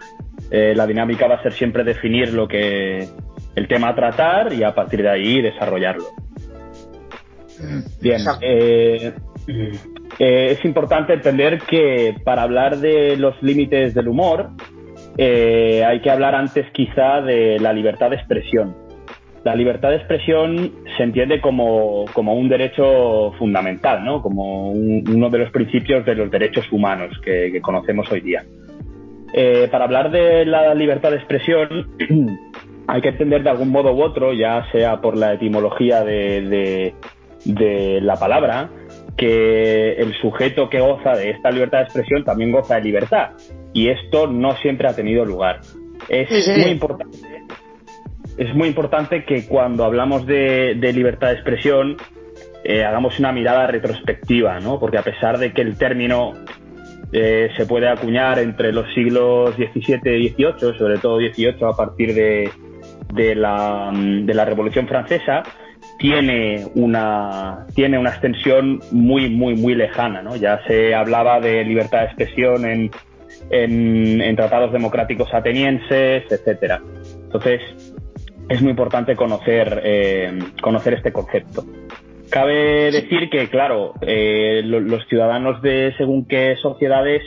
eh, 0.50 0.74
la 0.74 0.86
dinámica 0.86 1.26
va 1.26 1.36
a 1.36 1.42
ser 1.42 1.52
siempre 1.52 1.84
definir 1.84 2.32
lo 2.32 2.48
que 2.48 3.06
el 3.54 3.68
tema 3.68 3.88
a 3.88 3.94
tratar 3.94 4.52
y 4.52 4.62
a 4.62 4.74
partir 4.74 5.02
de 5.02 5.10
ahí 5.10 5.42
desarrollarlo. 5.42 6.04
Bien, 8.00 8.20
eh, 8.40 9.12
eh, 10.18 10.56
es 10.58 10.64
importante 10.64 11.12
entender 11.14 11.60
que 11.62 12.14
para 12.24 12.42
hablar 12.42 12.78
de 12.78 13.16
los 13.16 13.40
límites 13.42 13.94
del 13.94 14.08
humor 14.08 14.50
eh, 15.16 15.82
hay 15.84 16.00
que 16.00 16.10
hablar 16.10 16.34
antes 16.34 16.66
quizá 16.72 17.20
de 17.20 17.58
la 17.60 17.72
libertad 17.72 18.10
de 18.10 18.16
expresión. 18.16 18.74
La 19.44 19.54
libertad 19.54 19.90
de 19.90 19.96
expresión 19.96 20.72
se 20.96 21.02
entiende 21.02 21.40
como, 21.40 22.04
como 22.12 22.34
un 22.34 22.48
derecho 22.48 23.32
fundamental, 23.38 24.04
¿no? 24.04 24.20
como 24.20 24.70
un- 24.72 25.04
uno 25.08 25.30
de 25.30 25.38
los 25.38 25.50
principios 25.50 26.04
de 26.04 26.14
los 26.14 26.30
derechos 26.30 26.70
humanos 26.72 27.18
que, 27.24 27.50
que 27.52 27.60
conocemos 27.60 28.10
hoy 28.10 28.20
día. 28.20 28.44
Eh, 29.32 29.68
para 29.70 29.84
hablar 29.84 30.10
de 30.10 30.44
la 30.46 30.74
libertad 30.74 31.10
de 31.10 31.16
expresión 31.16 31.68
hay 32.86 33.00
que 33.00 33.08
entender 33.10 33.42
de 33.42 33.50
algún 33.50 33.68
modo 33.70 33.92
u 33.94 34.02
otro, 34.02 34.32
ya 34.32 34.66
sea 34.72 35.00
por 35.00 35.16
la 35.16 35.34
etimología 35.34 36.02
de, 36.02 36.40
de- 36.42 36.94
de 37.44 38.00
la 38.00 38.16
palabra, 38.16 38.70
que 39.16 39.92
el 39.94 40.14
sujeto 40.20 40.68
que 40.68 40.80
goza 40.80 41.12
de 41.12 41.30
esta 41.30 41.50
libertad 41.50 41.78
de 41.78 41.84
expresión 41.84 42.24
también 42.24 42.52
goza 42.52 42.76
de 42.76 42.82
libertad. 42.82 43.30
Y 43.72 43.88
esto 43.88 44.26
no 44.26 44.56
siempre 44.56 44.88
ha 44.88 44.94
tenido 44.94 45.24
lugar. 45.24 45.60
Es 46.08 46.48
muy 46.56 46.70
importante. 46.70 47.18
Es 48.36 48.54
muy 48.54 48.68
importante 48.68 49.24
que 49.24 49.46
cuando 49.46 49.84
hablamos 49.84 50.24
de, 50.24 50.74
libertad 50.94 51.28
de 51.28 51.34
expresión 51.34 51.96
eh, 52.62 52.84
hagamos 52.84 53.18
una 53.18 53.32
mirada 53.32 53.66
retrospectiva, 53.66 54.60
¿no? 54.60 54.78
Porque 54.78 54.98
a 54.98 55.02
pesar 55.02 55.38
de 55.38 55.52
que 55.52 55.62
el 55.62 55.76
término 55.76 56.34
eh, 57.12 57.50
se 57.56 57.66
puede 57.66 57.88
acuñar 57.88 58.38
entre 58.38 58.72
los 58.72 58.86
siglos 58.94 59.56
XVII 59.56 60.16
y 60.16 60.28
XVIII, 60.28 60.78
sobre 60.78 60.98
todo 60.98 61.18
XVIII 61.18 61.56
a 61.62 61.76
partir 61.76 62.14
de, 62.14 62.48
de, 63.12 63.34
la, 63.34 63.90
de 63.92 64.34
la 64.34 64.44
Revolución 64.44 64.86
Francesa, 64.86 65.42
tiene 65.98 66.66
una, 66.74 67.66
tiene 67.74 67.98
una 67.98 68.10
extensión 68.10 68.80
muy, 68.92 69.28
muy, 69.28 69.54
muy 69.56 69.74
lejana. 69.74 70.22
¿no? 70.22 70.36
Ya 70.36 70.60
se 70.66 70.94
hablaba 70.94 71.40
de 71.40 71.64
libertad 71.64 72.00
de 72.00 72.04
expresión 72.06 72.64
en, 72.64 72.90
en, 73.50 74.36
tratados 74.36 74.72
democráticos 74.72 75.32
atenienses, 75.34 76.24
etcétera. 76.30 76.80
Entonces, 77.24 77.60
es 78.48 78.62
muy 78.62 78.70
importante 78.70 79.16
conocer, 79.16 79.82
eh, 79.84 80.38
conocer 80.62 80.94
este 80.94 81.12
concepto. 81.12 81.64
Cabe 82.30 82.90
decir 82.90 83.30
que, 83.30 83.48
claro, 83.48 83.94
eh, 84.02 84.60
los 84.64 85.06
ciudadanos 85.08 85.62
de 85.62 85.94
según 85.96 86.26
qué 86.26 86.56
sociedades 86.60 87.22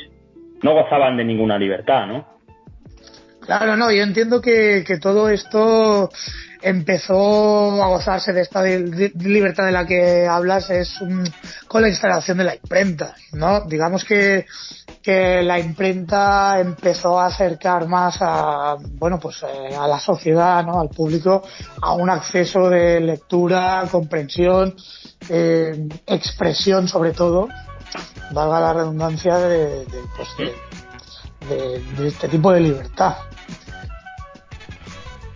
no 0.61 0.73
gozaban 0.73 1.17
de 1.17 1.25
ninguna 1.25 1.57
libertad, 1.57 2.05
¿no? 2.07 2.27
Claro, 3.41 3.75
no, 3.75 3.91
yo 3.91 4.03
entiendo 4.03 4.39
que, 4.39 4.83
que 4.85 4.99
todo 4.99 5.27
esto 5.29 6.09
empezó 6.61 7.81
a 7.83 7.87
gozarse 7.87 8.33
de 8.33 8.41
esta 8.41 8.63
libertad 8.63 9.65
de 9.65 9.71
la 9.71 9.85
que 9.85 10.27
hablas 10.27 10.69
es 10.69 10.99
con 11.67 11.81
la 11.81 11.89
instalación 11.89 12.37
de 12.37 12.43
la 12.43 12.55
imprenta, 12.55 13.15
¿no? 13.33 13.61
Digamos 13.61 14.05
que, 14.05 14.45
que 15.01 15.41
la 15.41 15.59
imprenta 15.59 16.59
empezó 16.59 17.19
a 17.19 17.27
acercar 17.27 17.87
más 17.87 18.17
a, 18.21 18.75
bueno, 18.93 19.19
pues 19.19 19.43
eh, 19.43 19.75
a 19.75 19.87
la 19.87 19.99
sociedad, 19.99 20.63
¿no? 20.65 20.79
Al 20.79 20.89
público 20.89 21.43
a 21.81 21.93
un 21.93 22.09
acceso 22.09 22.69
de 22.69 22.99
lectura, 22.99 23.83
comprensión, 23.91 24.75
eh, 25.29 25.87
expresión 26.05 26.87
sobre 26.87 27.11
todo, 27.11 27.47
valga 28.31 28.59
la 28.59 28.73
redundancia 28.73 29.37
de, 29.37 29.85
pues 30.15 30.53
de 31.49 32.07
este 32.07 32.27
tipo 32.27 32.51
de 32.51 32.59
libertad. 32.59 33.15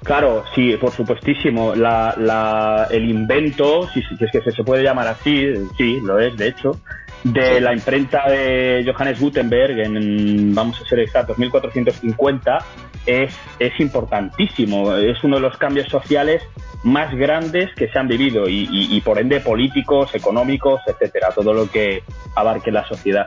Claro, 0.06 0.43
sí, 0.53 0.78
por 0.80 0.91
supuestísimo. 0.91 1.74
La, 1.74 2.88
el 2.91 3.10
invento, 3.10 3.89
si, 3.89 4.01
es 4.01 4.32
que 4.32 4.51
se, 4.51 4.64
puede 4.64 4.84
llamar 4.84 5.08
así, 5.08 5.51
sí, 5.76 5.99
lo 5.99 6.20
es, 6.20 6.38
de 6.38 6.49
hecho, 6.49 6.80
de 7.24 7.60
la 7.60 7.74
imprenta 7.74 8.30
de 8.30 8.86
Johannes 8.86 9.20
Gutenberg 9.20 9.80
en, 9.80 10.53
vamos 10.53 10.80
a 10.80 10.86
ser 10.86 10.99
exactos, 10.99 11.39
1450, 11.39 12.60
es, 13.08 13.36
es 13.58 13.80
importantísimo. 13.80 14.93
Es 14.93 15.24
uno 15.24 15.38
de 15.38 15.41
los 15.41 15.58
cambios 15.58 15.88
sociales 15.88 16.43
más 16.84 17.12
grandes 17.16 17.74
que 17.74 17.88
se 17.88 17.97
han 17.97 18.08
vivido 18.08 18.47
y, 18.47 18.68
y 18.72 19.01
por 19.01 19.18
ende 19.18 19.39
políticos, 19.39 20.14
económicos, 20.14 20.82
etcétera, 20.86 21.30
todo 21.34 21.51
lo 21.51 21.68
que 21.68 22.03
abarque 22.36 22.72
la 22.72 22.88
sociedad. 22.88 23.26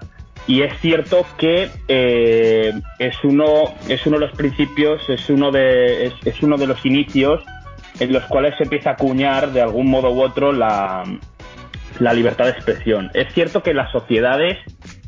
Y 0.48 0.62
es 0.62 0.72
cierto 0.80 1.26
que 1.36 1.68
eh, 1.88 2.72
es, 2.98 3.16
uno, 3.22 3.74
es 3.86 4.04
uno 4.06 4.18
de 4.18 4.26
los 4.26 4.34
principios, 4.34 5.06
es 5.10 5.28
uno 5.28 5.50
de, 5.50 6.06
es, 6.24 6.42
uno 6.42 6.56
de 6.56 6.66
los 6.66 6.84
inicios 6.86 7.44
en 8.00 8.14
los 8.14 8.24
cuales 8.24 8.56
se 8.56 8.64
empieza 8.64 8.90
a 8.90 8.92
acuñar 8.94 9.52
de 9.52 9.60
algún 9.60 9.90
modo 9.90 10.10
u 10.10 10.22
otro 10.22 10.52
la, 10.52 11.04
la 11.98 12.12
libertad 12.14 12.46
de 12.46 12.52
expresión. 12.52 13.10
Es 13.12 13.32
cierto 13.34 13.62
que 13.62 13.74
las 13.74 13.92
sociedades 13.92 14.56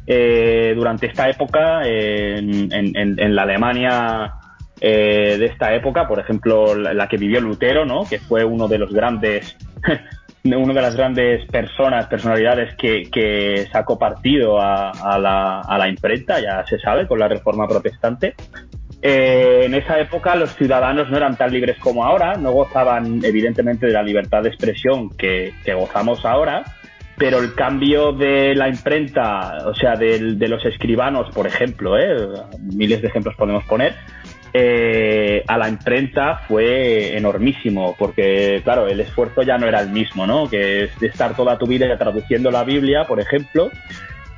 eh, 0.07 0.74
durante 0.76 1.07
esta 1.07 1.30
época, 1.30 1.86
en, 1.86 2.70
en, 2.70 3.34
la 3.34 3.43
Alemania 3.43 4.34
eh, 4.78 5.36
de 5.38 5.47
esta 5.47 5.74
época, 5.74 6.07
por 6.07 6.20
ejemplo, 6.20 6.74
la, 6.74 6.93
la, 6.93 7.09
que 7.09 7.16
vivió 7.16 7.41
Lutero, 7.41 7.86
¿no? 7.86 8.05
que 8.05 8.18
fue 8.18 8.45
uno 8.45 8.68
de 8.68 8.76
los 8.76 8.93
grandes 8.93 9.57
una 10.45 10.72
de 10.74 10.82
las 10.82 10.97
grandes 10.97 11.47
personas, 11.51 12.07
personalidades 12.07 12.74
que, 12.76 13.68
sacó 13.72 13.99
partido 13.99 14.61
a, 14.61 15.18
la, 15.18 15.61
a, 15.61 15.78
la, 15.78 15.88
imprenta, 15.88 16.41
ya 16.41 16.64
se 16.66 16.78
sabe, 16.78 17.07
con 17.07 17.18
la 17.18 17.28
reforma 17.28 17.68
protestante. 17.68 18.34
Eh, 19.03 19.62
en 19.64 19.74
esa 19.74 19.99
época 19.99 20.34
los 20.36 20.55
ciudadanos 20.55 21.09
no 21.09 21.16
eran 21.16 21.36
tan 21.36 21.51
libres 21.51 21.78
como 21.78 22.05
ahora, 22.05 22.36
no 22.36 22.53
gozaban 22.53 23.24
evidentemente 23.24 23.86
de 23.86 23.93
la 23.93 24.03
libertad 24.03 24.43
de 24.43 24.51
expresión 24.51 25.11
que, 25.16 25.55
gozamos 25.74 26.24
ahora, 26.24 26.64
pero 27.16 27.38
el 27.38 27.55
cambio 27.55 28.12
de 28.12 28.55
la 28.55 28.68
imprenta, 28.68 29.59
o 29.66 29.74
sea, 29.74 29.97
de, 29.97 30.34
de 30.34 30.49
los 30.49 30.64
escribanos, 30.64 31.32
por 31.34 31.47
ejemplo, 31.47 31.99
¿eh? 31.99 32.14
miles 32.61 33.01
de 33.01 33.09
ejemplos 33.09 33.34
podemos 33.36 33.64
poner, 33.64 33.95
eh, 34.53 35.44
a 35.46 35.59
la 35.59 35.68
imprenta 35.68 36.42
fue 36.48 37.16
enormísimo, 37.16 37.94
porque 37.98 38.61
claro, 38.64 38.86
el 38.88 39.01
esfuerzo 39.01 39.42
ya 39.42 39.59
no 39.59 39.66
era 39.66 39.80
el 39.80 39.90
mismo, 39.90 40.26
¿no? 40.26 40.48
Que 40.48 40.84
es 40.84 41.01
de 41.01 41.07
estar 41.07 41.34
toda 41.36 41.57
tu 41.59 41.66
vida 41.66 41.86
traduciendo 41.96 42.51
la 42.51 42.64
Biblia, 42.64 43.05
por 43.07 43.20
ejemplo, 43.20 43.70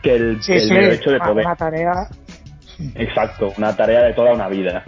que 0.03 0.15
el, 0.15 0.39
hecho 0.39 1.11
de 1.11 1.19
poder. 1.19 1.47
Una 1.47 1.57
tarea. 1.57 2.09
Exacto, 2.95 3.53
una 3.57 3.75
tarea 3.77 4.03
de 4.03 4.13
toda 4.13 4.33
una 4.33 4.49
vida. 4.49 4.85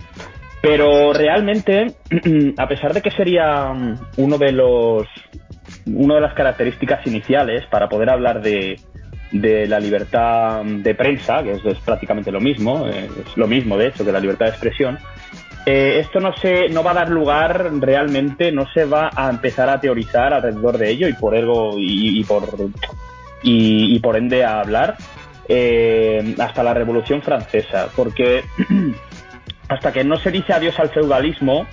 Pero 0.61 1.13
realmente, 1.13 1.95
a 2.59 2.69
pesar 2.69 2.93
de 2.93 3.03
que 3.03 3.11
sería 3.11 3.73
uno 4.17 4.39
de 4.39 4.53
los 4.53 5.07
una 5.87 6.15
de 6.15 6.21
las 6.21 6.35
características 6.35 7.07
iniciales 7.07 7.65
para 7.71 7.89
poder 7.89 8.09
hablar 8.09 8.41
de, 8.41 8.79
de 9.33 9.67
la 9.67 9.81
libertad 9.81 10.65
de 10.65 10.95
prensa, 10.95 11.43
que 11.43 11.53
es, 11.53 11.79
prácticamente 11.85 12.31
lo 12.31 12.41
mismo, 12.41 12.87
eh, 12.89 13.09
es 13.27 13.37
lo 13.37 13.47
mismo 13.47 13.77
de 13.77 13.89
hecho 13.89 14.05
que 14.05 14.13
la 14.13 14.21
libertad 14.21 14.47
de 14.47 14.53
expresión, 14.53 14.99
eh, 15.67 16.01
esto 16.01 16.21
no, 16.21 16.37
se, 16.37 16.69
no 16.69 16.83
va 16.83 16.91
a 16.91 16.95
dar 16.95 17.09
lugar 17.11 17.71
realmente, 17.79 18.53
no 18.53 18.67
se 18.73 18.85
va 18.85 19.11
a 19.15 19.31
empezar 19.31 19.69
a 19.71 19.81
teorizar 19.81 20.35
alrededor 20.35 20.77
de 20.77 20.91
ello 20.91 21.09
y 21.09 21.15
por 21.15 21.35
ego 21.35 21.77
y, 21.79 22.23
por, 22.25 22.45
y, 23.43 23.99
por 24.01 24.17
ende 24.17 24.45
a 24.45 24.61
hablar 24.61 24.97
eh, 25.49 26.35
hasta 26.39 26.63
la 26.63 26.75
Revolución 26.75 27.23
Francesa, 27.23 27.89
porque 27.97 28.45
hasta 29.69 29.93
que 29.93 30.05
no 30.05 30.17
se 30.17 30.31
dice 30.31 30.53
adiós 30.53 30.79
al 30.79 30.91
feudalismo, 30.91 31.67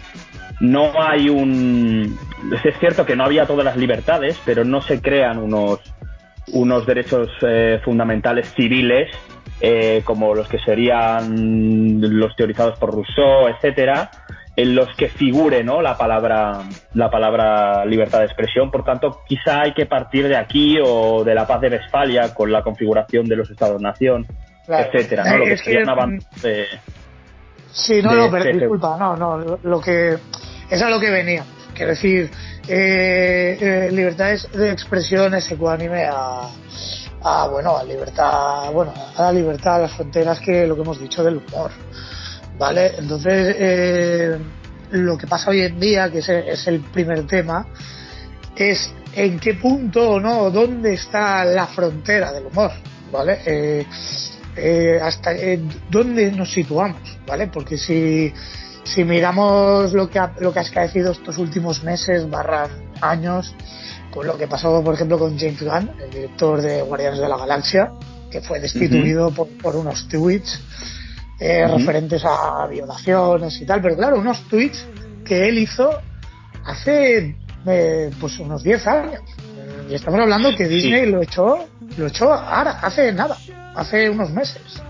no 0.62 0.92
hay 1.02 1.30
un... 1.30 2.18
Es 2.64 2.78
cierto 2.80 3.06
que 3.06 3.16
no 3.16 3.26
había 3.26 3.46
todas 3.46 3.66
las 3.66 3.78
libertades, 3.78 4.40
pero 4.46 4.64
no 4.64 4.82
se 4.82 5.02
crean 5.02 5.38
unos 5.38 5.80
unos 6.54 6.86
derechos 6.86 7.30
eh, 7.42 7.80
fundamentales 7.84 8.54
civiles 8.56 9.10
eh, 9.62 10.02
como 10.04 10.34
los 10.34 10.48
que 10.48 10.60
serían 10.60 12.02
los 12.02 12.36
teorizados 12.36 12.80
por 12.80 12.94
Rousseau, 12.94 13.48
etcétera, 13.48 14.10
en 14.56 14.76
los 14.76 14.90
que 14.96 15.08
figure 15.08 15.64
¿no? 15.64 15.82
la 15.82 15.98
palabra 15.98 16.64
la 16.94 17.10
palabra 17.10 17.86
libertad 17.86 18.20
de 18.20 18.26
expresión. 18.26 18.72
Por 18.72 18.84
tanto, 18.84 19.22
quizá 19.28 19.62
hay 19.62 19.74
que 19.74 19.86
partir 19.86 20.28
de 20.28 20.36
aquí 20.36 20.78
o 20.84 21.24
de 21.24 21.36
la 21.36 21.46
paz 21.46 21.62
de 21.62 21.70
Westfalia 21.70 22.34
con 22.34 22.52
la 22.52 22.64
configuración 22.64 23.28
de 23.28 23.36
los 23.36 23.50
Estados-nación, 23.50 24.26
etcétera, 24.68 25.24
¿no? 25.26 25.38
Lo 25.38 25.46
que, 25.46 25.58
sería 25.58 25.84
Sí, 27.74 28.02
no, 28.02 28.14
no, 28.14 28.30
pero 28.30 28.44
este 28.44 28.58
disculpa, 28.58 28.98
no, 28.98 29.16
no, 29.16 29.58
lo 29.64 29.80
que 29.80 30.18
es 30.70 30.82
a 30.82 30.90
lo 30.90 31.00
que 31.00 31.10
venía. 31.10 31.46
Quiero 31.74 31.92
decir, 31.92 32.30
eh, 32.68 33.58
eh, 33.62 33.90
libertad 33.92 34.34
de 34.54 34.72
expresión 34.72 35.34
es 35.36 35.50
ecuánime 35.52 36.04
a, 36.04 36.50
a, 37.24 37.48
bueno, 37.48 37.78
a 37.78 37.84
libertad, 37.84 38.72
bueno, 38.72 38.94
a 39.16 39.22
la 39.22 39.32
libertad, 39.32 39.76
a 39.76 39.80
las 39.80 39.94
fronteras 39.94 40.40
que 40.40 40.66
lo 40.66 40.76
que 40.76 40.82
hemos 40.82 41.00
dicho 41.00 41.24
del 41.24 41.38
humor, 41.38 41.72
¿vale? 42.58 42.94
Entonces, 42.98 43.56
eh, 43.58 44.38
lo 44.92 45.18
que 45.18 45.28
pasa 45.28 45.52
hoy 45.52 45.62
en 45.62 45.80
día, 45.80 46.12
que 46.12 46.20
es, 46.20 46.68
el 46.68 46.80
primer 46.82 47.26
tema, 47.28 47.66
es 48.56 48.94
en 49.14 49.40
qué 49.40 49.56
punto 49.56 50.12
o 50.12 50.20
no, 50.20 50.50
dónde 50.50 50.94
está 50.94 51.46
la 51.46 51.68
frontera 51.68 52.32
del 52.32 52.46
humor, 52.48 52.72
¿vale? 53.12 53.40
Eh, 53.46 53.86
eh, 54.56 55.00
hasta 55.02 55.32
dónde 55.90 56.32
nos 56.32 56.52
situamos, 56.52 57.18
¿vale? 57.26 57.48
Porque 57.48 57.78
si 57.78 58.34
si 58.84 59.04
miramos 59.04 59.94
lo 59.94 60.10
que 60.10 60.20
ha, 60.20 60.34
lo 60.40 60.52
que 60.52 60.60
ha 60.60 60.64
escaecido 60.64 61.12
estos 61.12 61.38
últimos 61.38 61.84
meses, 61.84 62.30
barra 62.30 62.68
años, 63.00 63.56
con 64.12 64.28
lo 64.28 64.38
que 64.38 64.48
pasó, 64.48 64.84
por 64.84 64.94
ejemplo, 64.94 65.18
con 65.18 65.38
James 65.38 65.62
Gunn, 65.62 65.90
el 66.04 66.10
director 66.12 66.62
de 66.62 66.82
Guardianes 66.82 67.20
de 67.20 67.30
la 67.30 67.38
Galaxia, 67.38 67.92
que 68.30 68.42
fue 68.42 68.60
destituido 68.60 69.32
por, 69.32 69.76
unos 69.76 70.08
tweets 70.08 70.62
eh, 71.40 71.68
referentes 71.68 72.24
a 72.26 72.68
violaciones 72.68 73.60
y 73.62 73.66
tal, 73.66 73.82
pero 73.82 73.96
claro, 73.96 74.20
unos 74.20 74.42
tweets 74.50 74.86
que 75.26 75.50
él 75.50 75.58
hizo 75.58 75.90
hace 76.66 77.36
eh, 77.66 78.12
pues 78.20 78.38
unos 78.40 78.64
10 78.64 78.88
años. 78.88 79.22
Y 79.90 79.96
estamos 79.96 80.20
hablando 80.22 80.56
que 80.56 80.68
Disney 80.68 81.10
lo 81.10 81.22
echó, 81.22 81.68
lo 81.98 82.08
echó 82.08 82.32
ahora, 82.34 82.80
hace 82.82 83.12
nada, 83.12 83.38
hace 83.76 84.10
unos 84.10 84.32
meses. 84.32 84.82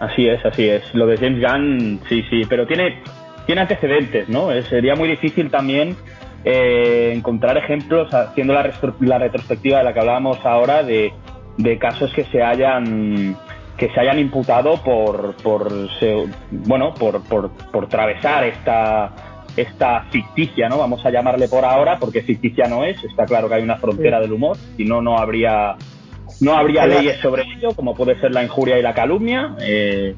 Así 0.00 0.28
es, 0.28 0.44
así 0.44 0.68
es. 0.68 0.82
Lo 0.94 1.06
de 1.06 1.16
James 1.16 1.42
Gunn, 1.42 2.00
sí, 2.08 2.22
sí, 2.30 2.42
pero 2.48 2.66
tiene, 2.66 3.02
tiene 3.46 3.62
antecedentes, 3.62 4.28
¿no? 4.28 4.50
sería 4.62 4.94
muy 4.94 5.08
difícil 5.08 5.50
también 5.50 5.96
eh, 6.44 7.12
encontrar 7.14 7.56
ejemplos 7.56 8.12
haciendo 8.12 8.54
la, 8.54 8.72
la, 9.00 9.18
retrospectiva 9.18 9.78
de 9.78 9.84
la 9.84 9.92
que 9.92 10.00
hablábamos 10.00 10.44
ahora 10.44 10.82
de, 10.82 11.12
de 11.56 11.78
casos 11.78 12.12
que 12.12 12.24
se 12.24 12.42
hayan 12.42 13.36
que 13.76 13.88
se 13.90 14.00
hayan 14.00 14.18
imputado 14.18 14.82
por, 14.82 15.36
por 15.36 15.70
bueno 16.50 16.94
por, 16.94 17.22
por, 17.24 17.50
por 17.50 17.88
travesar 17.88 18.44
esta 18.44 19.12
esta 19.60 20.04
ficticia, 20.10 20.68
¿no? 20.68 20.78
Vamos 20.78 21.04
a 21.04 21.10
llamarle 21.10 21.48
por 21.48 21.64
ahora, 21.64 21.98
porque 21.98 22.22
ficticia 22.22 22.68
no 22.68 22.84
es, 22.84 23.02
está 23.04 23.24
claro 23.24 23.48
que 23.48 23.56
hay 23.56 23.62
una 23.62 23.76
frontera 23.76 24.20
del 24.20 24.32
humor, 24.32 24.56
si 24.76 24.84
no, 24.84 25.02
no 25.02 25.18
habría, 25.18 25.76
no 26.40 26.56
habría 26.56 26.86
leyes 26.86 27.18
sobre 27.20 27.42
ello, 27.42 27.74
como 27.74 27.94
puede 27.94 28.18
ser 28.20 28.32
la 28.32 28.44
injuria 28.44 28.78
y 28.78 28.82
la 28.82 28.94
calumnia. 28.94 29.56
Eh, 29.60 30.14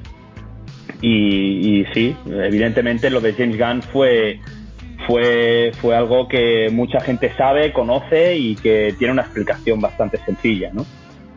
y, 1.00 1.80
y, 1.80 1.84
sí, 1.94 2.14
evidentemente 2.26 3.08
lo 3.08 3.20
de 3.20 3.32
James 3.32 3.58
Gunn 3.58 3.82
fue, 3.82 4.40
fue, 5.06 5.72
fue 5.80 5.96
algo 5.96 6.28
que 6.28 6.68
mucha 6.70 7.00
gente 7.00 7.32
sabe, 7.36 7.72
conoce 7.72 8.36
y 8.36 8.56
que 8.56 8.94
tiene 8.98 9.12
una 9.12 9.22
explicación 9.22 9.80
bastante 9.80 10.18
sencilla, 10.18 10.70
¿no? 10.72 10.84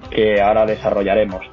Que 0.09 0.41
ahora 0.41 0.66
desarrollaremos. 0.66 1.45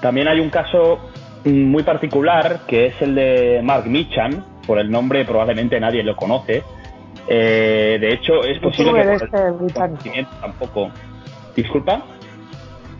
También 0.00 0.28
hay 0.28 0.40
un 0.40 0.50
caso 0.50 1.10
muy 1.44 1.82
particular 1.82 2.60
que 2.66 2.86
es 2.86 3.02
el 3.02 3.14
de 3.14 3.60
Mark 3.62 3.86
Michan, 3.86 4.44
por 4.66 4.78
el 4.78 4.90
nombre 4.90 5.24
probablemente 5.24 5.80
nadie 5.80 6.02
lo 6.02 6.14
conoce. 6.14 6.62
Eh, 7.28 7.98
de 8.00 8.12
hecho, 8.12 8.42
es 8.42 8.58
posible 8.60 9.02
que 9.02 9.14
este 9.14 10.26
tampoco. 10.40 10.90
¿Disculpa? 11.54 12.02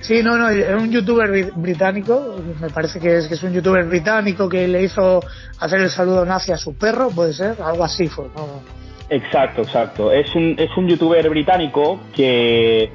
Sí, 0.01 0.23
no, 0.23 0.37
no, 0.37 0.49
es 0.49 0.75
un 0.75 0.91
youtuber 0.91 1.53
británico, 1.57 2.37
me 2.61 2.71
parece 2.71 3.01
que 3.01 3.19
es, 3.19 3.27
que 3.27 3.35
es 3.35 3.43
un 3.43 3.53
youtuber 3.53 3.85
británico 3.85 4.49
que 4.49 4.69
le 4.69 4.83
hizo 4.83 5.21
hacer 5.59 5.81
el 5.81 5.91
saludo 5.91 6.25
nazi 6.25 6.53
a 6.53 6.57
su 6.57 6.77
perro, 6.77 7.11
puede 7.11 7.33
ser, 7.33 7.57
algo 7.63 7.85
así 7.85 8.07
fue. 8.07 8.27
Exacto, 9.11 9.63
exacto. 9.63 10.13
Es 10.13 10.35
un, 10.35 10.55
es 10.59 10.71
un 10.77 10.87
youtuber 10.87 11.29
británico 11.29 12.01
que, 12.15 12.93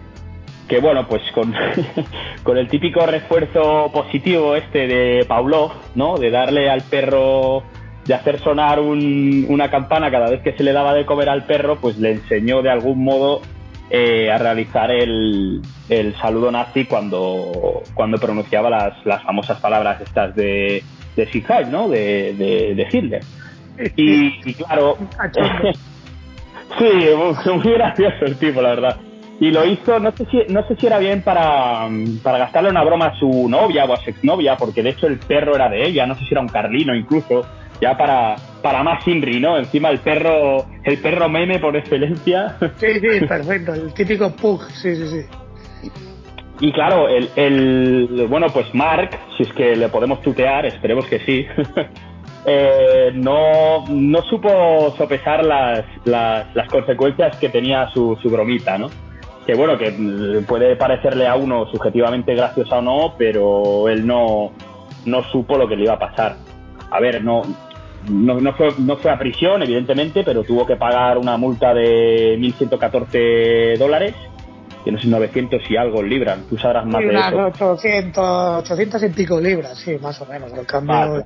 que 0.68 0.80
bueno, 0.80 1.08
pues 1.08 1.22
con, 1.34 1.54
con 2.44 2.58
el 2.58 2.68
típico 2.68 3.06
refuerzo 3.06 3.92
positivo 3.92 4.56
este 4.56 4.88
de 4.88 5.26
Pavlov, 5.28 5.72
¿no? 5.96 6.18
De 6.18 6.30
darle 6.30 6.70
al 6.70 6.84
perro 6.84 7.64
de 8.06 8.14
hacer 8.14 8.40
sonar 8.40 8.80
una 8.82 9.72
campana 9.72 10.12
cada 10.12 10.30
vez 10.30 10.42
que 10.42 10.54
se 10.58 10.64
le 10.64 10.74
daba 10.74 10.94
de 10.94 11.06
comer 11.06 11.30
al 11.30 11.46
perro, 11.46 11.80
pues 11.80 11.98
le 11.98 12.12
enseñó 12.12 12.62
de 12.62 12.70
algún 12.70 13.04
modo 13.04 13.42
eh, 13.90 14.32
a 14.32 14.38
realizar 14.38 14.90
el, 14.92 15.62
el, 15.90 16.16
saludo 16.16 16.52
nazi 16.52 16.86
cuando, 16.86 17.84
cuando 17.94 18.18
pronunciaba 18.18 18.70
las, 18.70 19.06
las 19.06 19.24
famosas 19.24 19.60
palabras 19.60 20.02
estas 20.02 20.36
de, 20.36 20.84
de 21.16 21.26
Sieg 21.28 21.68
¿no? 21.70 21.90
De, 21.90 22.34
de, 22.34 22.88
Hitler. 22.92 23.24
Y, 23.96 24.54
claro, 24.54 24.98
sí, 26.80 27.50
muy, 27.52 27.74
gracioso 27.74 28.26
el 28.26 28.38
tipo, 28.38 28.62
la 28.62 28.70
verdad. 28.70 28.98
Y 29.40 29.52
lo 29.52 29.66
hizo, 29.66 30.00
no 30.00 30.12
sé 30.12 30.26
si, 30.32 30.54
no 30.54 30.66
sé 30.68 30.76
si 30.76 30.86
era 30.86 31.00
bien 31.00 31.22
para, 31.22 31.90
para 32.22 32.38
gastarle 32.38 32.70
una 32.70 32.84
broma 32.84 33.08
a 33.08 33.20
su 33.20 33.50
novia 33.50 33.84
o 33.86 33.94
a 33.94 33.98
su 33.98 34.12
exnovia, 34.12 34.56
porque 34.56 34.84
de 34.84 34.92
hecho 34.92 35.08
el 35.08 35.18
perro 35.18 35.56
era 35.56 35.70
de 35.70 35.86
ella, 35.86 36.06
no 36.06 36.16
sé 36.16 36.22
si 36.22 36.34
era 36.34 36.42
un 36.42 36.48
carlino 36.48 36.96
incluso 36.96 37.44
ya 37.82 37.98
para, 37.98 38.36
para 38.62 38.84
más 38.84 39.08
Inri, 39.08 39.40
¿no? 39.40 39.58
Encima 39.58 39.90
el 39.90 40.00
perro, 40.00 40.66
el 40.84 40.98
perro 41.00 41.30
meme 41.30 41.60
por 41.60 41.76
excelencia. 41.76 42.58
Sí, 42.80 43.00
sí, 43.00 43.26
perfecto, 43.26 43.74
el 43.74 43.94
típico 43.94 44.32
Pug, 44.32 44.64
sí, 44.72 44.96
sí, 44.96 45.08
sí. 45.08 45.90
Y 46.60 46.72
claro, 46.72 47.10
el, 47.10 47.30
el, 47.36 48.28
bueno, 48.30 48.48
pues 48.54 48.74
Mark, 48.74 49.10
si 49.38 49.44
es 49.44 49.54
que 49.54 49.76
le 49.76 49.90
podemos 49.90 50.22
tutear, 50.22 50.66
esperemos 50.66 51.06
que 51.08 51.20
sí, 51.20 51.46
eh, 52.46 53.12
no, 53.14 53.86
no 53.90 54.22
supo 54.24 54.94
sopesar 54.98 55.44
las, 55.44 55.86
las, 56.06 56.56
las 56.56 56.70
consecuencias 56.70 57.36
que 57.38 57.50
tenía 57.50 57.90
su, 57.90 58.18
su 58.22 58.30
bromita, 58.30 58.78
¿no? 58.78 58.90
Que 59.46 59.56
bueno, 59.56 59.78
que 59.78 59.92
puede 60.48 60.76
parecerle 60.78 61.28
a 61.28 61.36
uno 61.36 61.66
subjetivamente 61.68 62.34
graciosa 62.34 62.78
o 62.78 62.82
no, 62.82 63.16
pero 63.18 63.90
él 63.90 64.08
no, 64.08 64.52
no 65.06 65.24
supo 65.32 65.58
lo 65.58 65.68
que 65.68 65.76
le 65.76 65.84
iba 65.84 65.94
a 65.94 66.00
pasar. 66.00 66.38
A 66.94 67.00
ver, 67.00 67.24
no, 67.24 67.42
no, 68.10 68.40
no, 68.40 68.54
fue, 68.54 68.70
no 68.78 68.98
fue 68.98 69.12
a 69.12 69.18
prisión, 69.18 69.64
evidentemente, 69.64 70.24
pero 70.24 70.44
tuvo 70.44 70.66
que 70.66 70.76
pagar 70.76 71.18
una 71.18 71.38
multa 71.38 71.74
de 71.74 72.38
1.114 72.38 73.78
dólares, 73.78 74.14
que 74.84 74.92
no 74.92 75.00
sé, 75.00 75.08
900 75.08 75.62
y 75.70 75.78
algo 75.78 76.04
libras. 76.04 76.40
Tú 76.50 76.58
sabrás 76.58 76.86
más 76.86 77.02
de 77.02 77.14
eso. 77.14 77.38
800, 77.38 78.64
800 78.64 79.04
y 79.04 79.10
pico 79.10 79.40
libras, 79.40 79.78
sí, 79.78 79.98
más 80.02 80.22
o 80.22 80.26
menos. 80.26 80.54
El 80.54 80.66
cambio. 80.66 81.26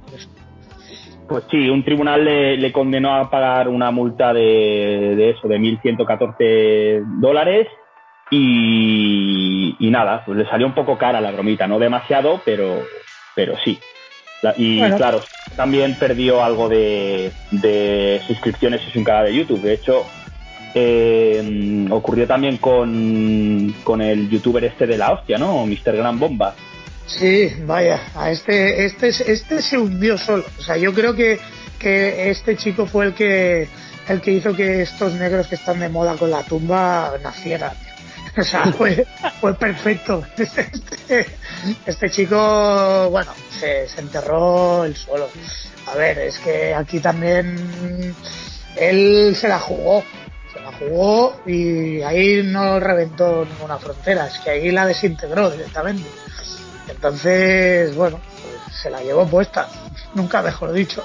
Pues 1.27 1.43
sí, 1.51 1.69
un 1.69 1.83
tribunal 1.83 2.23
le, 2.23 2.55
le, 2.55 2.71
condenó 2.71 3.13
a 3.13 3.29
pagar 3.29 3.67
una 3.67 3.91
multa 3.91 4.31
de, 4.31 5.15
de 5.17 5.31
eso, 5.31 5.47
de 5.47 5.59
1.114 5.59 7.19
dólares. 7.19 7.67
Y, 8.29 9.75
y 9.79 9.89
nada, 9.89 10.23
pues 10.25 10.37
le 10.37 10.45
salió 10.45 10.67
un 10.67 10.73
poco 10.73 10.97
cara 10.97 11.19
la 11.19 11.31
bromita, 11.31 11.67
no 11.67 11.79
demasiado, 11.79 12.41
pero, 12.45 12.81
pero 13.35 13.55
sí. 13.63 13.79
Y 14.57 14.79
claro, 14.91 15.21
también 15.55 15.95
perdió 15.95 16.43
algo 16.43 16.69
de, 16.69 17.31
suscripciones 18.27 18.81
en 18.83 18.93
su 18.93 19.03
canal 19.03 19.25
de 19.25 19.35
YouTube. 19.35 19.61
De 19.61 19.73
hecho, 19.73 20.05
eh, 20.73 21.87
ocurrió 21.89 22.27
también 22.27 22.57
con, 22.57 23.73
con 23.83 24.01
el 24.01 24.29
youtuber 24.29 24.63
este 24.63 24.85
de 24.85 24.97
la 24.97 25.11
hostia, 25.11 25.37
¿no? 25.37 25.65
Mr. 25.65 25.95
Gran 25.95 26.19
Bomba. 26.19 26.53
Sí, 27.07 27.53
vaya, 27.65 28.01
a 28.15 28.29
este, 28.31 28.85
este, 28.85 29.07
este 29.07 29.61
se 29.61 29.77
hundió 29.77 30.17
solo. 30.17 30.43
O 30.59 30.61
sea, 30.61 30.77
yo 30.77 30.93
creo 30.93 31.15
que, 31.15 31.39
que 31.79 32.29
este 32.29 32.57
chico 32.57 32.85
fue 32.85 33.05
el 33.05 33.13
que, 33.13 33.69
el 34.09 34.21
que 34.21 34.31
hizo 34.33 34.53
que 34.53 34.81
estos 34.81 35.13
negros 35.13 35.47
que 35.47 35.55
están 35.55 35.79
de 35.79 35.89
moda 35.89 36.15
con 36.15 36.29
la 36.29 36.43
tumba 36.43 37.13
nacieran. 37.23 37.71
O 38.41 38.43
sea, 38.43 38.71
fue, 38.71 39.05
fue 39.41 39.53
perfecto. 39.55 40.23
Este, 40.37 41.25
este 41.85 42.09
chico, 42.09 43.09
bueno, 43.09 43.31
se, 43.49 43.87
enterró 43.97 44.83
el 44.83 44.95
solo. 44.95 45.29
A 45.87 45.95
ver, 45.95 46.19
es 46.19 46.37
que 46.39 46.73
aquí 46.73 46.99
también 46.99 48.13
él 48.75 49.33
se 49.35 49.47
la 49.47 49.57
jugó, 49.57 50.03
se 50.53 50.59
la 50.59 50.71
jugó 50.73 51.41
y 51.45 52.01
ahí 52.01 52.43
no 52.43 52.79
reventó 52.79 53.45
ninguna 53.45 53.77
frontera, 53.77 54.27
es 54.27 54.37
que 54.39 54.49
ahí 54.49 54.71
la 54.71 54.85
desintegró 54.85 55.49
directamente. 55.49 56.07
Entonces, 56.89 57.95
bueno, 57.95 58.19
se 58.71 58.89
la 58.89 59.01
llevó 59.01 59.25
puesta, 59.25 59.67
nunca 60.13 60.41
mejor 60.41 60.71
dicho. 60.71 61.03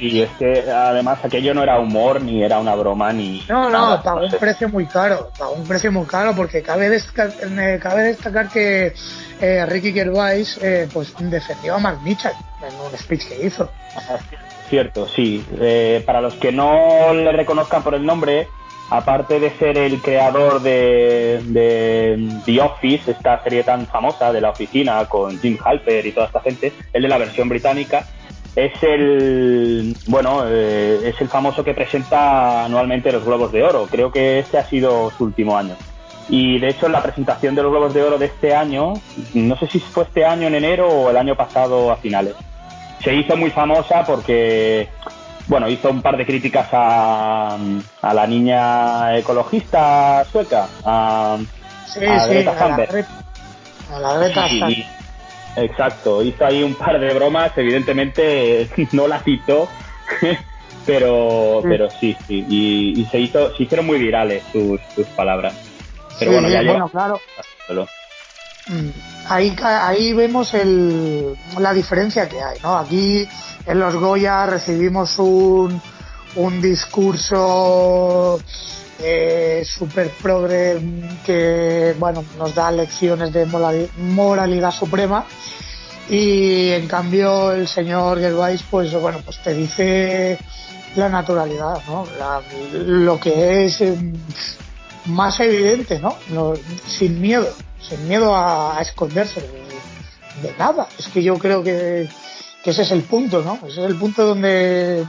Y 0.00 0.22
es 0.22 0.30
que 0.38 0.70
además 0.70 1.18
aquello 1.22 1.52
no 1.52 1.62
era 1.62 1.78
humor, 1.78 2.22
ni 2.22 2.42
era 2.42 2.58
una 2.58 2.74
broma, 2.74 3.12
ni. 3.12 3.44
No, 3.48 3.68
no, 3.68 4.02
pagó 4.02 4.24
un 4.24 4.32
precio 4.32 4.68
muy 4.70 4.86
caro, 4.86 5.30
pagó 5.38 5.52
un 5.52 5.68
precio 5.68 5.92
muy 5.92 6.06
caro, 6.06 6.34
porque 6.34 6.62
cabe, 6.62 6.88
destacar, 6.88 7.30
cabe 7.80 8.02
destacar 8.04 8.48
que 8.48 8.94
eh, 9.40 9.66
Ricky 9.66 9.92
Gervais 9.92 10.58
eh, 10.62 10.88
pues 10.90 11.12
defendió 11.18 11.74
a 11.74 11.78
Mark 11.78 12.00
Mitchell 12.02 12.32
en 12.66 12.80
un 12.80 12.96
speech 12.96 13.28
que 13.28 13.46
hizo. 13.46 13.70
Cierto, 14.70 15.06
sí. 15.06 15.44
Eh, 15.60 16.02
para 16.06 16.22
los 16.22 16.34
que 16.34 16.50
no 16.50 17.12
le 17.12 17.32
reconozcan 17.32 17.82
por 17.82 17.94
el 17.94 18.06
nombre, 18.06 18.48
aparte 18.90 19.38
de 19.38 19.50
ser 19.50 19.78
el 19.78 20.02
creador 20.02 20.60
de, 20.60 21.40
The 22.44 22.60
Office, 22.60 23.12
esta 23.12 23.42
serie 23.42 23.62
tan 23.62 23.86
famosa 23.86 24.32
de 24.32 24.40
la 24.40 24.50
oficina 24.50 25.04
con 25.06 25.38
Jim 25.38 25.56
Halper 25.64 26.04
y 26.04 26.12
toda 26.12 26.26
esta 26.26 26.40
gente, 26.40 26.72
el 26.92 27.02
de 27.02 27.08
la 27.08 27.18
versión 27.18 27.48
británica, 27.48 28.04
es 28.56 28.72
el 28.82 29.96
bueno 30.08 30.42
eh, 30.46 31.00
es 31.04 31.20
el 31.20 31.28
famoso 31.28 31.62
que 31.62 31.72
presenta 31.72 32.64
anualmente 32.64 33.12
los 33.12 33.24
Globos 33.24 33.52
de 33.52 33.62
Oro. 33.62 33.86
Creo 33.88 34.10
que 34.10 34.40
este 34.40 34.58
ha 34.58 34.64
sido 34.64 35.10
su 35.16 35.24
último 35.24 35.56
año. 35.56 35.76
Y 36.28 36.58
de 36.58 36.68
hecho 36.68 36.88
la 36.88 37.02
presentación 37.02 37.54
de 37.54 37.62
los 37.62 37.70
Globos 37.70 37.94
de 37.94 38.02
Oro 38.02 38.18
de 38.18 38.26
este 38.26 38.54
año, 38.54 38.94
no 39.34 39.56
sé 39.56 39.68
si 39.68 39.78
fue 39.78 40.04
este 40.04 40.24
año 40.24 40.48
en 40.48 40.56
enero 40.56 40.88
o 40.88 41.10
el 41.10 41.16
año 41.16 41.36
pasado 41.36 41.92
a 41.92 41.96
finales, 41.96 42.34
se 43.02 43.14
hizo 43.14 43.36
muy 43.36 43.50
famosa 43.50 44.04
porque 44.04 44.88
bueno 45.50 45.68
hizo 45.68 45.90
un 45.90 46.00
par 46.00 46.16
de 46.16 46.24
críticas 46.24 46.68
a, 46.72 47.58
a 48.02 48.14
la 48.14 48.26
niña 48.26 49.18
ecologista 49.18 50.24
sueca, 50.24 50.68
a, 50.84 51.38
sí, 51.86 52.06
a 52.06 52.20
sí, 52.20 52.30
Greta 52.30 52.52
A 53.92 53.98
la, 53.98 54.18
Greta 54.18 54.46
Exacto, 55.56 56.22
hizo 56.22 56.46
ahí 56.46 56.62
un 56.62 56.76
par 56.76 57.00
de 57.00 57.12
bromas, 57.12 57.50
evidentemente 57.58 58.70
no 58.92 59.08
la 59.08 59.18
citó, 59.18 59.68
pero, 60.86 61.60
pero 61.64 61.90
sí, 61.90 62.16
sí, 62.28 62.46
y, 62.48 63.04
se 63.10 63.18
hizo, 63.18 63.54
se 63.56 63.64
hicieron 63.64 63.86
muy 63.86 63.98
virales 63.98 64.44
sus, 64.52 64.80
sus 64.94 65.06
palabras. 65.08 65.52
Pero 66.20 66.32
bueno, 66.32 66.48
ya 66.48 66.62
bueno, 66.62 66.88
claro. 66.88 67.20
Mm, 68.70 68.90
ahí, 69.28 69.56
ahí 69.62 70.12
vemos 70.12 70.54
el, 70.54 71.36
la 71.58 71.74
diferencia 71.74 72.28
que 72.28 72.40
hay, 72.40 72.58
¿no? 72.62 72.78
Aquí 72.78 73.26
en 73.66 73.80
los 73.80 73.96
Goya 73.96 74.46
recibimos 74.46 75.18
un, 75.18 75.80
un 76.36 76.62
discurso 76.62 78.40
eh, 79.00 79.64
super 79.66 80.10
progre 80.22 80.80
que 81.24 81.94
bueno 81.98 82.24
nos 82.38 82.54
da 82.54 82.70
lecciones 82.70 83.32
de 83.32 83.46
moralidad 83.96 84.70
suprema 84.70 85.24
Y 86.10 86.70
en 86.70 86.86
cambio 86.88 87.52
el 87.52 87.68
señor 87.68 88.18
Gervais, 88.18 88.62
pues 88.68 88.92
bueno, 88.92 89.20
pues 89.24 89.40
te 89.42 89.54
dice 89.54 90.38
la 90.96 91.08
naturalidad, 91.08 91.80
¿no? 91.86 92.04
lo 92.72 93.20
que 93.20 93.64
es 93.64 93.80
em, 93.80 94.12
más 95.06 95.38
evidente, 95.38 96.00
¿no? 96.00 96.16
sin 96.86 97.20
miedo, 97.20 97.48
sin 97.80 98.08
miedo 98.08 98.34
a, 98.34 98.78
esconderse 98.80 99.40
de, 99.40 100.52
nada. 100.58 100.86
Es 100.98 101.08
que 101.08 101.22
yo 101.22 101.34
creo 101.38 101.62
que, 101.62 102.08
ese 102.64 102.82
es 102.82 102.92
el 102.92 103.02
punto, 103.02 103.42
¿no? 103.42 103.54
Ese 103.66 103.84
es 103.84 103.90
el 103.90 103.96
punto 103.96 104.24
donde 104.24 105.04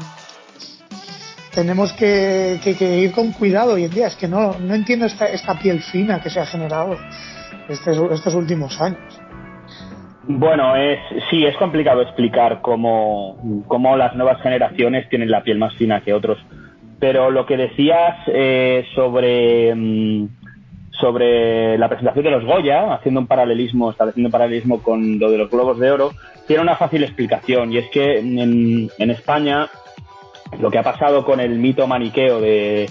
tenemos 1.54 1.94
que, 1.94 2.60
ir 3.02 3.12
con 3.12 3.32
cuidado 3.34 3.74
hoy 3.74 3.86
en 3.86 3.92
día. 3.92 4.08
Es 4.08 4.16
que 4.16 4.28
no, 4.28 4.58
no 4.60 4.74
entiendo 4.74 5.06
esta, 5.06 5.60
piel 5.60 5.82
fina 5.82 6.22
que 6.22 6.30
se 6.30 6.40
ha 6.40 6.46
generado 6.46 6.98
estos, 7.70 8.12
estos 8.12 8.34
últimos 8.36 8.80
años. 8.82 9.22
Bueno, 10.24 10.76
es, 10.76 11.00
sí, 11.30 11.44
es 11.46 11.58
complicado 11.58 12.02
explicar 12.02 12.62
cómo, 12.62 13.64
cómo 13.68 13.98
las 13.98 14.16
nuevas 14.16 14.42
generaciones 14.42 15.10
tienen 15.10 15.32
la 15.32 15.44
piel 15.44 15.58
más 15.58 15.76
fina 15.76 16.02
que 16.02 16.14
otros. 16.14 16.38
Pero 17.00 17.32
lo 17.32 17.48
que 17.48 17.58
decías 17.58 18.18
eh, 18.28 18.86
sobre, 18.94 19.74
mm, 19.74 20.28
sobre 21.02 21.78
la 21.78 21.90
presentación 21.90 22.24
de 22.24 22.32
los 22.32 22.46
Goya, 22.46 22.94
haciendo 22.94 23.20
un 23.20 23.28
paralelismo, 23.28 23.92
estableciendo 23.92 24.28
un 24.28 24.32
paralelismo 24.32 24.82
con 24.82 25.20
lo 25.20 25.32
de 25.32 25.38
los 25.38 25.50
Globos 25.50 25.80
de 25.80 25.92
Oro, 25.92 26.12
tiene 26.48 26.62
una 26.62 26.76
fácil 26.76 27.04
explicación. 27.04 27.74
Y 27.74 27.78
es 27.78 27.90
que 27.90 28.20
en, 28.20 29.10
España 29.10 29.68
lo 30.60 30.70
que 30.70 30.78
ha 30.78 30.84
pasado 30.84 31.26
con 31.26 31.40
el 31.40 31.58
mito 31.60 31.88
maniqueo 31.88 32.40
de 32.40 32.90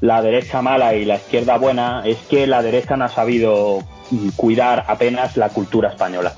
la 0.00 0.22
derecha 0.22 0.62
mala 0.62 0.94
y 0.94 1.04
la 1.04 1.16
izquierda 1.16 1.58
buena 1.58 2.02
es 2.04 2.16
que 2.28 2.46
la 2.46 2.62
derecha 2.62 2.96
no 2.96 3.04
ha 3.04 3.08
sabido 3.08 3.80
cuidar 4.36 4.84
apenas 4.86 5.36
la 5.36 5.48
cultura 5.48 5.90
española. 5.90 6.32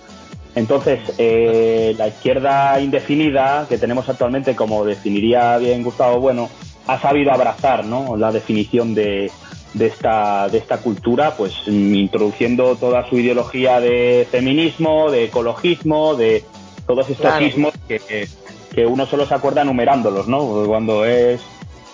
Entonces, 0.57 0.99
eh, 1.19 1.95
la 1.97 2.09
izquierda 2.09 2.81
indefinida 2.81 3.67
que 3.69 3.79
tenemos 3.79 4.09
actualmente, 4.09 4.57
como 4.57 4.85
definiría 4.85 5.59
bien 5.59 5.85
Gustavo 5.85 6.19
Bueno, 6.19 6.49
ha 6.89 6.99
sabido 6.99 7.31
abrazar 7.31 7.85
¿no? 7.85 8.17
la 8.17 8.33
definición 8.33 8.95
de, 8.95 9.31
de, 9.75 9.87
esta, 9.87 10.49
de 10.49 10.59
esta 10.59 10.79
cultura, 10.79 11.37
pues 11.37 11.55
introduciendo 11.67 12.77
toda 12.77 13.09
su 13.09 13.19
ideología 13.19 13.81
de 13.81 14.27
feminismo, 14.31 15.11
de 15.11 15.25
ecologismo, 15.25 16.15
de 16.15 16.45
todos 16.87 17.09
estos 17.11 17.41
ismos 17.41 17.73
que, 17.87 18.29
que, 18.75 18.87
uno 18.87 19.07
solo 19.07 19.27
se 19.27 19.35
acuerda 19.35 19.65
numerándolos, 19.65 20.27
¿no? 20.29 20.65
Cuando 20.67 21.05
es 21.05 21.41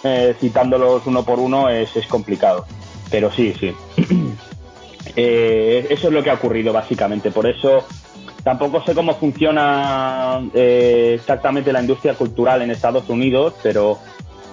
eh, 0.04 0.34
citándolos 0.40 1.06
uno 1.06 1.24
por 1.24 1.38
uno 1.38 1.68
es, 1.68 1.94
es 1.96 2.06
complicado. 2.06 2.66
Pero 3.10 3.30
sí, 3.30 3.54
sí. 3.58 3.74
eh, 5.16 5.86
eso 5.90 6.08
es 6.08 6.12
lo 6.12 6.22
que 6.22 6.30
ha 6.30 6.34
ocurrido 6.34 6.72
básicamente. 6.72 7.30
Por 7.30 7.46
eso 7.46 7.84
Tampoco 8.46 8.80
sé 8.84 8.94
cómo 8.94 9.16
funciona 9.16 10.40
eh, 10.54 11.14
exactamente 11.16 11.72
la 11.72 11.80
industria 11.80 12.14
cultural 12.14 12.62
en 12.62 12.70
Estados 12.70 13.08
Unidos, 13.08 13.54
pero 13.60 13.98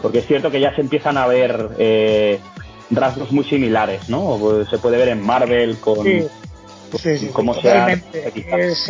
porque 0.01 0.17
es 0.17 0.25
cierto 0.25 0.49
que 0.49 0.59
ya 0.59 0.73
se 0.73 0.81
empiezan 0.81 1.15
a 1.15 1.27
ver 1.27 1.69
eh, 1.77 2.39
rasgos 2.91 3.31
muy 3.31 3.43
similares, 3.45 4.09
¿no? 4.09 4.37
Pues 4.39 4.69
se 4.69 4.77
puede 4.77 4.97
ver 4.97 5.09
en 5.09 5.21
Marvel 5.21 5.77
con 5.77 6.05
sí. 6.05 6.27
Sí, 7.01 7.31
totalmente. 7.33 8.31
es 8.35 8.87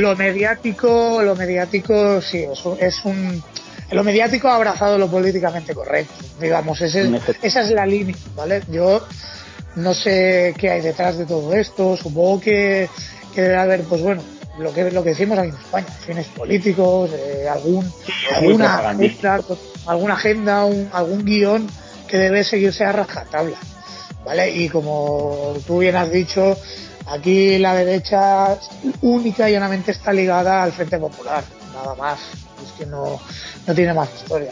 lo 0.00 0.14
mediático, 0.14 1.20
lo 1.22 1.34
mediático, 1.34 2.20
sí, 2.20 2.44
es 2.78 3.04
un, 3.04 3.42
lo 3.90 4.04
mediático 4.04 4.48
ha 4.48 4.54
abrazado 4.54 4.98
lo 4.98 5.08
políticamente 5.08 5.74
correcto, 5.74 6.14
digamos, 6.40 6.80
esa 6.80 7.60
es 7.60 7.70
la 7.70 7.86
línea, 7.86 8.14
¿vale? 8.36 8.62
Yo 8.70 9.04
no 9.76 9.94
sé 9.94 10.54
qué 10.58 10.70
hay 10.70 10.80
detrás 10.80 11.18
de 11.18 11.26
todo 11.26 11.52
esto, 11.54 11.96
supongo 11.96 12.40
que, 12.40 12.88
que 13.34 13.42
debe 13.42 13.56
haber, 13.56 13.82
pues 13.82 14.00
bueno, 14.00 14.22
lo 14.58 14.72
que 14.72 14.90
lo 14.90 15.02
que 15.02 15.10
decimos 15.10 15.38
aquí 15.38 15.48
en 15.48 15.54
España, 15.56 15.86
fines 16.06 16.26
políticos, 16.28 17.10
eh, 17.14 17.48
algún 17.48 17.90
alguna 18.36 18.90
agenda, 18.90 19.40
alguna 19.86 20.14
agenda, 20.14 20.62
algún 20.92 21.24
guion 21.24 21.66
que 22.10 22.18
debe 22.18 22.44
seguirse 22.44 22.84
a 22.84 22.92
rajatabla, 22.92 23.56
¿vale? 24.24 24.50
Y 24.50 24.68
como 24.68 25.54
tú 25.66 25.78
bien 25.78 25.96
has 25.96 26.10
dicho, 26.10 26.56
aquí 27.06 27.58
la 27.58 27.74
derecha 27.74 28.58
única 29.02 29.48
y 29.48 29.52
llanamente 29.52 29.92
está 29.92 30.12
ligada 30.12 30.62
al 30.62 30.72
Frente 30.72 30.98
Popular, 30.98 31.44
nada 31.72 31.94
más, 31.94 32.18
es 32.62 32.72
que 32.78 32.86
no, 32.86 33.20
no 33.66 33.74
tiene 33.74 33.94
más 33.94 34.08
historia. 34.14 34.50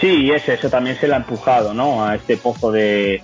Sí, 0.00 0.30
es 0.30 0.48
eso, 0.48 0.68
también 0.68 0.98
se 0.98 1.06
le 1.08 1.14
ha 1.14 1.18
empujado, 1.18 1.72
¿no? 1.72 2.04
A 2.04 2.16
este 2.16 2.36
pozo 2.36 2.72
de, 2.72 3.22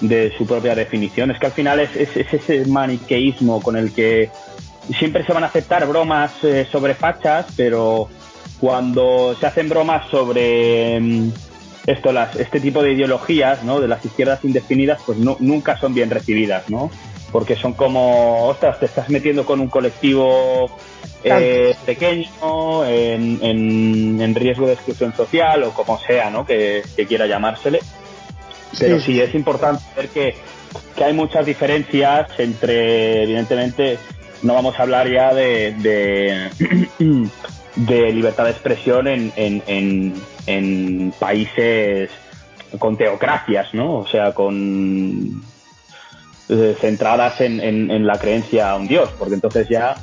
de 0.00 0.32
su 0.36 0.46
propia 0.46 0.74
definición. 0.74 1.30
Es 1.30 1.38
que 1.38 1.46
al 1.46 1.52
final 1.52 1.80
es, 1.80 1.94
es, 1.96 2.16
es 2.16 2.32
ese 2.32 2.64
maniqueísmo 2.66 3.60
con 3.60 3.76
el 3.76 3.92
que 3.92 4.30
siempre 4.98 5.24
se 5.24 5.32
van 5.32 5.44
a 5.44 5.48
aceptar 5.48 5.86
bromas 5.86 6.32
eh, 6.42 6.66
sobre 6.70 6.94
fachas, 6.94 7.46
pero 7.56 8.08
cuando 8.60 9.34
se 9.38 9.46
hacen 9.46 9.68
bromas 9.68 10.08
sobre 10.10 11.00
mm, 11.00 11.32
esto, 11.86 12.12
las, 12.12 12.36
este 12.36 12.60
tipo 12.60 12.82
de 12.82 12.92
ideologías, 12.92 13.62
¿no? 13.62 13.80
De 13.80 13.88
las 13.88 14.04
izquierdas 14.04 14.44
indefinidas, 14.44 15.00
pues 15.04 15.18
no, 15.18 15.36
nunca 15.40 15.78
son 15.78 15.94
bien 15.94 16.10
recibidas, 16.10 16.70
¿no? 16.70 16.90
Porque 17.30 17.56
son 17.56 17.74
como, 17.74 18.46
ostras, 18.46 18.78
te 18.78 18.86
estás 18.86 19.10
metiendo 19.10 19.44
con 19.44 19.60
un 19.60 19.68
colectivo 19.68 20.70
eh, 21.24 21.74
pequeño, 21.84 22.84
en, 22.86 24.20
en, 24.20 24.34
riesgo 24.34 24.66
de 24.66 24.74
exclusión 24.74 25.14
social 25.14 25.62
o 25.64 25.72
como 25.72 25.98
sea, 25.98 26.30
¿no? 26.30 26.46
Que, 26.46 26.82
quiera 27.08 27.26
llamársele. 27.26 27.80
Pero 28.78 28.98
sí. 28.98 29.06
sí 29.14 29.20
es 29.20 29.34
importante 29.34 29.82
ver 29.96 30.08
que, 30.08 30.34
que 30.96 31.04
hay 31.04 31.12
muchas 31.12 31.46
diferencias 31.46 32.28
entre, 32.38 33.22
evidentemente, 33.22 33.98
no 34.42 34.54
vamos 34.54 34.78
a 34.78 34.82
hablar 34.82 35.10
ya 35.10 35.34
de, 35.34 35.74
de, 37.76 38.12
libertad 38.12 38.44
de 38.44 38.50
expresión 38.50 39.08
en, 39.08 39.32
en, 39.36 39.62
en, 39.66 40.14
países 41.18 42.10
con 42.78 42.96
teocracias, 42.96 43.72
¿no? 43.74 43.98
O 43.98 44.06
sea, 44.06 44.32
con 44.32 45.42
eh, 46.48 46.76
centradas 46.80 47.40
en, 47.40 47.60
en, 47.60 48.06
la 48.06 48.18
creencia 48.18 48.70
a 48.70 48.76
un 48.76 48.86
dios, 48.86 49.10
porque 49.18 49.34
entonces 49.34 49.68
ya 49.68 49.94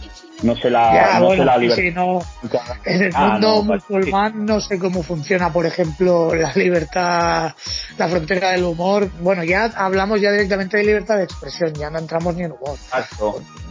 no 0.41 0.55
se 0.55 0.69
la, 0.69 1.19
no 1.19 1.35
la 1.35 1.57
libertad. 1.57 2.21
En 2.85 3.01
el 3.03 3.11
ah, 3.13 3.31
mundo 3.31 3.63
musulmán 3.63 4.45
no 4.45 4.59
sé 4.59 4.79
cómo 4.79 5.03
funciona, 5.03 5.51
por 5.51 5.65
ejemplo, 5.65 6.33
la 6.33 6.53
libertad, 6.53 7.53
la 7.97 8.07
frontera 8.09 8.51
del 8.51 8.63
humor. 8.63 9.09
Bueno, 9.19 9.43
ya 9.43 9.65
hablamos 9.75 10.19
ya 10.19 10.31
directamente 10.31 10.77
de 10.77 10.83
libertad 10.83 11.17
de 11.17 11.23
expresión, 11.23 11.73
ya 11.73 11.89
no 11.89 11.99
entramos 11.99 12.35
ni 12.35 12.43
en 12.43 12.51
humor. 12.51 12.77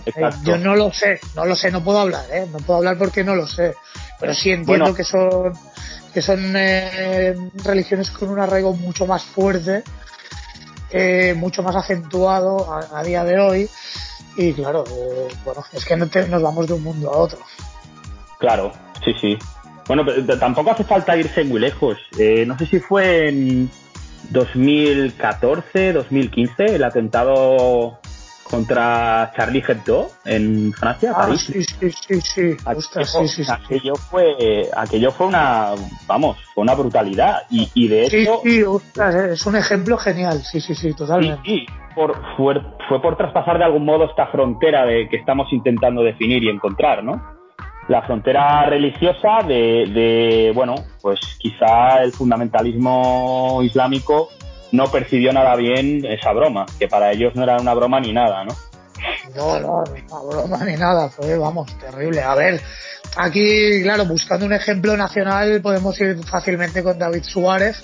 Eh, 0.06 0.12
yo 0.44 0.58
no 0.58 0.74
lo 0.74 0.92
sé, 0.92 1.20
no 1.34 1.44
lo 1.44 1.54
sé, 1.56 1.70
no 1.70 1.84
puedo 1.84 2.00
hablar, 2.00 2.24
¿eh? 2.32 2.46
no 2.50 2.58
puedo 2.58 2.78
hablar 2.78 2.96
porque 2.96 3.22
no 3.22 3.34
lo 3.34 3.46
sé, 3.46 3.74
pero 4.18 4.34
sí 4.34 4.50
entiendo 4.50 4.94
que 4.94 5.04
son 5.04 5.52
que 6.12 6.22
son 6.22 6.54
eh, 6.56 7.36
religiones 7.62 8.10
con 8.10 8.30
un 8.30 8.40
arraigo 8.40 8.74
mucho 8.74 9.06
más 9.06 9.22
fuerte, 9.22 9.84
eh, 10.90 11.34
mucho 11.36 11.62
más 11.62 11.76
acentuado 11.76 12.66
a, 12.72 13.02
día 13.02 13.24
de 13.24 13.38
hoy 13.38 13.68
y 14.36 14.52
claro, 14.52 14.84
bueno, 15.44 15.64
es 15.72 15.84
que 15.84 15.96
no 15.96 16.06
nos 16.06 16.42
vamos 16.42 16.66
de 16.66 16.74
un 16.74 16.82
mundo 16.82 17.12
a 17.12 17.16
otro. 17.16 17.38
Claro, 18.38 18.72
sí, 19.04 19.12
sí. 19.20 19.38
Bueno, 19.86 20.04
pero 20.04 20.38
tampoco 20.38 20.70
hace 20.70 20.84
falta 20.84 21.16
irse 21.16 21.44
muy 21.44 21.60
lejos. 21.60 21.98
no 22.46 22.58
sé 22.58 22.66
si 22.66 22.78
fue 22.78 23.28
en 23.28 23.70
2014, 24.30 25.92
2015 25.92 26.76
el 26.76 26.84
atentado 26.84 27.99
contra 28.50 29.32
Charlie 29.36 29.62
Hebdo 29.66 30.10
en 30.24 30.72
Francia, 30.72 31.12
ah, 31.14 31.20
París. 31.20 31.40
Sí, 31.40 31.62
sí, 31.62 31.90
sí, 31.90 32.20
sí. 32.20 32.56
Aquello, 33.48 33.94
fue, 33.94 34.68
aquello 34.76 35.12
fue 35.12 35.28
una, 35.28 35.70
vamos, 36.06 36.36
fue 36.54 36.62
una 36.62 36.74
brutalidad 36.74 37.44
y, 37.50 37.68
y 37.74 37.88
de 37.88 38.02
hecho. 38.04 38.40
Sí, 38.42 38.62
sí, 38.62 38.64
es 39.32 39.46
un 39.46 39.56
ejemplo 39.56 39.96
genial, 39.96 40.40
sí, 40.42 40.60
sí, 40.60 40.74
sí, 40.74 40.92
totalmente. 40.94 41.40
Sí, 41.44 41.66
por, 41.94 42.14
fue, 42.36 42.60
fue 42.88 43.00
por 43.00 43.16
traspasar 43.16 43.58
de 43.58 43.64
algún 43.64 43.84
modo 43.84 44.04
esta 44.04 44.26
frontera 44.26 44.84
de 44.84 45.08
que 45.08 45.16
estamos 45.16 45.52
intentando 45.52 46.02
definir 46.02 46.42
y 46.42 46.48
encontrar, 46.48 47.04
¿no? 47.04 47.40
La 47.88 48.02
frontera 48.02 48.66
religiosa 48.66 49.38
de, 49.46 49.86
de 49.92 50.52
bueno, 50.54 50.76
pues 51.02 51.18
quizá 51.38 52.02
el 52.02 52.12
fundamentalismo 52.12 53.60
islámico 53.64 54.30
no 54.72 54.90
percibió 54.90 55.32
nada 55.32 55.56
bien 55.56 56.04
esa 56.06 56.32
broma, 56.32 56.66
que 56.78 56.88
para 56.88 57.12
ellos 57.12 57.34
no 57.34 57.42
era 57.42 57.56
una 57.56 57.74
broma 57.74 58.00
ni 58.00 58.12
nada, 58.12 58.44
¿no? 58.44 58.54
No, 59.34 59.60
no, 59.60 59.84
una 59.84 60.20
broma 60.20 60.64
ni 60.64 60.76
nada, 60.76 61.08
fue, 61.08 61.36
vamos, 61.38 61.76
terrible. 61.78 62.22
A 62.22 62.34
ver, 62.34 62.60
aquí, 63.16 63.82
claro, 63.82 64.04
buscando 64.04 64.46
un 64.46 64.52
ejemplo 64.52 64.96
nacional, 64.96 65.60
podemos 65.62 65.98
ir 66.00 66.18
fácilmente 66.24 66.82
con 66.82 66.98
David 66.98 67.22
Suárez, 67.22 67.82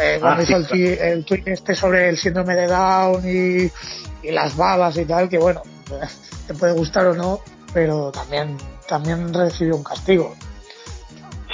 eh, 0.00 0.18
cuando 0.20 0.42
ah, 0.42 0.44
hizo 0.44 0.74
el, 0.74 0.98
el 0.98 1.24
tweet 1.24 1.42
este 1.46 1.74
sobre 1.74 2.08
el 2.10 2.18
síndrome 2.18 2.54
de 2.54 2.66
Down 2.66 3.22
y, 3.26 3.70
las 4.30 4.56
babas 4.56 4.96
y 4.98 5.04
tal, 5.04 5.28
que 5.28 5.38
bueno, 5.38 5.62
te 6.46 6.54
puede 6.54 6.72
gustar 6.72 7.06
o 7.06 7.14
no, 7.14 7.40
pero 7.72 8.10
también, 8.10 8.56
también 8.88 9.32
recibió 9.32 9.76
un 9.76 9.84
castigo. 9.84 10.34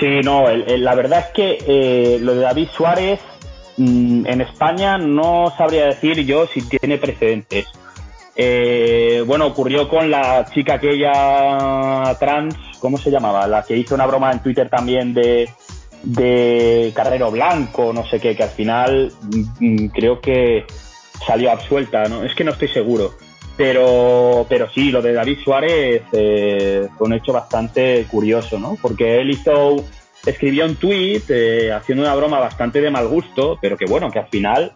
Sí, 0.01 0.21
no, 0.25 0.49
la 0.49 0.95
verdad 0.95 1.27
es 1.27 1.27
que 1.35 1.59
eh, 1.67 2.19
lo 2.19 2.35
de 2.35 2.41
David 2.41 2.69
Suárez 2.75 3.21
Mm, 3.77 4.27
en 4.27 4.41
España 4.41 4.99
no 4.99 5.53
sabría 5.57 5.87
decir 5.87 6.25
yo 6.25 6.47
si 6.47 6.62
tiene 6.62 6.99
precedentes. 6.99 7.66
Eh, 8.35 9.23
bueno, 9.27 9.47
ocurrió 9.47 9.89
con 9.89 10.11
la 10.11 10.47
chica 10.53 10.75
aquella 10.75 12.16
trans, 12.18 12.55
¿cómo 12.81 12.99
se 12.99 13.11
llamaba? 13.11 13.47
La 13.47 13.62
que 13.62 13.77
hizo 13.77 13.95
una 13.95 14.07
broma 14.07 14.33
en 14.33 14.43
Twitter 14.43 14.70
también 14.70 15.12
de, 15.12 15.51
de 16.03 16.93
Carrero 16.95 17.31
Blanco, 17.31 17.93
no 17.93 18.07
sé 18.07 18.20
qué, 18.20 18.35
que 18.35 18.43
al 18.43 18.51
final 18.51 19.12
mm, 19.61 19.87
creo 19.87 20.20
que 20.20 20.64
salió 21.27 21.51
absuelta, 21.51 22.05
¿no? 22.09 22.25
Es 22.25 22.35
que 22.35 22.45
no 22.45 22.53
estoy 22.53 22.68
seguro. 22.68 23.14
Pero, 23.57 24.47
pero 24.49 24.70
sí, 24.70 24.91
lo 24.91 25.03
de 25.03 25.12
David 25.12 25.39
Suárez 25.45 26.03
eh, 26.12 26.89
fue 26.97 27.07
un 27.07 27.12
hecho 27.12 27.35
bastante 27.35 28.07
curioso, 28.11 28.59
¿no? 28.59 28.79
Porque 28.81 29.20
él 29.20 29.31
hizo, 29.31 29.77
escribió 30.27 30.64
un 30.66 30.77
tweet 30.77 31.23
eh, 31.29 31.73
haciendo 31.73 32.05
una 32.05 32.14
broma 32.14 32.39
bastante 32.39 32.81
de 32.81 32.91
mal 32.91 33.09
gusto, 33.09 33.59
pero 33.61 33.77
que 33.77 33.87
bueno, 33.87 34.11
que 34.11 34.18
al 34.20 34.29
final 34.29 34.73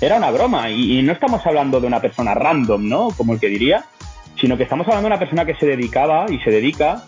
era 0.00 0.16
una 0.16 0.30
broma. 0.30 0.70
Y, 0.70 0.98
y, 0.98 1.02
no 1.02 1.12
estamos 1.12 1.44
hablando 1.46 1.80
de 1.80 1.86
una 1.86 2.00
persona 2.00 2.34
random, 2.34 2.88
¿no? 2.88 3.08
Como 3.16 3.34
el 3.34 3.40
que 3.40 3.48
diría, 3.48 3.84
sino 4.40 4.56
que 4.56 4.62
estamos 4.64 4.86
hablando 4.88 5.08
de 5.08 5.14
una 5.14 5.18
persona 5.18 5.44
que 5.44 5.54
se 5.54 5.66
dedicaba 5.66 6.26
y 6.30 6.38
se 6.40 6.50
dedica 6.50 7.04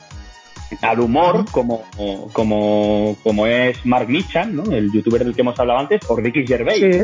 al 0.80 1.00
humor, 1.00 1.44
como, 1.50 1.84
como, 2.32 3.16
como 3.22 3.46
es 3.46 3.84
Mark 3.84 4.08
Michan, 4.08 4.56
¿no? 4.56 4.62
El 4.72 4.90
youtuber 4.92 5.24
del 5.24 5.34
que 5.34 5.42
hemos 5.42 5.58
hablado 5.58 5.80
antes, 5.80 6.00
o 6.08 6.16
Ricky 6.16 6.46
Gervais. 6.46 6.80
Sí. 6.80 7.02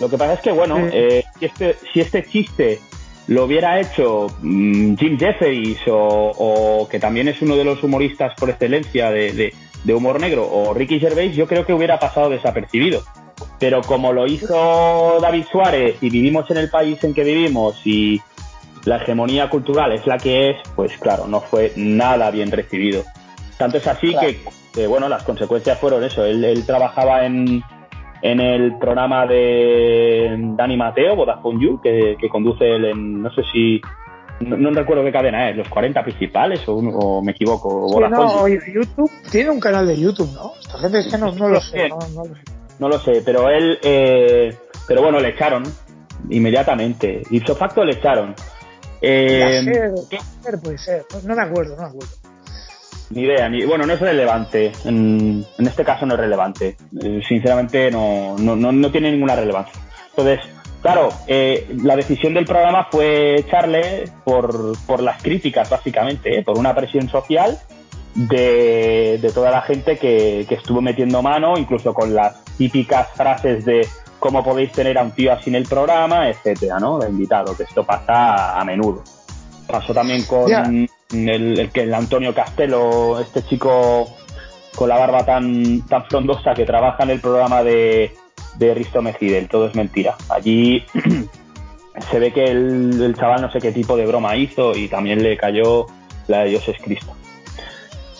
Lo 0.00 0.08
que 0.10 0.18
pasa 0.18 0.34
es 0.34 0.40
que, 0.40 0.52
bueno, 0.52 0.76
Sí. 0.76 0.90
eh, 0.92 1.24
si, 1.38 1.44
este, 1.46 1.76
si 1.92 2.00
este 2.00 2.24
chiste 2.24 2.80
lo 3.26 3.44
hubiera 3.44 3.80
hecho 3.80 4.26
mm, 4.40 4.94
Jim 4.96 5.18
Jefferies 5.18 5.78
o, 5.88 6.32
o 6.38 6.88
que 6.88 6.98
también 6.98 7.28
es 7.28 7.42
uno 7.42 7.56
de 7.56 7.64
los 7.64 7.82
humoristas 7.82 8.32
por 8.38 8.48
excelencia 8.50 9.10
de, 9.10 9.32
de- 9.32 9.54
de 9.84 9.94
humor 9.94 10.20
negro 10.20 10.48
o 10.50 10.74
Ricky 10.74 10.98
Gervais, 11.00 11.34
yo 11.34 11.46
creo 11.46 11.64
que 11.64 11.72
hubiera 11.72 11.98
pasado 11.98 12.28
desapercibido. 12.30 13.02
Pero 13.58 13.82
como 13.82 14.12
lo 14.12 14.26
hizo 14.26 15.18
David 15.20 15.44
Suárez 15.50 15.96
y 16.00 16.10
vivimos 16.10 16.50
en 16.50 16.56
el 16.58 16.70
país 16.70 17.02
en 17.04 17.14
que 17.14 17.24
vivimos 17.24 17.80
y 17.84 18.20
la 18.84 18.96
hegemonía 18.96 19.50
cultural 19.50 19.92
es 19.92 20.06
la 20.06 20.18
que 20.18 20.50
es, 20.50 20.56
pues 20.74 20.96
claro, 20.98 21.26
no 21.26 21.40
fue 21.40 21.72
nada 21.76 22.30
bien 22.30 22.50
recibido. 22.50 23.02
Tanto 23.56 23.78
es 23.78 23.86
así 23.86 24.10
Claro. 24.12 24.26
que, 24.28 24.40
que, 24.72 24.86
bueno, 24.86 25.08
las 25.08 25.24
consecuencias 25.24 25.78
fueron 25.78 26.04
eso. 26.04 26.24
Él, 26.24 26.44
él 26.44 26.64
trabajaba 26.64 27.26
en, 27.26 27.62
en 28.22 28.40
el 28.40 28.78
programa 28.78 29.26
de 29.26 30.36
Dani 30.56 30.76
Mateo, 30.76 31.16
Vodafone 31.16 31.64
You, 31.64 31.80
que, 31.80 32.16
que 32.20 32.28
conduce 32.28 32.64
él 32.64 32.84
en, 32.84 33.22
no 33.22 33.32
sé 33.32 33.42
si, 33.52 33.80
no, 34.40 34.56
no 34.56 34.70
recuerdo 34.70 35.04
qué 35.04 35.12
cadena 35.12 35.50
es, 35.50 35.56
los 35.56 35.68
40 35.68 36.02
principales 36.02 36.66
o, 36.68 36.76
o 36.76 37.22
me 37.22 37.32
equivoco, 37.32 37.68
o 37.68 37.98
Sí, 37.98 38.10
no, 38.10 38.48
YouTube 38.48 39.10
tiene 39.30 39.50
un 39.50 39.60
canal 39.60 39.86
de 39.86 39.98
YouTube, 39.98 40.32
¿no? 40.34 40.52
Esta 40.60 40.78
gente 40.78 41.00
es 41.00 41.06
que 41.08 41.18
no, 41.18 41.32
no 41.32 41.48
lo 41.48 41.60
sé, 41.60 41.88
no, 41.88 41.98
lo 41.98 42.24
sé. 42.24 42.42
No 42.78 42.88
lo 42.88 42.98
sé, 43.00 43.22
pero 43.24 43.50
él, 43.50 43.78
eh, 43.82 44.56
pero 44.86 45.02
bueno, 45.02 45.18
le 45.18 45.30
echaron 45.30 45.64
inmediatamente. 46.30 47.22
Ipso 47.30 47.56
facto 47.56 47.84
le 47.84 47.94
echaron. 47.94 48.34
Eh, 49.00 49.62
Yacer, 49.64 49.94
Yacer 50.10 50.60
puede 50.62 50.78
ser, 50.78 51.04
no, 51.12 51.28
no 51.28 51.36
me 51.36 51.42
acuerdo, 51.42 51.76
no 51.76 51.82
me 51.82 51.88
acuerdo. 51.88 52.14
Ni 53.10 53.22
idea, 53.22 53.48
ni, 53.48 53.64
bueno, 53.64 53.86
no 53.86 53.92
es 53.94 54.00
relevante. 54.00 54.70
En, 54.84 55.44
en 55.58 55.66
este 55.66 55.84
caso 55.84 56.06
no 56.06 56.14
es 56.14 56.20
relevante. 56.20 56.76
Eh, 57.02 57.20
sinceramente 57.26 57.90
no, 57.90 58.36
no, 58.38 58.54
no, 58.54 58.70
no 58.70 58.90
tiene 58.92 59.10
ninguna 59.10 59.34
relevancia. 59.34 59.80
Entonces, 60.10 60.40
claro, 60.92 61.08
eh, 61.26 61.66
la 61.82 61.96
decisión 61.96 62.34
del 62.34 62.44
programa 62.44 62.88
fue 62.90 63.40
echarle 63.40 64.04
por, 64.24 64.76
por 64.86 65.02
las 65.02 65.22
críticas, 65.22 65.68
básicamente, 65.68 66.38
eh, 66.38 66.42
por 66.42 66.58
una 66.58 66.74
presión 66.74 67.08
social 67.08 67.58
de, 68.14 69.18
de 69.20 69.32
toda 69.32 69.50
la 69.50 69.62
gente 69.62 69.96
que, 69.96 70.46
que 70.48 70.54
estuvo 70.54 70.80
metiendo 70.80 71.22
mano, 71.22 71.54
incluso 71.56 71.94
con 71.94 72.14
las 72.14 72.44
típicas 72.56 73.08
frases 73.14 73.64
de 73.64 73.86
cómo 74.18 74.42
podéis 74.42 74.72
tener 74.72 74.98
a 74.98 75.02
un 75.02 75.12
tío 75.12 75.32
así 75.32 75.50
en 75.50 75.56
el 75.56 75.64
programa, 75.64 76.28
etcétera, 76.28 76.78
¿no? 76.80 76.98
De 76.98 77.08
invitado, 77.08 77.56
que 77.56 77.62
esto 77.62 77.84
pasa 77.84 78.58
a 78.58 78.64
menudo. 78.64 79.04
Pasó 79.66 79.94
también 79.94 80.24
con 80.24 80.88
el 81.10 81.70
que 81.72 81.82
el 81.82 81.94
Antonio 81.94 82.34
Castelo, 82.34 83.20
este 83.20 83.42
chico 83.44 84.08
con 84.74 84.88
la 84.88 84.96
barba 84.96 85.24
tan, 85.24 85.82
tan 85.86 86.04
frondosa 86.04 86.54
que 86.54 86.64
trabaja 86.64 87.02
en 87.02 87.10
el 87.10 87.20
programa 87.20 87.62
de, 87.62 88.14
de 88.58 88.74
Risto 88.74 89.00
Mejide, 89.02 89.38
el 89.38 89.48
todo 89.48 89.66
es 89.68 89.74
mentira. 89.74 90.16
Allí 90.28 90.84
se 92.10 92.18
ve 92.18 92.32
que 92.32 92.44
el, 92.44 93.00
el 93.02 93.14
chaval 93.16 93.42
no 93.42 93.50
sé 93.50 93.60
qué 93.60 93.72
tipo 93.72 93.96
de 93.96 94.06
broma 94.06 94.36
hizo 94.36 94.74
y 94.76 94.88
también 94.88 95.22
le 95.22 95.36
cayó 95.36 95.86
la 96.26 96.40
de 96.40 96.50
Dios 96.50 96.68
es 96.68 96.76
Cristo. 96.82 97.12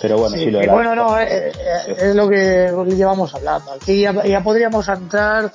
Pero 0.01 0.17
bueno, 0.19 0.37
sí, 0.37 0.45
Sí, 0.45 0.51
lo 0.53 0.63
la- 0.63 0.73
bueno, 0.73 0.95
no, 0.95 1.19
eh, 1.19 1.27
eh, 1.49 1.97
es 1.99 2.15
lo 2.15 2.29
que 2.29 2.71
llevamos 2.95 3.35
hablando. 3.35 3.73
Aquí 3.73 4.03
ya, 4.03 4.13
ya 4.25 4.43
podríamos 4.45 4.89
entrar, 4.89 5.51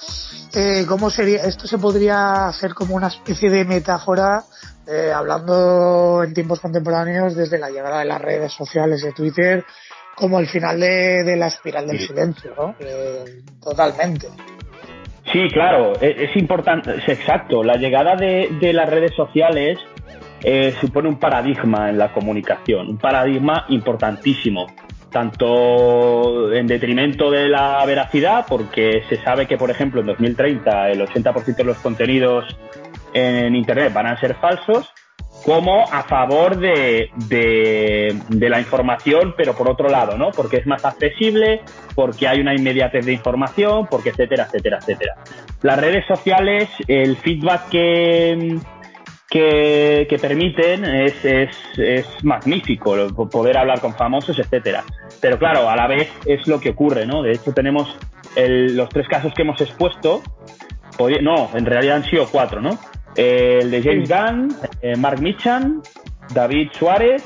eh, 0.54 0.86
¿cómo 0.86 1.10
sería? 1.10 1.44
Esto 1.44 1.66
se 1.66 1.78
podría 1.78 2.48
hacer 2.50 2.74
como 2.74 2.96
una 2.96 3.08
especie 3.08 3.50
de 3.50 3.64
metáfora, 3.64 4.44
eh, 4.86 5.14
hablando 5.16 6.24
en 6.26 6.34
tiempos 6.34 6.60
contemporáneos 6.60 7.36
desde 7.36 7.58
la 7.58 7.70
llegada 7.70 8.00
de 8.00 8.06
las 8.06 8.22
redes 8.22 8.52
sociales 8.52 9.02
de 9.02 9.14
Twitter, 9.14 9.64
como 10.16 10.40
el 10.40 10.48
final 10.50 10.78
de, 10.78 11.24
de 11.24 11.38
la 11.38 11.48
espiral 11.48 11.88
del 11.88 12.00
Sí. 12.00 12.08
silencio, 12.08 12.54
¿no? 12.58 12.76
Eh, 12.80 13.44
totalmente. 13.64 14.28
Sí, 15.32 15.48
claro, 15.50 15.94
e- 16.02 16.26
es, 16.26 16.36
importante, 16.36 16.96
es 16.98 17.08
exacto. 17.08 17.64
La 17.64 17.76
llegada 17.76 18.16
de, 18.16 18.50
de 18.60 18.74
las 18.74 18.90
redes 18.90 19.14
sociales 19.16 19.80
eh, 20.44 20.74
supone 20.82 21.08
un 21.08 21.20
paradigma 21.20 21.90
en 21.90 21.98
la 21.98 22.12
comunicación, 22.12 22.90
un 22.90 22.98
paradigma 22.98 23.66
importantísimo, 23.70 24.68
tanto 25.10 26.52
en 26.52 26.68
detrimento 26.68 27.32
de 27.32 27.48
la 27.48 27.86
veracidad, 27.86 28.46
porque 28.48 29.04
se 29.08 29.16
sabe 29.24 29.48
que, 29.48 29.58
por 29.58 29.72
ejemplo, 29.72 30.02
en 30.02 30.08
2030 30.08 30.90
el 30.90 31.02
80% 31.02 31.56
de 31.56 31.64
los 31.64 31.78
contenidos 31.78 32.46
en 33.14 33.56
Internet 33.56 33.94
van 33.94 34.08
a 34.08 34.20
ser 34.20 34.36
falsos, 34.36 34.92
como 35.44 35.86
a 35.92 36.04
favor 36.04 36.58
de, 36.58 37.10
de, 37.28 38.50
la 38.50 38.60
información, 38.60 39.34
pero 39.36 39.54
por 39.56 39.70
otro 39.70 39.90
lado, 39.90 40.18
¿no? 40.18 40.32
Porque 40.32 40.58
es 40.58 40.66
más 40.66 40.86
accesible, 40.86 41.62
porque 41.96 42.28
hay 42.28 42.40
una 42.40 42.56
inmediatez 42.56 43.06
de 43.06 43.14
información, 43.14 43.88
porque 43.88 44.10
etcétera, 44.10 44.46
etcétera, 44.46 44.80
etcétera. 44.80 45.16
Las 45.62 45.80
redes 45.80 46.06
sociales, 46.06 46.70
el 46.88 47.18
feedback 47.18 47.70
que, 47.70 48.60
permiten 50.22 50.86
es, 50.86 51.16
magnífico, 52.24 53.30
poder 53.30 53.58
hablar 53.58 53.82
con 53.82 53.94
famosos, 53.96 54.40
etcétera. 54.40 54.86
Pero 55.22 55.38
claro, 55.38 55.70
a 55.70 55.76
la 55.76 55.88
vez 55.88 56.10
es 56.26 56.48
lo 56.48 56.60
que 56.60 56.70
ocurre, 56.70 57.06
¿no? 57.06 57.22
De 57.22 57.34
hecho, 57.34 57.52
tenemos 57.54 57.98
el- 58.36 58.78
los 58.78 58.88
tres 58.90 59.08
casos 59.10 59.34
que 59.36 59.42
hemos 59.42 59.60
expuesto, 59.60 60.22
no, 61.22 61.50
en 61.54 61.66
realidad 61.66 61.98
han 61.98 62.06
sido 62.06 62.30
cuatro, 62.30 62.62
¿no? 62.62 62.80
El 63.16 63.70
de 63.72 63.82
James 63.84 64.10
Gunn, 64.10 64.56
eh, 64.82 64.96
Mark 64.96 65.22
Michan, 65.22 65.82
David 66.34 66.70
Suárez 66.78 67.24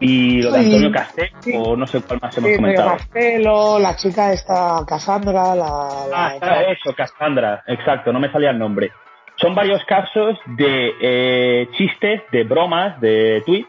y 0.00 0.42
lo 0.42 0.52
de. 0.52 0.58
Antonio 0.60 0.92
Castell, 0.92 1.30
Sí. 1.40 1.52
o 1.56 1.76
no 1.76 1.86
sé 1.86 2.00
cuál 2.02 2.18
más 2.22 2.36
hemos 2.38 2.50
Sí, 2.50 2.56
comentado. 2.56 2.90
Marcelo, 2.90 3.78
la 3.78 3.96
chica 3.96 4.32
esta, 4.32 4.84
Cassandra, 4.86 5.54
la... 5.54 6.06
la- 6.10 6.26
Ah, 6.26 6.34
está 6.34 6.62
eso, 6.64 6.94
Cassandra, 6.94 7.64
exacto, 7.66 8.12
no 8.12 8.20
me 8.20 8.30
salía 8.30 8.50
el 8.50 8.58
nombre. 8.58 8.92
Son 9.36 9.54
varios 9.54 9.82
casos 9.84 10.36
de 10.56 10.92
eh, 11.00 11.68
chistes, 11.76 12.22
de 12.32 12.44
bromas, 12.44 13.00
de 13.00 13.42
tweets, 13.46 13.68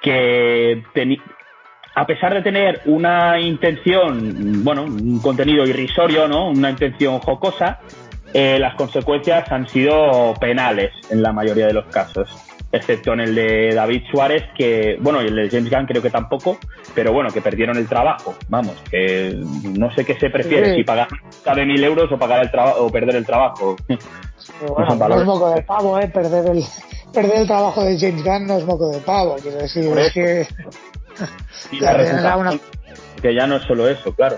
que 0.00 0.82
a 1.94 2.06
pesar 2.06 2.34
de 2.34 2.42
tener 2.42 2.80
una 2.86 3.38
intención, 3.38 4.64
bueno, 4.64 4.82
un 4.84 5.20
contenido 5.20 5.66
irrisorio, 5.66 6.26
¿no? 6.26 6.48
Una 6.50 6.70
intención 6.70 7.18
jocosa, 7.20 7.80
eh, 8.34 8.58
las 8.58 8.74
consecuencias 8.74 9.50
han 9.52 9.68
sido 9.68 10.34
penales 10.40 10.92
en 11.10 11.22
la 11.22 11.32
mayoría 11.32 11.66
de 11.66 11.72
los 11.74 11.86
casos. 11.86 12.30
Excepto 12.74 13.12
en 13.12 13.20
el 13.20 13.34
de 13.34 13.74
David 13.74 14.02
Suárez, 14.10 14.44
que, 14.56 14.96
bueno, 14.98 15.22
y 15.22 15.26
el 15.26 15.36
de 15.36 15.50
James 15.50 15.70
Gunn 15.70 15.84
creo 15.84 16.00
que 16.00 16.08
tampoco, 16.08 16.58
pero 16.94 17.12
bueno, 17.12 17.28
que 17.30 17.42
perdieron 17.42 17.76
el 17.76 17.86
trabajo. 17.86 18.34
Vamos, 18.48 18.74
que 18.90 19.36
no 19.78 19.92
sé 19.94 20.06
qué 20.06 20.18
se 20.18 20.30
prefiere, 20.30 20.70
Sí. 20.70 20.76
si 20.76 20.84
pagar 20.84 21.08
de 21.54 21.66
mil 21.66 21.84
euros 21.84 22.10
o 22.10 22.18
pagar 22.18 22.40
el 22.42 22.50
trabajo 22.50 22.86
o 22.86 22.90
perder 22.90 23.16
el 23.16 23.26
trabajo. 23.26 23.76
No 24.66 25.20
es 25.20 25.24
moco 25.24 25.50
de 25.54 25.62
pavo, 25.62 25.98
¿eh? 26.00 26.08
Perder 26.08 26.46
el, 26.50 26.64
perder 27.12 27.40
el 27.42 27.46
trabajo 27.46 27.84
de 27.84 27.96
James 27.98 28.24
Gunn 28.24 28.46
no 28.46 28.56
es 28.58 28.64
moco 28.64 28.88
de 28.88 28.98
pavo, 29.00 29.36
quiero 29.40 29.58
decir, 29.58 29.84
es 29.98 30.12
que... 30.12 30.48
La 31.80 32.36
una- 32.36 32.58
que 33.20 33.34
ya 33.34 33.46
no 33.46 33.56
es 33.56 33.62
solo 33.64 33.88
eso, 33.88 34.12
claro. 34.14 34.36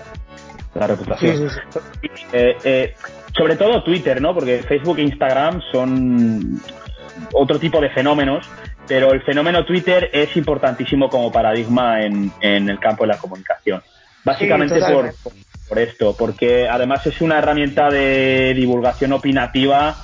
La 0.75 0.87
reputación. 0.87 1.49
sí, 1.49 1.55
sí. 2.01 2.25
Eh, 2.33 2.57
eh, 2.63 2.93
sobre 3.35 3.55
todo 3.55 3.83
Twitter, 3.83 4.21
¿no? 4.21 4.33
Porque 4.33 4.63
Facebook 4.63 4.99
e 4.99 5.03
Instagram 5.03 5.61
son 5.71 6.61
otro 7.33 7.59
tipo 7.59 7.81
de 7.81 7.89
fenómenos, 7.89 8.47
pero 8.87 9.11
el 9.11 9.21
fenómeno 9.21 9.65
Twitter 9.65 10.09
es 10.13 10.35
importantísimo 10.37 11.09
como 11.09 11.31
paradigma 11.31 12.01
en, 12.01 12.31
en 12.41 12.69
el 12.69 12.79
campo 12.79 13.03
de 13.03 13.09
la 13.09 13.17
comunicación. 13.17 13.81
Básicamente 14.23 14.81
Sí, 14.81 14.91
por, 14.91 15.13
por 15.67 15.79
esto, 15.79 16.15
porque 16.17 16.67
además 16.67 17.05
es 17.05 17.21
una 17.21 17.37
herramienta 17.37 17.89
de 17.89 18.53
divulgación 18.55 19.13
opinativa 19.13 19.95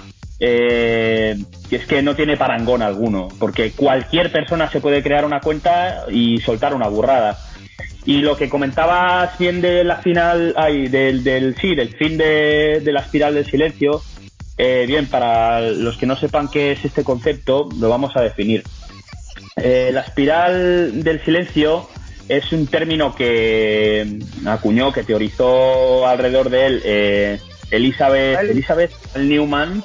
eh, 0.44 1.38
que 1.70 1.76
es 1.76 1.86
que 1.86 2.02
no 2.02 2.16
tiene 2.16 2.36
parangón 2.36 2.82
alguno, 2.82 3.28
porque 3.40 3.74
cualquier 3.74 4.32
persona 4.32 4.68
se 4.72 4.82
puede 4.82 5.04
crear 5.04 5.24
una 5.24 5.40
cuenta 5.40 6.06
y 6.10 6.40
soltar 6.40 6.74
una 6.74 6.88
burrada. 6.88 7.38
Y 8.06 8.22
lo 8.22 8.36
que 8.36 8.50
comentabas 8.50 9.38
bien 9.38 9.62
de 9.62 9.84
la 9.84 9.98
final, 9.98 10.54
ay, 10.58 10.88
del, 10.88 11.24
del 11.24 11.56
sí, 11.56 11.76
del 11.76 11.96
fin 11.96 12.18
de, 12.18 12.82
de 12.84 12.92
la 12.92 13.02
espiral 13.02 13.34
del 13.34 13.46
silencio, 13.46 14.02
Eh, 14.64 14.86
bien, 14.86 15.08
para 15.08 15.60
los 15.62 15.98
que 15.98 16.06
no 16.06 16.16
sepan 16.16 16.48
qué 16.48 16.74
es 16.74 16.86
este 16.86 17.04
concepto, 17.04 17.68
lo 17.80 17.90
vamos 17.90 18.16
a 18.16 18.22
definir. 18.22 18.62
Eh, 19.56 19.90
la 19.92 20.02
espiral 20.02 21.04
del 21.04 21.24
silencio 21.26 21.90
es 22.30 22.52
un 22.52 22.68
término 22.68 23.16
que 23.16 24.20
acuñó, 24.46 24.92
que 24.94 25.04
teorizó 25.04 26.06
alrededor 26.08 26.50
de 26.52 26.66
él 26.68 26.82
eh, 26.86 27.40
Elizabeth, 27.72 28.40
Elizabeth 28.42 28.92
Newman, 29.18 29.82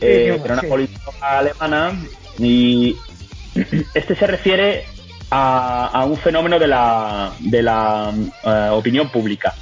eh, 0.00 0.40
era 0.42 0.54
una 0.54 0.62
política 0.62 1.10
alemana, 1.20 2.00
y 2.38 2.96
este 3.94 4.14
se 4.14 4.26
refiere 4.26 4.84
a, 5.30 6.04
un 6.06 6.16
fenómeno 6.16 6.58
de 6.58 6.66
la, 6.66 7.32
de 7.40 7.62
la 7.62 8.12
eh, 8.44 8.68
opinión 8.72 9.08
pública. 9.10 9.54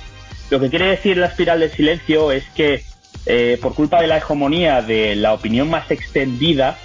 Lo 0.50 0.60
que 0.60 0.68
quiere 0.68 0.86
decir 0.86 1.16
la 1.16 1.26
espiral 1.26 1.60
del 1.60 1.70
silencio 1.70 2.30
es 2.30 2.44
que 2.54 2.84
eh, 3.26 3.58
por 3.60 3.74
culpa 3.74 4.00
de 4.00 4.06
la 4.06 4.18
hegemonía 4.18 4.82
de 4.82 5.16
la 5.16 5.32
opinión 5.32 5.70
más 5.70 5.90
extendida 5.90 6.76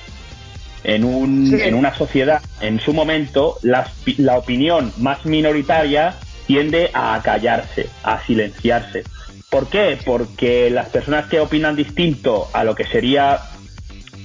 en, 0.84 1.04
un, 1.04 1.60
en 1.60 1.74
una 1.74 1.94
sociedad, 1.96 2.42
en 2.62 2.80
su 2.80 2.94
momento, 2.94 3.58
la, 3.62 3.92
la 4.18 4.38
opinión 4.38 4.94
más 4.98 5.26
minoritaria 5.26 6.16
tiende 6.48 6.90
a 6.94 7.22
callarse, 7.24 7.90
a 8.04 8.26
silenciarse. 8.26 9.04
¿Por 9.50 9.68
qué? 9.70 9.98
Porque 10.06 10.70
las 10.70 10.88
personas 10.90 11.26
que 11.26 11.40
opinan 11.40 11.76
distinto 11.76 12.50
a 12.54 12.64
lo 12.64 12.76
que 12.76 12.86
sería 12.86 13.40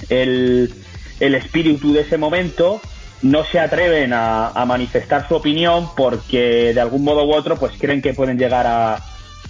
el, 0.09 0.73
el 1.19 1.35
espíritu 1.35 1.93
de 1.93 2.03
ese 2.03 2.19
momento 2.19 2.81
no 3.25 3.43
se 3.45 3.59
atreven 3.59 4.13
a, 4.13 4.65
manifestar 4.67 5.27
su 5.27 5.35
opinión 5.35 5.89
porque 5.97 6.75
de 6.75 6.81
algún 6.81 7.05
modo 7.05 7.25
u 7.25 7.33
otro 7.33 7.57
pues 7.57 7.73
creen 7.79 8.03
que 8.03 8.13
pueden 8.13 8.39
llegar 8.39 8.67
a, 8.67 9.01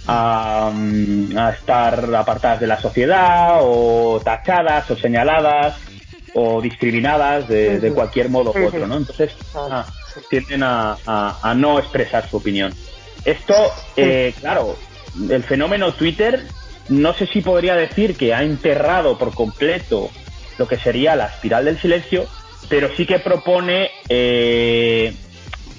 a, 0.07 0.71
mm, 0.73 1.37
estar 1.37 2.15
apartadas 2.15 2.61
de 2.61 2.67
la 2.67 2.79
sociedad 2.79 3.59
o 3.61 4.21
tachadas 4.23 4.89
o 4.89 4.95
señaladas 4.95 5.75
o 6.33 6.61
discriminadas 6.61 7.49
de, 7.49 7.91
cualquier 7.93 8.29
modo 8.29 8.53
u 8.53 8.65
otro, 8.65 8.87
¿no? 8.87 8.97
Entonces 8.97 9.35
ah, 9.55 9.85
tienden 10.29 10.63
a, 10.63 10.97
a, 11.05 11.53
no 11.53 11.77
expresar 11.77 12.29
su 12.29 12.37
opinión. 12.37 12.73
Esto, 13.25 13.55
eh, 13.97 14.33
claro, 14.39 14.77
el 15.29 15.43
fenómeno 15.43 15.93
Twitter, 15.93 16.45
no 16.87 17.13
sé 17.13 17.27
si 17.27 17.41
podría 17.41 17.75
decir 17.75 18.15
que 18.15 18.33
ha 18.33 18.43
enterrado 18.43 19.17
por 19.17 19.33
completo 19.33 20.11
lo 20.57 20.67
que 20.67 20.77
sería 20.77 21.15
la 21.15 21.27
espiral 21.27 21.65
del 21.65 21.79
silencio, 21.79 22.25
pero 22.69 22.89
sí 22.95 23.05
que 23.05 23.19
propone 23.19 23.89
eh, 24.09 25.13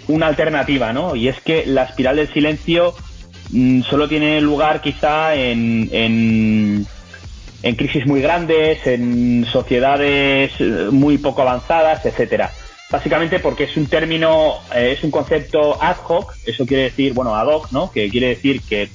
una 0.08 0.26
alternativa, 0.26 0.92
¿no? 0.92 1.16
Y 1.16 1.28
es 1.28 1.40
que 1.40 1.66
la 1.66 1.84
espiral 1.84 2.16
del 2.16 2.32
silencio 2.32 2.94
mm, 3.50 3.82
solo 3.82 4.08
tiene 4.08 4.40
lugar 4.40 4.80
quizá 4.80 5.34
en, 5.34 5.88
en, 5.92 6.86
en, 7.62 7.76
crisis 7.76 8.06
muy 8.06 8.20
grandes, 8.20 8.86
en 8.86 9.44
sociedades 9.50 10.52
muy 10.92 11.18
poco 11.18 11.42
avanzadas, 11.42 12.04
etcétera. 12.06 12.52
Básicamente 12.90 13.40
porque 13.40 13.64
es 13.64 13.76
un 13.76 13.86
término, 13.86 14.54
eh, 14.74 14.94
es 14.96 15.02
un 15.02 15.10
concepto 15.10 15.82
ad 15.82 15.96
hoc, 16.06 16.34
eso 16.46 16.64
quiere 16.66 16.84
decir, 16.84 17.12
bueno, 17.14 17.34
ad 17.34 17.48
hoc, 17.48 17.72
¿no? 17.72 17.90
Que 17.90 18.08
quiere 18.08 18.28
decir 18.28 18.62
que 18.62 18.88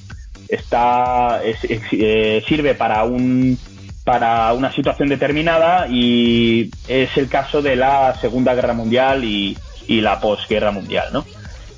está 0.48 1.40
eh, 1.44 2.42
sirve 2.46 2.74
para 2.74 3.04
un 3.04 3.58
para 4.04 4.52
una 4.52 4.72
situación 4.72 5.08
determinada 5.08 5.86
y 5.88 6.70
es 6.88 7.16
el 7.16 7.28
caso 7.28 7.62
de 7.62 7.76
la 7.76 8.16
Segunda 8.20 8.54
Guerra 8.54 8.74
Mundial 8.74 9.24
y, 9.24 9.56
la 9.88 10.20
posguerra 10.20 10.70
mundial, 10.70 11.08
¿no? 11.12 11.26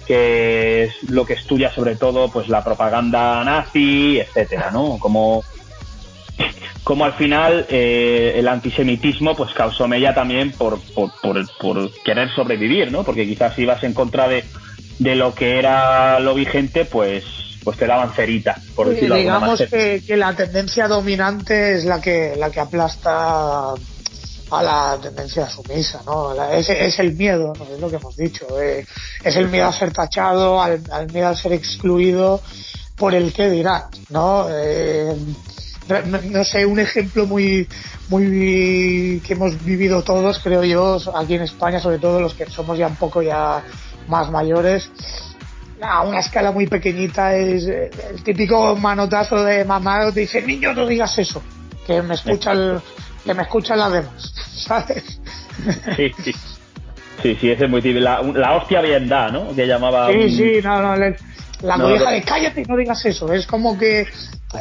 que 0.06 0.84
es 0.84 1.10
lo 1.10 1.26
que 1.26 1.32
estudia 1.32 1.72
sobre 1.72 1.96
todo 1.96 2.30
pues 2.30 2.48
la 2.48 2.62
propaganda 2.62 3.42
nazi, 3.42 4.20
etcétera, 4.20 4.70
¿no? 4.70 4.98
Como, 5.00 5.42
como 6.84 7.06
al 7.06 7.14
final 7.14 7.66
eh, 7.68 8.34
el 8.36 8.46
antisemitismo 8.46 9.34
pues 9.34 9.52
causó 9.52 9.88
mella 9.88 10.14
también 10.14 10.52
por, 10.52 10.80
por, 10.92 11.10
por, 11.20 11.44
por, 11.58 11.90
querer 12.04 12.30
sobrevivir, 12.36 12.92
¿no? 12.92 13.02
Porque 13.02 13.26
quizás 13.26 13.56
si 13.56 13.64
vas 13.64 13.82
en 13.82 13.94
contra 13.94 14.28
de, 14.28 14.44
de 15.00 15.16
lo 15.16 15.34
que 15.34 15.58
era 15.58 16.20
lo 16.20 16.34
vigente, 16.34 16.84
pues 16.84 17.24
pues 17.64 17.78
te 17.78 17.86
daban 17.86 18.12
cerita, 18.12 18.60
por 18.76 18.90
decirlo 18.90 19.16
Digamos 19.16 19.62
que, 19.70 20.02
que, 20.06 20.16
la 20.16 20.34
tendencia 20.34 20.86
dominante 20.86 21.76
es 21.76 21.84
la 21.84 22.00
que, 22.00 22.36
la 22.36 22.50
que 22.50 22.60
aplasta 22.60 23.74
a 24.50 24.62
la 24.62 24.98
tendencia 25.00 25.48
sumisa, 25.48 26.02
¿no? 26.04 26.34
Es, 26.52 26.68
es 26.68 26.98
el 26.98 27.14
miedo, 27.14 27.54
¿no? 27.58 27.64
es 27.64 27.80
lo 27.80 27.88
que 27.88 27.96
hemos 27.96 28.16
dicho. 28.16 28.46
Eh, 28.60 28.86
es 29.22 29.36
el 29.36 29.48
miedo 29.48 29.66
a 29.66 29.72
ser 29.72 29.92
tachado, 29.92 30.60
al, 30.60 30.82
miedo 31.12 31.28
a 31.28 31.34
ser 31.34 31.52
excluido 31.52 32.40
por 32.96 33.14
el 33.14 33.32
que 33.32 33.50
dirá, 33.50 33.88
¿no? 34.10 34.46
Eh, 34.50 35.16
no 36.06 36.44
sé, 36.44 36.64
un 36.64 36.80
ejemplo 36.80 37.26
muy, 37.26 37.68
muy 38.08 39.20
que 39.26 39.34
hemos 39.34 39.62
vivido 39.64 40.02
todos, 40.02 40.38
creo 40.38 40.64
yo, 40.64 40.98
aquí 41.14 41.34
en 41.34 41.42
España, 41.42 41.80
sobre 41.80 41.98
todo 41.98 42.20
los 42.20 42.34
que 42.34 42.46
somos 42.46 42.78
ya 42.78 42.86
un 42.86 42.96
poco 42.96 43.22
ya 43.22 43.62
más 44.08 44.30
mayores, 44.30 44.90
a 45.84 46.02
una 46.02 46.20
escala 46.20 46.52
muy 46.52 46.66
pequeñita 46.66 47.34
es 47.34 47.66
eh, 47.66 47.90
el 48.10 48.22
típico 48.22 48.76
manotazo 48.76 49.44
de 49.44 49.64
mamá 49.64 50.10
te 50.12 50.20
dice 50.20 50.42
niño 50.42 50.72
no 50.74 50.86
digas 50.86 51.16
eso 51.18 51.42
que 51.86 52.02
me 52.02 52.14
escucha 52.14 52.52
el, 52.52 52.80
que 53.24 53.34
me 53.34 53.42
escuchan 53.42 53.78
las 53.78 53.92
demás 53.92 54.34
sabes 54.66 55.20
sí 55.96 56.12
sí. 56.22 56.34
Sí 57.22 57.38
sí 57.40 57.50
ese 57.50 57.64
es 57.64 57.70
muy 57.70 57.80
típico. 57.80 58.04
La, 58.04 58.20
la 58.22 58.56
hostia 58.56 58.80
bien 58.80 59.08
da 59.08 59.30
no 59.30 59.54
que 59.54 59.66
llamaba 59.66 60.10
sí 60.10 60.30
sí 60.30 60.52
no 60.62 60.82
no 60.82 60.96
la 61.62 61.76
no, 61.78 61.88
de 61.88 62.22
cállate 62.22 62.64
no 62.68 62.76
digas 62.76 63.04
eso 63.06 63.32
es 63.32 63.46
como 63.46 63.78
que 63.78 64.06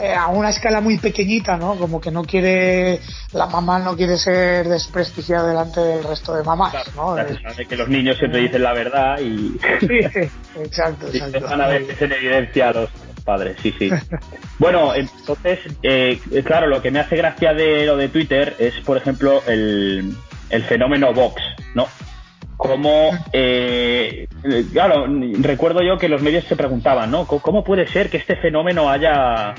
eh, 0.01 0.13
a 0.13 0.27
una 0.27 0.49
escala 0.49 0.81
muy 0.81 0.97
pequeñita, 0.97 1.57
¿no? 1.57 1.75
Como 1.75 1.99
que 1.99 2.11
no 2.11 2.23
quiere, 2.23 2.99
la 3.33 3.47
mamá 3.47 3.79
no 3.79 3.95
quiere 3.95 4.17
ser 4.17 4.67
desprestigiada 4.67 5.49
delante 5.49 5.79
del 5.79 6.03
resto 6.03 6.33
de 6.33 6.43
mamás, 6.43 6.73
¿no? 6.95 7.15
de 7.15 7.65
que 7.67 7.75
los 7.75 7.87
niños 7.87 8.17
siempre 8.17 8.41
dicen 8.41 8.63
la 8.63 8.73
verdad 8.73 9.19
y... 9.19 9.57
sí, 9.79 10.29
exacto, 10.59 11.07
exacto. 11.07 11.41
Van 11.41 11.61
a 11.61 11.67
veces 11.67 12.01
en 12.01 12.11
evidencia 12.11 12.69
a 12.69 12.73
los 12.73 12.89
padres, 13.23 13.57
sí, 13.61 13.73
sí. 13.77 13.89
bueno, 14.59 14.93
entonces, 14.95 15.59
eh, 15.81 16.19
claro, 16.45 16.67
lo 16.67 16.81
que 16.81 16.91
me 16.91 16.99
hace 16.99 17.15
gracia 17.15 17.53
de 17.53 17.85
lo 17.85 17.97
de 17.97 18.09
Twitter 18.09 18.55
es, 18.59 18.73
por 18.81 18.97
ejemplo, 18.97 19.41
el, 19.47 20.15
el 20.49 20.63
fenómeno 20.63 21.13
Vox, 21.13 21.41
¿no? 21.75 21.87
como 22.63 23.11
eh, 23.33 24.27
claro 24.71 25.05
recuerdo 25.39 25.81
yo 25.81 25.97
que 25.97 26.07
los 26.07 26.21
medios 26.21 26.45
se 26.45 26.55
preguntaban 26.55 27.11
no 27.11 27.25
cómo 27.25 27.63
puede 27.63 27.87
ser 27.87 28.09
que 28.09 28.17
este 28.17 28.35
fenómeno 28.37 28.89
haya 28.89 29.53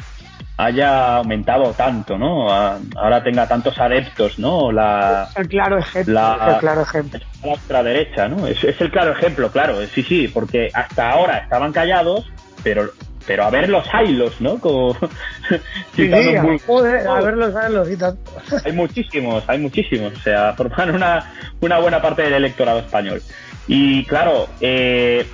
haya 0.57 1.17
aumentado 1.17 1.73
tanto, 1.73 2.17
¿no? 2.17 2.51
Ahora 2.51 3.23
tenga 3.23 3.47
tantos 3.49 3.79
adeptos, 3.79 4.39
¿no? 4.39 4.71
La, 4.71 5.29
es 5.31 5.37
el 5.37 5.49
claro 5.49 5.79
ejemplo. 5.79 6.15
La, 6.15 6.53
el 6.55 6.59
claro 6.59 6.83
ejemplo. 6.83 7.21
La 7.43 7.53
ultraderecha, 7.53 8.29
¿no? 8.29 8.47
Es, 8.47 8.63
es, 8.63 8.81
el 8.81 8.91
claro 8.91 9.13
ejemplo, 9.13 9.51
claro. 9.51 9.85
Sí, 9.87 10.03
sí, 10.03 10.29
porque 10.29 10.71
hasta 10.73 11.11
ahora 11.11 11.39
estaban 11.39 11.73
callados, 11.73 12.31
pero 12.63 12.91
pero 13.27 13.45
a 13.45 13.51
ver 13.51 13.69
los 13.69 13.87
hilos, 14.03 14.41
¿no? 14.41 14.59
Como, 14.59 14.95
sí, 15.97 16.11
sí, 16.11 16.37
joder, 16.67 17.09
a 17.09 17.21
ver 17.21 17.37
los 17.37 17.55
hilos 17.55 17.91
y 17.91 17.97
tanto. 17.97 18.33
Hay 18.65 18.73
muchísimos, 18.73 19.45
hay 19.47 19.59
muchísimos. 19.59 20.13
O 20.13 20.21
sea, 20.21 20.53
forman 20.57 20.95
una, 20.95 21.33
una 21.61 21.79
buena 21.79 22.03
parte 22.03 22.23
del 22.23 22.35
electorado 22.35 22.81
español. 22.81 23.23
Y 23.67 24.05
claro, 24.05 24.49
eh, 24.61 25.27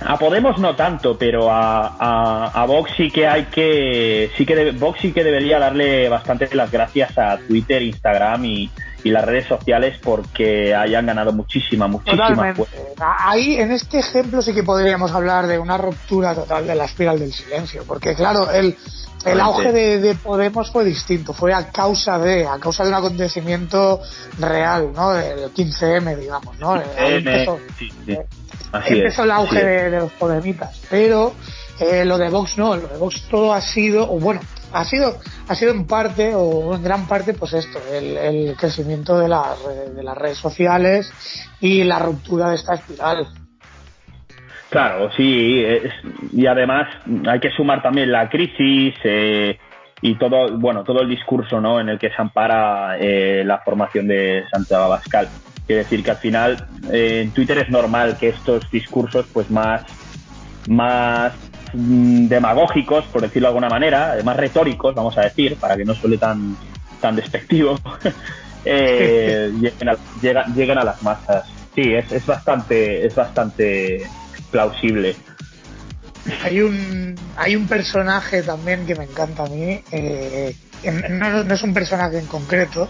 a 0.00 0.18
Podemos 0.18 0.58
no 0.58 0.74
tanto, 0.74 1.16
pero 1.16 1.50
a, 1.50 2.48
a, 2.48 2.66
Vox 2.66 2.92
sí 2.96 3.10
que 3.10 3.26
hay 3.26 3.44
que, 3.44 4.30
sí 4.36 4.44
que 4.44 4.72
Vox 4.72 5.00
sí 5.00 5.12
que 5.12 5.24
debería 5.24 5.58
darle 5.58 6.08
bastante 6.08 6.48
las 6.54 6.70
gracias 6.70 7.16
a 7.18 7.38
Twitter, 7.38 7.82
Instagram 7.82 8.44
y, 8.44 8.70
las 9.04 9.22
redes 9.22 9.46
sociales 9.46 9.98
porque 10.02 10.74
hayan 10.74 11.04
ganado 11.04 11.30
muchísima, 11.30 11.86
muchísima 11.86 12.54
Ahí, 12.98 13.56
en 13.56 13.70
este 13.70 13.98
ejemplo 13.98 14.40
sí 14.40 14.54
que 14.54 14.62
podríamos 14.62 15.12
hablar 15.12 15.46
de 15.46 15.58
una 15.58 15.76
ruptura 15.76 16.34
total 16.34 16.66
de 16.66 16.74
la 16.74 16.86
espiral 16.86 17.18
del 17.18 17.30
silencio, 17.30 17.84
porque 17.86 18.14
claro, 18.14 18.50
el, 18.50 18.74
el 19.26 19.40
auge 19.40 19.72
de, 19.72 20.14
Podemos 20.14 20.70
fue 20.70 20.84
distinto, 20.84 21.34
fue 21.34 21.52
a 21.52 21.70
causa 21.70 22.18
de, 22.18 22.46
a 22.46 22.58
causa 22.58 22.82
de 22.82 22.88
un 22.88 22.94
acontecimiento 22.94 24.00
real, 24.38 24.90
¿no? 24.94 25.14
El 25.14 25.52
15M, 25.52 26.16
digamos, 26.16 26.58
¿no? 26.58 26.80
Empezó 28.86 29.24
el 29.24 29.30
auge 29.30 29.64
de, 29.64 29.90
los 29.98 30.12
podemitas, 30.12 30.82
pero 30.90 31.34
eh, 31.80 32.04
lo 32.04 32.18
de 32.18 32.28
Vox 32.30 32.58
no, 32.58 32.76
lo 32.76 32.88
de 32.88 32.96
Vox 32.96 33.28
todo 33.28 33.52
ha 33.52 33.60
sido, 33.60 34.10
o 34.10 34.18
bueno, 34.18 34.40
ha 34.72 34.84
sido, 34.84 35.16
ha 35.48 35.54
sido 35.54 35.72
en 35.72 35.86
parte, 35.86 36.34
o 36.34 36.74
en 36.74 36.82
gran 36.82 37.06
parte, 37.06 37.34
pues 37.34 37.52
esto, 37.52 37.78
el, 37.92 38.54
crecimiento 38.56 39.18
de, 39.18 39.24
de 39.24 40.02
las 40.02 40.18
redes 40.18 40.38
sociales 40.38 41.12
y 41.60 41.84
la 41.84 41.98
ruptura 41.98 42.50
de 42.50 42.56
esta 42.56 42.74
espiral. 42.74 43.26
Claro, 44.74 45.08
sí, 45.12 45.64
y 46.32 46.46
además 46.46 46.88
hay 47.28 47.38
que 47.38 47.50
sumar 47.50 47.80
también 47.80 48.10
la 48.10 48.28
crisis 48.28 48.92
eh, 49.04 49.56
y 50.00 50.16
todo, 50.16 50.58
bueno, 50.58 50.82
todo 50.82 51.00
el 51.02 51.08
discurso, 51.08 51.60
¿no? 51.60 51.78
En 51.78 51.90
el 51.90 51.96
que 51.96 52.08
se 52.08 52.16
ampara 52.18 52.98
eh, 52.98 53.44
la 53.46 53.58
formación 53.58 54.08
de 54.08 54.42
Santiago 54.50 54.86
Abascal. 54.86 55.28
Quiere 55.66 55.84
decir 55.84 56.02
que 56.02 56.10
al 56.10 56.18
final 56.18 56.66
eh, 56.92 57.22
en 57.22 57.32
Twitter 57.32 57.58
es 57.58 57.70
normal 57.70 58.18
que 58.18 58.28
estos 58.28 58.70
discursos 58.70 59.26
pues 59.32 59.50
más, 59.50 59.82
más 60.66 61.32
mm, 61.72 62.26
demagógicos, 62.26 63.06
por 63.06 63.22
decirlo 63.22 63.48
de 63.48 63.50
alguna 63.50 63.68
manera, 63.68 64.16
más 64.24 64.36
retóricos, 64.36 64.94
vamos 64.94 65.16
a 65.16 65.22
decir, 65.22 65.56
para 65.56 65.76
que 65.76 65.84
no 65.84 65.94
suele 65.94 66.18
tan, 66.18 66.56
tan 67.00 67.16
despectivo, 67.16 67.80
eh, 68.64 69.50
lleguen, 69.60 69.88
a, 69.88 69.96
lleguen, 70.54 70.78
a 70.78 70.84
las 70.84 71.02
masas. 71.02 71.46
Sí, 71.74 71.92
es, 71.94 72.12
es 72.12 72.26
bastante, 72.26 73.04
es 73.06 73.14
bastante 73.14 74.06
plausible. 74.50 75.16
Hay 76.42 76.60
un, 76.60 77.14
hay 77.36 77.56
un 77.56 77.66
personaje 77.66 78.42
también 78.42 78.86
que 78.86 78.94
me 78.94 79.04
encanta 79.04 79.44
a 79.44 79.46
mí, 79.46 79.82
eh, 79.90 80.54
no, 81.10 81.44
no, 81.44 81.54
es 81.54 81.62
un 81.62 81.74
personaje 81.74 82.18
en 82.18 82.26
concreto, 82.26 82.88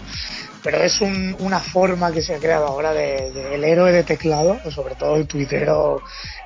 pero 0.65 0.81
es 0.81 0.99
un, 0.99 1.35
una 1.41 1.59
forma 1.59 2.11
que 2.11 2.23
se 2.23 2.33
ha 2.33 2.39
creado 2.39 2.65
ahora 2.65 2.91
del 2.91 3.31
de, 3.35 3.71
héroe 3.71 3.91
de 3.91 4.03
teclado, 4.03 4.59
sobre 4.71 4.95
todo 4.95 5.15
el 5.15 5.27
tuitero 5.27 6.01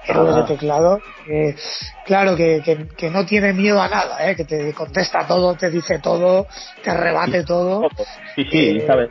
héroe 0.06 0.42
de 0.42 0.44
teclado, 0.44 1.00
eh, 1.26 1.56
claro, 2.04 2.36
que, 2.36 2.62
que, 2.62 2.86
que, 2.98 3.10
no 3.10 3.26
tiene 3.26 3.54
miedo 3.54 3.82
a 3.82 3.88
nada, 3.88 4.30
eh, 4.30 4.36
que 4.36 4.44
te 4.44 4.74
contesta 4.74 5.26
todo, 5.26 5.56
te 5.56 5.70
dice 5.70 6.00
todo, 6.00 6.48
te 6.84 6.94
rebate 6.94 7.46
todo. 7.46 7.88
Sí, 8.36 8.44
sí, 8.52 8.78
eh, 8.80 8.84
sabes. 8.86 9.10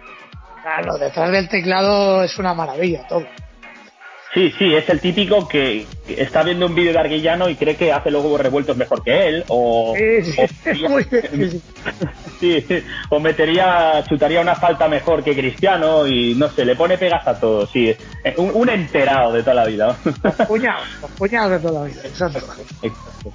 Claro, 0.61 0.99
detrás 0.99 1.31
del 1.31 1.49
teclado 1.49 2.23
es 2.23 2.39
una 2.39 2.53
maravilla 2.53 3.07
todo. 3.09 3.25
Sí, 4.35 4.53
sí, 4.59 4.75
es 4.75 4.87
el 4.91 5.01
típico 5.01 5.49
que 5.49 5.87
está 6.07 6.43
viendo 6.43 6.67
un 6.67 6.75
vídeo 6.75 6.93
de 6.93 6.99
Arguillano 6.99 7.49
y 7.49 7.57
cree 7.57 7.77
que 7.77 7.93
hace 7.93 8.11
luego 8.11 8.37
revueltos 8.37 8.77
mejor 8.77 9.03
que 9.03 9.27
él, 9.27 9.45
o, 9.49 9.95
o, 13.09 13.21
metería, 13.21 14.05
chutaría 14.07 14.43
una 14.43 14.55
falta 14.55 14.87
mejor 14.87 15.25
que 15.25 15.35
Cristiano 15.35 16.07
y 16.07 16.35
no 16.35 16.51
sé, 16.51 16.67
le 16.67 16.77
pone 16.77 16.99
pegas 16.99 17.27
a 17.27 17.41
todo, 17.41 17.67
sí, 17.67 17.95
un, 18.37 18.51
un 18.53 18.69
enterado 18.69 19.33
de 19.33 19.41
toda 19.41 19.55
la 19.55 19.65
vida. 19.65 19.97
Puñados, 20.47 20.87
puñados 21.17 21.51
de 21.53 21.59
toda 21.61 21.81
la 21.81 21.87
vida, 21.87 22.03
exacto. 22.05 22.39
exacto. 22.83 23.33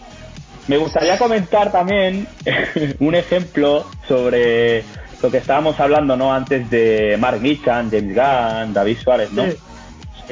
Me 0.67 0.77
gustaría 0.77 1.17
comentar 1.17 1.71
también 1.71 2.27
un 2.99 3.15
ejemplo 3.15 3.87
sobre 4.07 4.83
lo 5.23 5.31
que 5.31 5.37
estábamos 5.37 5.79
hablando, 5.79 6.15
¿no? 6.15 6.31
Antes 6.31 6.69
de 6.69 7.17
Mark 7.19 7.41
Nichan, 7.41 7.89
James 7.89 8.15
Gunn, 8.15 8.73
David 8.73 8.97
Suárez, 8.99 9.31
¿no? 9.31 9.45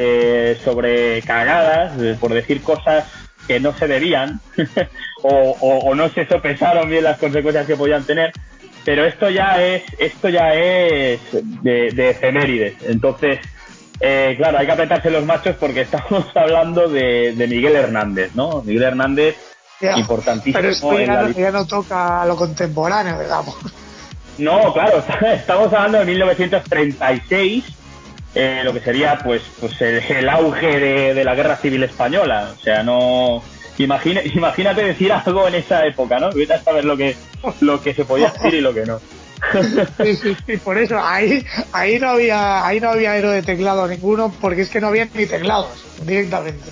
Eh, 0.03 0.57
sobre 0.63 1.21
cagadas, 1.21 1.93
eh, 2.01 2.17
por 2.19 2.33
decir 2.33 2.63
cosas 2.63 3.05
que 3.47 3.59
no 3.59 3.71
se 3.77 3.87
debían 3.87 4.39
o, 5.21 5.55
o, 5.61 5.93
no 5.93 6.09
se 6.09 6.25
sopesaron 6.25 6.89
bien 6.89 7.03
las 7.03 7.19
consecuencias 7.19 7.67
que 7.67 7.75
podían 7.75 8.03
tener. 8.03 8.33
Pero 8.83 9.05
esto 9.05 9.29
ya 9.29 9.63
es, 9.63 9.83
esto 9.99 10.29
ya 10.29 10.55
es 10.55 11.19
de, 11.31 11.91
de 11.91 12.09
efemérides. 12.09 12.77
Entonces, 12.81 13.41
eh, 13.99 14.33
claro, 14.37 14.57
hay 14.57 14.65
que 14.65 14.71
apretarse 14.71 15.11
los 15.11 15.23
machos 15.23 15.55
porque 15.59 15.81
estamos 15.87 16.25
hablando 16.35 16.89
de, 16.89 17.33
de 17.35 17.47
Miguel 17.47 17.75
Hernández, 17.75 18.31
¿no? 18.33 18.63
Miguel 18.63 18.83
Hernández, 18.83 19.35
importantísimo. 19.97 20.59
Pero 20.59 20.69
esto 20.69 20.99
ya, 20.99 21.21
no, 21.21 21.29
ya 21.29 21.51
no 21.51 21.67
toca 21.67 22.25
lo 22.25 22.35
contemporáneo, 22.35 23.19
digamos. 23.19 23.55
No, 24.39 24.73
claro, 24.73 25.03
estamos 25.31 25.71
hablando 25.71 25.99
de 25.99 26.05
1936 26.05 27.80
eh, 28.33 28.61
lo 28.63 28.73
que 28.73 28.81
sería 28.81 29.19
pues 29.23 29.41
pues 29.59 29.79
el, 29.81 30.29
auge 30.29 30.79
de, 31.13 31.23
la 31.23 31.35
guerra 31.35 31.57
civil 31.57 31.83
española. 31.83 32.55
O 32.57 32.61
sea, 32.61 32.83
no 32.83 33.43
imagina, 33.77 34.21
imagínate 34.35 34.85
decir 34.85 35.11
algo 35.11 35.47
en 35.47 35.55
esa 35.55 35.85
época, 35.85 36.19
¿no? 36.19 36.27
Ahorita 36.27 36.63
saber 36.63 36.85
lo 36.85 36.97
que 36.97 37.17
lo 37.59 37.81
que 37.81 37.93
se 37.93 38.05
podía 38.05 38.31
decir 38.31 38.53
y 38.55 38.61
lo 38.61 38.73
que 38.73 38.85
no. 38.85 38.99
Sí, 40.03 40.15
sí, 40.17 40.37
sí, 40.45 40.57
por 40.57 40.77
eso 40.77 40.99
ahí 41.01 41.43
ahí 41.73 41.99
no 41.99 42.09
había 42.09 42.65
ahí 42.65 42.79
no 42.79 42.91
había 42.91 43.17
héroe 43.17 43.35
de 43.35 43.41
teclado 43.41 43.87
ninguno 43.87 44.31
porque 44.39 44.61
es 44.61 44.69
que 44.69 44.79
no 44.79 44.87
había 44.87 45.05
ni 45.13 45.25
teclados 45.25 45.83
directamente. 46.05 46.69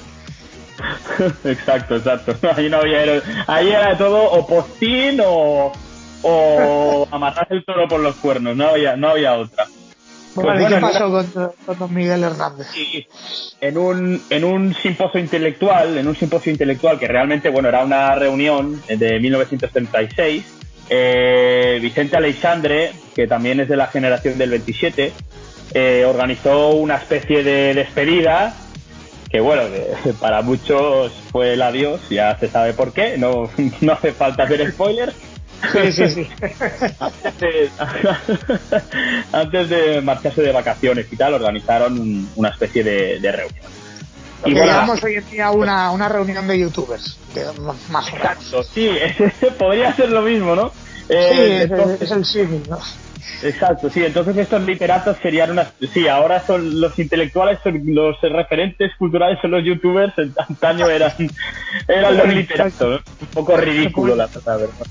Exacto, 1.44 1.98
exacto. 1.98 2.38
Ahí 2.56 2.70
no 2.70 2.78
había 2.78 3.04
héroe. 3.04 3.22
Ahí 3.48 3.70
era 3.70 3.98
todo 3.98 4.24
o 4.32 4.48
postín 4.48 5.20
o 5.26 5.74
o 6.22 7.08
amarrar 7.12 7.48
el 7.50 7.66
toro 7.66 7.88
por 7.90 8.00
los 8.00 8.16
cuernos, 8.16 8.56
no 8.56 8.70
había 8.70 8.96
no 8.96 9.10
había 9.10 9.34
otra. 9.34 9.68
Pues 10.36 10.68
¿Qué 10.68 10.76
pasó 10.76 11.10
con, 11.10 11.78
don 11.80 11.94
Miguel 11.94 12.24
Hernández? 12.24 12.68
en 13.62 13.78
un, 13.78 14.22
en 14.30 14.44
un 14.44 14.74
simposio 14.74 15.20
intelectual, 15.20 15.98
en 15.98 16.08
un 16.08 16.16
simposio 16.16 16.52
intelectual 16.52 17.00
que 17.00 17.08
realmente, 17.08 17.50
bueno, 17.50 17.70
era 17.70 17.84
una 17.84 18.16
reunión 18.16 18.82
de 18.88 19.20
1936, 19.20 20.44
eh, 20.90 21.80
Vicente 21.82 22.18
Aleixandre, 22.18 22.92
que 23.16 23.28
también 23.28 23.60
es 23.60 23.70
de 23.70 23.76
la 23.76 23.88
generación 23.88 24.38
del 24.38 24.52
27, 24.52 25.12
eh, 25.74 26.06
organizó 26.06 26.70
una 26.70 26.96
especie 26.96 27.44
de 27.44 27.74
despedida 27.74 28.56
que 29.30 29.40
bueno, 29.40 29.64
que 29.70 30.14
para 30.20 30.42
muchos 30.42 31.14
fue 31.32 31.54
el 31.54 31.62
adiós, 31.62 32.02
ya 32.10 32.38
se 32.38 32.50
sabe 32.50 32.74
por 32.74 32.94
qué, 32.94 33.18
no, 33.18 33.50
no 33.82 33.94
hace 33.94 34.12
falta 34.12 34.44
hacer 34.44 34.72
spoilers. 34.72 35.14
Sí, 35.72 35.92
sí, 35.92 36.08
sí. 36.08 36.28
Antes 39.32 39.70
de, 39.70 40.02
marcharse 40.02 40.42
de 40.42 40.52
vacaciones 40.52 41.08
y 41.12 41.16
tal, 41.16 41.34
organizaron 41.34 42.30
una 42.36 42.50
especie 42.50 42.84
de, 42.84 43.32
reunión. 43.32 43.66
y 44.46 44.54
bueno, 44.54 44.96
hoy 45.04 45.16
en 45.16 45.30
día 45.30 45.52
una, 45.52 45.92
una 45.92 46.10
reunión 46.10 46.48
de 46.48 46.60
youtubers, 46.60 47.18
más 47.90 48.12
o 48.12 48.16
Exacto, 48.16 48.64
sí, 48.64 48.90
podría 49.58 49.94
ser 49.96 50.10
lo 50.10 50.22
mismo, 50.22 50.56
¿no? 50.56 50.72
sí, 51.08 51.16
eh, 51.16 51.70
es, 52.00 52.12
el 52.12 52.26
símil, 52.26 52.64
¿no? 52.70 52.80
Exacto, 53.44 53.90
sí, 53.90 54.04
entonces 54.04 54.38
estos 54.38 54.62
literatos 54.64 55.18
serían 55.22 55.52
unas... 55.52 55.70
Sí, 55.94 56.08
ahora 56.08 56.46
son 56.46 56.80
los 56.80 56.98
intelectuales, 56.98 57.60
son 57.64 57.82
los 57.86 58.20
referentes 58.22 58.96
culturales 58.96 59.40
son 59.42 59.52
los 59.52 59.64
youtubers, 59.64 60.14
antaño 60.38 60.90
eran, 60.90 61.14
eran 61.88 62.18
los 62.18 62.28
literatos, 62.28 63.02
un 63.22 63.28
poco 63.28 63.58
ridículo 63.58 64.16
la 64.16 64.28
verdad. 64.28 64.88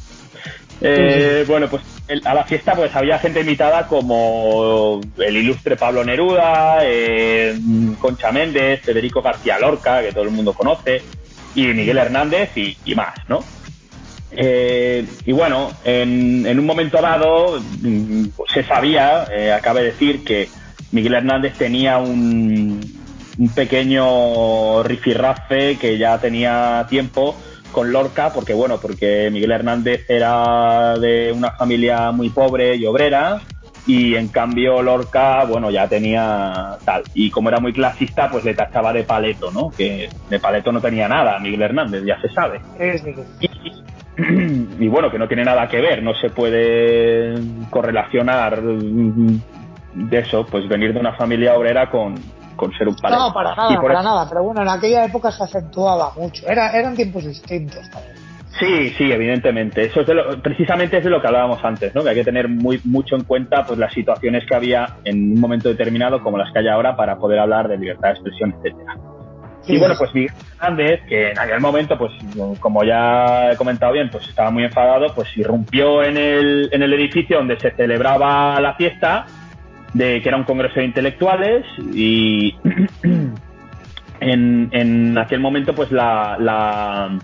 Eh, 0.81 1.45
bueno, 1.47 1.68
pues 1.68 1.83
a 2.24 2.35
la 2.35 2.45
fiesta 2.45 2.74
pues 2.74 2.95
había 2.95 3.18
gente 3.18 3.41
invitada 3.41 3.87
como 3.87 5.01
el 5.18 5.37
ilustre 5.37 5.76
Pablo 5.76 6.05
Neruda, 6.05 6.79
eh, 6.83 7.59
Concha 7.99 8.31
Méndez, 8.31 8.83
Federico 8.85 9.20
García 9.20 9.59
Lorca, 9.59 10.03
que 10.03 10.12
todo 10.12 10.24
el 10.24 10.31
mundo 10.31 10.55
conoce, 10.55 11.03
y 11.55 11.66
Miguel 11.66 11.99
Hernández 11.99 12.51
y, 12.57 12.95
más, 12.95 13.14
¿no? 13.29 13.45
Eh, 14.31 15.07
y 15.24 15.33
bueno, 15.33 15.72
en, 15.85 16.59
un 16.59 16.66
momento 16.66 17.01
dado 17.01 17.61
mm, 17.61 18.29
se 18.53 18.62
sabía, 18.64 19.26
acabe 19.55 19.83
de 19.83 19.91
decir, 19.93 20.24
que 20.24 20.49
Miguel 20.93 21.14
Hernández 21.14 21.57
tenía 21.59 21.99
un, 21.99 22.81
un 23.39 23.49
pequeño 23.51 24.83
rifirrafe 24.83 25.76
que 25.76 25.99
ya 25.99 26.18
tenía 26.20 26.87
tiempo 26.89 27.37
con 27.73 27.93
Lorca, 27.93 28.33
porque 28.33 28.55
bueno, 28.55 28.79
porque 28.81 29.31
Miguel 29.31 29.53
Hernández 29.53 30.05
era 30.09 30.95
de 30.99 31.33
una 31.33 31.53
familia 31.53 32.11
muy 32.11 32.31
pobre 32.31 32.77
y 32.77 32.87
obrera, 32.87 33.41
y 33.87 34.16
en 34.16 34.29
cambio 34.29 34.83
Lorca, 34.83 35.45
bueno, 35.45 35.71
ya 35.71 35.89
tenía 35.89 36.77
tal. 36.85 37.05
Y 37.14 37.31
como 37.31 37.49
era 37.49 37.59
muy 37.59 37.73
clasista, 37.73 38.31
pues 38.31 38.45
le 38.45 38.55
tachaba 38.55 38.93
de 38.93 39.05
paleto, 39.05 39.51
¿no? 39.51 39.71
Que 39.71 40.09
de 40.29 40.39
paleto 40.39 40.71
no 40.73 40.81
tenía 40.81 41.09
nada 41.09 41.39
Miguel 41.39 41.62
Hernández, 41.62 42.05
ya 42.05 42.21
se 42.21 42.29
sabe. 42.29 42.61
Y, 43.41 44.85
y 44.85 44.89
bueno, 44.89 45.11
que 45.11 45.19
no 45.19 45.29
tiene 45.29 45.45
nada 45.45 45.69
que 45.69 45.81
ver, 45.81 46.03
no 46.03 46.14
se 46.14 46.29
puede 46.31 47.35
correlacionar 47.71 48.61
de 48.62 50.19
eso, 50.19 50.45
pues 50.47 50.69
venir 50.69 50.93
de 50.93 51.01
una 51.01 51.14
familia 51.14 51.57
obrera 51.57 51.89
con, 51.91 52.16
con 52.59 52.73
ser 52.77 52.89
un 52.89 52.97
No, 52.97 53.33
para 53.33 53.55
nada, 53.55 53.81
para 53.81 54.03
nada, 54.03 54.29
pero 54.29 54.43
bueno, 54.43 54.61
en 54.61 54.69
aquella 54.69 55.05
época 55.05 55.31
se 55.31 55.45
acentuaba 55.45 56.13
mucho, 56.17 56.47
Era, 56.47 56.73
eran 56.73 56.95
tiempos 56.95 57.25
distintos 57.25 57.89
también. 57.89 58.17
Sí, 58.59 58.91
sí, 58.99 59.13
evidentemente. 59.13 59.85
Eso 59.85 60.01
es 60.01 60.09
lo, 60.09 60.43
precisamente 60.43 60.99
es 60.99 61.05
de 61.05 61.11
lo 61.11 61.21
que 61.21 61.29
hablábamos 61.29 61.65
antes, 61.65 61.95
¿no? 61.95 62.03
Que 62.03 62.11
hay 62.11 62.15
que 62.17 62.25
tener 62.25 62.49
muy 62.49 62.81
mucho 62.85 63.15
en 63.15 63.23
cuenta 63.23 63.65
pues 63.65 63.79
las 63.79 63.93
situaciones 63.93 64.45
que 64.47 64.57
había 64.57 64.97
en 65.05 65.33
un 65.33 65.41
momento 65.41 65.69
determinado 65.69 66.21
como 66.21 66.37
las 66.37 66.53
que 66.53 66.59
hay 66.59 66.69
ahora 66.69 66.97
para 66.97 67.17
poder 67.19 67.39
hablar 67.39 67.69
de 67.69 67.79
libertad 67.79 68.09
de 68.09 68.15
expresión, 68.15 68.55
etcétera. 68.57 68.97
Y 69.69 69.79
bueno, 69.79 69.95
pues 69.99 70.13
Miguel 70.15 70.33
Hernández, 70.57 71.01
que 71.09 71.31
en 71.31 71.39
aquel 71.39 71.61
momento, 71.61 71.97
pues 71.97 72.11
como 72.59 72.83
ya 72.85 73.53
he 73.53 73.57
comentado 73.57 73.93
bien, 73.93 74.09
pues 74.11 74.27
estaba 74.27 74.51
muy 74.51 74.65
enfadado, 74.65 75.15
pues 75.15 75.29
irrumpió 75.37 76.03
en 76.03 76.17
el, 76.17 76.71
en 76.73 76.83
el 76.83 76.93
edificio 76.95 77.37
donde 77.37 77.61
se 77.61 77.71
celebraba 77.73 78.59
la 78.61 78.75
fiesta 78.75 79.27
de 79.95 80.20
que 80.20 80.28
era 80.28 80.36
un 80.36 80.45
congreso 80.45 80.80
de 80.80 80.86
intelectuales 80.86 81.64
y 81.93 82.55
en, 84.20 84.68
en 84.72 85.18
aquel 85.18 85.41
momento 85.41 85.74
pues 85.74 85.91
la, 85.91 86.36
la, 86.39 87.18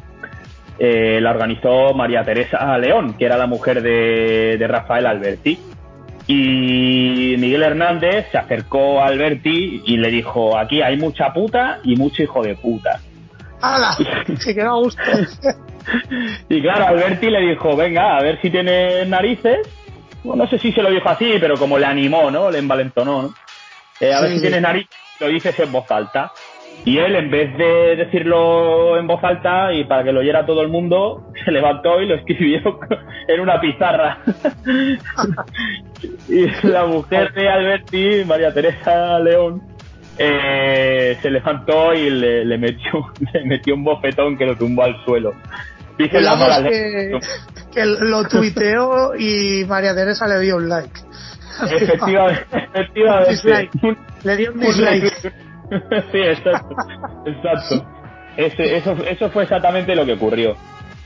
eh, 0.78 1.18
la, 1.20 1.30
organizó 1.30 1.94
María 1.94 2.24
Teresa 2.24 2.76
León, 2.78 3.14
que 3.18 3.26
era 3.26 3.36
la 3.36 3.46
mujer 3.46 3.82
de, 3.82 4.56
de, 4.58 4.68
Rafael 4.68 5.06
Alberti. 5.06 5.58
Y 6.26 7.34
Miguel 7.38 7.62
Hernández 7.62 8.26
se 8.32 8.38
acercó 8.38 9.00
a 9.00 9.06
Alberti 9.06 9.82
y 9.84 9.98
le 9.98 10.10
dijo, 10.10 10.56
aquí 10.56 10.80
hay 10.80 10.96
mucha 10.96 11.34
puta 11.34 11.80
y 11.84 11.96
mucho 11.96 12.22
hijo 12.22 12.42
de 12.42 12.54
puta. 12.54 13.00
¡Hala! 13.60 13.94
Sí 14.38 14.54
que 14.54 14.62
me 14.62 14.72
gusta. 14.72 15.02
y 16.48 16.62
claro, 16.62 16.86
Alberti 16.86 17.28
le 17.28 17.40
dijo, 17.42 17.76
venga, 17.76 18.16
a 18.16 18.22
ver 18.22 18.40
si 18.40 18.50
tiene 18.50 19.04
narices 19.04 19.68
no 20.24 20.46
sé 20.46 20.58
si 20.58 20.72
se 20.72 20.82
lo 20.82 20.90
dijo 20.90 21.08
así, 21.08 21.34
pero 21.38 21.56
como 21.56 21.78
le 21.78 21.86
animó, 21.86 22.30
¿no? 22.30 22.50
Le 22.50 22.58
envalentonó, 22.58 23.22
¿no? 23.22 23.34
Eh, 24.00 24.12
a 24.12 24.20
ver 24.20 24.32
si 24.32 24.40
tienes 24.40 24.62
nariz, 24.62 24.88
lo 25.20 25.28
dices 25.28 25.58
en 25.58 25.70
voz 25.70 25.90
alta. 25.90 26.32
Y 26.84 26.98
él, 26.98 27.14
en 27.14 27.30
vez 27.30 27.56
de 27.56 27.96
decirlo 27.96 28.98
en 28.98 29.06
voz 29.06 29.22
alta 29.22 29.72
y 29.72 29.84
para 29.84 30.02
que 30.02 30.12
lo 30.12 30.20
oyera 30.20 30.44
todo 30.44 30.62
el 30.62 30.68
mundo, 30.68 31.30
se 31.44 31.50
levantó 31.50 32.00
y 32.00 32.06
lo 32.06 32.14
escribió 32.14 32.80
en 33.28 33.40
una 33.40 33.60
pizarra. 33.60 34.18
y 36.28 36.46
la 36.66 36.86
mujer 36.86 37.32
de 37.32 37.48
Alberti, 37.48 38.24
María 38.26 38.52
Teresa 38.52 39.18
León, 39.20 39.62
eh, 40.18 41.18
se 41.20 41.30
levantó 41.30 41.92
y 41.92 42.10
le, 42.10 42.44
le, 42.44 42.58
metió, 42.58 43.12
le 43.32 43.44
metió 43.44 43.74
un 43.74 43.84
bofetón 43.84 44.36
que 44.36 44.46
lo 44.46 44.56
tumbó 44.56 44.84
al 44.84 45.02
suelo. 45.04 45.34
Dice 45.98 46.20
la 46.20 46.34
mala 46.34 46.62
que, 46.68 47.18
que 47.72 47.84
lo 47.84 48.24
tuiteó 48.24 49.14
y 49.16 49.64
María 49.66 49.94
Teresa 49.94 50.26
le 50.26 50.40
dio 50.40 50.56
un 50.56 50.68
like. 50.68 51.00
Efectivamente. 51.62 52.46
efectivamente. 52.74 53.98
Le 54.24 54.36
dio 54.36 54.52
un 54.52 54.60
dislike. 54.60 55.12
sí, 56.12 56.18
exacto. 56.18 56.74
exacto. 57.26 57.86
Ese, 58.36 58.76
eso, 58.76 58.96
eso 59.08 59.30
fue 59.30 59.44
exactamente 59.44 59.94
lo 59.94 60.04
que 60.04 60.14
ocurrió. 60.14 60.56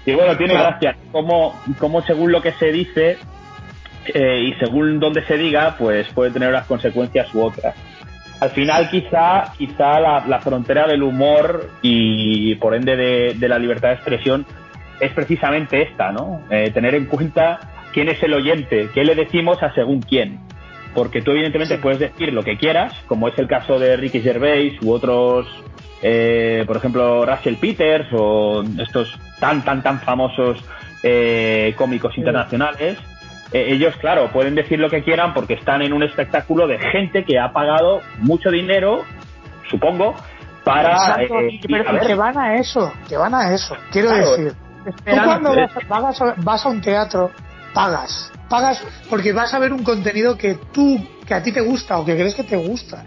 Y 0.06 0.14
bueno, 0.14 0.36
tiene 0.36 0.54
gracia 0.54 0.96
como, 1.12 1.60
como 1.78 2.00
según 2.02 2.32
lo 2.32 2.40
que 2.40 2.52
se 2.52 2.72
dice 2.72 3.18
eh, 4.06 4.40
y 4.40 4.54
según 4.54 4.98
donde 4.98 5.24
se 5.26 5.36
diga, 5.36 5.76
pues 5.78 6.08
puede 6.14 6.30
tener 6.30 6.48
unas 6.48 6.66
consecuencias 6.66 7.34
u 7.34 7.42
otras. 7.42 7.74
Al 8.40 8.50
final, 8.50 8.88
quizá, 8.88 9.52
quizá 9.58 10.00
la, 10.00 10.24
la 10.26 10.38
frontera 10.40 10.86
del 10.86 11.02
humor 11.02 11.70
y 11.82 12.54
por 12.54 12.74
ende 12.74 12.96
de, 12.96 13.34
de, 13.34 13.48
la 13.48 13.58
libertad 13.58 13.88
de 13.88 13.94
expresión 13.96 14.46
es 15.00 15.12
precisamente 15.12 15.82
esta, 15.82 16.12
¿no? 16.12 16.42
Eh, 16.50 16.70
tener 16.72 16.94
en 16.94 17.06
cuenta 17.06 17.60
quién 17.92 18.08
es 18.08 18.22
el 18.22 18.34
oyente, 18.34 18.88
qué 18.94 19.04
le 19.04 19.14
decimos 19.14 19.62
a 19.62 19.72
según 19.74 20.00
quién. 20.02 20.40
Porque 20.94 21.22
tú, 21.22 21.32
evidentemente, 21.32 21.76
sí. 21.76 21.82
puedes 21.82 21.98
decir 21.98 22.32
lo 22.32 22.42
que 22.42 22.56
quieras, 22.56 22.94
como 23.06 23.28
es 23.28 23.38
el 23.38 23.46
caso 23.46 23.78
de 23.78 23.96
Ricky 23.96 24.20
Gervais 24.20 24.74
u 24.82 24.92
otros, 24.92 25.46
eh, 26.02 26.64
por 26.66 26.76
ejemplo, 26.76 27.26
Russell 27.26 27.56
Peters 27.56 28.08
o 28.12 28.62
estos 28.78 29.18
tan, 29.40 29.64
tan, 29.64 29.82
tan 29.82 30.00
famosos 30.00 30.62
eh, 31.02 31.74
cómicos 31.76 32.14
sí. 32.14 32.20
internacionales. 32.20 32.98
Eh, 33.52 33.66
ellos, 33.70 33.96
claro, 33.96 34.30
pueden 34.32 34.54
decir 34.54 34.78
lo 34.78 34.90
que 34.90 35.02
quieran 35.02 35.32
porque 35.34 35.54
están 35.54 35.82
en 35.82 35.92
un 35.92 36.02
espectáculo 36.02 36.66
de 36.66 36.78
gente 36.78 37.24
que 37.24 37.38
ha 37.38 37.52
pagado 37.52 38.00
mucho 38.18 38.50
dinero, 38.50 39.04
supongo, 39.70 40.14
para. 40.64 40.92
Exacto, 40.92 41.34
pero 41.68 42.00
que 42.06 42.14
van 42.14 42.38
a 42.38 42.56
eso, 42.56 42.92
que 43.08 43.16
van 43.16 43.34
a 43.34 43.54
eso. 43.54 43.76
Quiero 43.90 44.08
claro, 44.08 44.36
decir, 44.36 44.52
tú 44.92 45.16
cuando 45.24 45.54
vas, 45.54 46.18
vas, 46.18 46.34
vas 46.36 46.66
a 46.66 46.68
un 46.68 46.80
teatro, 46.80 47.30
pagas. 47.74 48.32
Pagas 48.48 48.82
porque 49.10 49.32
vas 49.32 49.52
a 49.52 49.58
ver 49.58 49.72
un 49.72 49.84
contenido 49.84 50.36
que 50.36 50.54
tú, 50.72 50.98
que 51.26 51.34
a 51.34 51.42
ti 51.42 51.52
te 51.52 51.60
gusta 51.60 51.98
o 51.98 52.04
que 52.04 52.14
crees 52.14 52.34
que 52.34 52.44
te 52.44 52.56
gusta. 52.56 53.04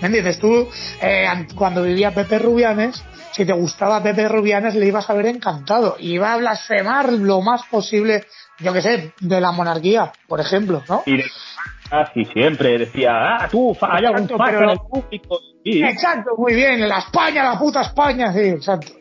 ¿Me 0.00 0.06
entiendes? 0.06 0.38
Tú, 0.38 0.68
eh, 1.00 1.28
cuando 1.54 1.82
vivía 1.82 2.10
Pepe 2.10 2.38
Rubianes, 2.38 3.02
si 3.30 3.44
te 3.44 3.52
gustaba 3.52 4.02
Pepe 4.02 4.28
Rubianes, 4.28 4.74
le 4.74 4.86
ibas 4.86 5.08
a 5.08 5.14
ver 5.14 5.26
encantado. 5.26 5.96
Y 5.98 6.14
iba 6.14 6.32
a 6.32 6.36
blasfemar 6.36 7.12
lo 7.12 7.40
más 7.40 7.62
posible, 7.70 8.24
yo 8.58 8.72
que 8.72 8.82
sé, 8.82 9.14
de 9.20 9.40
la 9.40 9.52
monarquía, 9.52 10.12
por 10.26 10.40
ejemplo, 10.40 10.82
¿no? 10.88 11.02
Y 11.06 11.18
de, 11.18 11.24
casi 11.88 12.24
siempre 12.24 12.78
decía, 12.78 13.12
ah, 13.12 13.48
tú, 13.50 13.76
hay 13.80 14.04
algún 14.04 14.28
en 14.28 14.70
el 14.70 14.78
público. 14.78 15.40
Sí. 15.64 15.82
Exacto, 15.84 16.32
muy 16.36 16.54
bien, 16.54 16.88
la 16.88 16.98
España, 16.98 17.44
la 17.44 17.58
puta 17.58 17.82
España, 17.82 18.32
sí, 18.32 18.40
exacto. 18.40 18.92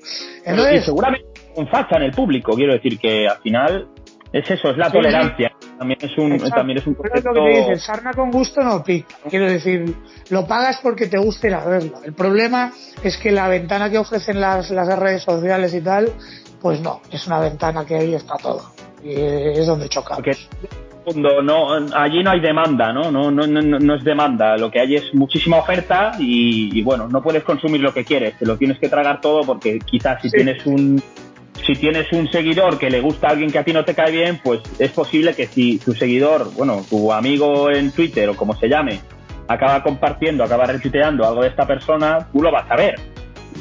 Entonces, 0.46 0.84
y 0.84 0.86
seguramente 0.86 1.31
un 1.56 1.68
facha 1.68 1.98
en 1.98 2.04
el 2.04 2.12
público, 2.12 2.54
quiero 2.54 2.74
decir 2.74 2.98
que 3.00 3.28
al 3.28 3.38
final 3.38 3.88
es 4.32 4.50
eso, 4.50 4.70
es 4.70 4.78
la 4.78 4.86
sí, 4.86 4.94
tolerancia. 4.94 5.52
Sí. 5.60 5.68
También 5.78 6.00
es 6.02 6.18
un, 6.18 6.32
Exacto. 6.34 6.56
también 6.56 6.78
es 6.78 6.88
un 6.88 6.96
Pero 6.96 7.16
es 7.16 7.24
lo 7.24 7.34
que 7.34 7.40
te 7.40 7.60
dicen, 7.60 7.80
sarna 7.80 8.14
con 8.14 8.32
gusto 8.32 8.62
no 8.62 8.84
pica. 8.84 9.16
Quiero 9.30 9.46
decir, 9.46 9.96
lo 10.30 10.46
pagas 10.46 10.80
porque 10.82 11.08
te 11.08 11.18
gusta 11.18 11.48
ir 11.48 11.56
a 11.56 11.66
verlo. 11.66 11.98
El 12.06 12.14
problema 12.14 12.72
es 13.04 13.18
que 13.18 13.32
la 13.32 13.48
ventana 13.48 13.90
que 13.90 13.98
ofrecen 13.98 14.40
las, 14.40 14.70
las 14.70 14.88
redes 14.98 15.24
sociales 15.24 15.74
y 15.74 15.82
tal, 15.82 16.12
pues 16.62 16.80
no, 16.82 17.02
es 17.12 17.26
una 17.28 17.40
ventana 17.40 17.84
que 17.84 17.96
ahí 17.96 18.14
está 18.14 18.36
todo. 18.38 18.62
Y 19.04 19.12
es 19.12 19.66
donde 19.66 19.90
choca. 19.90 20.16
Porque 20.16 20.38
no, 21.16 21.72
allí 21.96 22.24
no 22.24 22.32
hay 22.32 22.40
demanda, 22.40 22.94
¿no? 22.94 23.12
No, 23.12 23.32
no, 23.32 23.48
no, 23.48 23.80
no 23.80 23.96
es 23.96 24.04
demanda. 24.04 24.56
Lo 24.58 24.70
que 24.70 24.80
hay 24.80 24.96
es 24.96 25.14
muchísima 25.14 25.58
oferta 25.58 26.12
y, 26.20 26.78
y, 26.78 26.84
bueno, 26.84 27.08
no 27.08 27.24
puedes 27.24 27.44
consumir 27.44 27.82
lo 27.82 27.94
que 27.94 28.06
quieres. 28.06 28.38
Te 28.38 28.46
lo 28.46 28.56
tienes 28.56 28.78
que 28.78 28.88
tragar 28.88 29.20
todo 29.20 29.42
porque 29.42 29.80
quizás 29.80 30.22
si 30.22 30.30
sí. 30.30 30.38
tienes 30.38 30.66
un 30.66 31.02
si 31.66 31.76
tienes 31.76 32.12
un 32.12 32.30
seguidor 32.32 32.80
que 32.80 32.90
le 32.90 33.02
gusta 33.02 33.28
a 33.28 33.32
alguien 33.32 33.52
que 33.52 33.60
a 33.60 33.64
ti 33.64 33.74
no 33.74 33.86
te 33.86 33.94
cae 33.94 34.12
bien, 34.12 34.40
pues 34.44 34.62
es 34.80 34.92
posible 34.92 35.34
que 35.36 35.48
si 35.48 35.78
tu 35.80 35.94
seguidor, 35.94 36.54
bueno, 36.56 36.84
tu 36.90 37.12
amigo 37.12 37.70
en 37.70 37.92
Twitter 37.92 38.30
o 38.30 38.36
como 38.36 38.56
se 38.56 38.68
llame, 38.68 39.00
acaba 39.48 39.84
compartiendo, 39.84 40.44
acaba 40.44 40.66
retuiteando 40.66 41.26
algo 41.28 41.42
de 41.42 41.50
esta 41.50 41.66
persona, 41.66 42.28
tú 42.32 42.42
lo 42.42 42.52
vas 42.52 42.70
a 42.70 42.76
ver. 42.76 42.96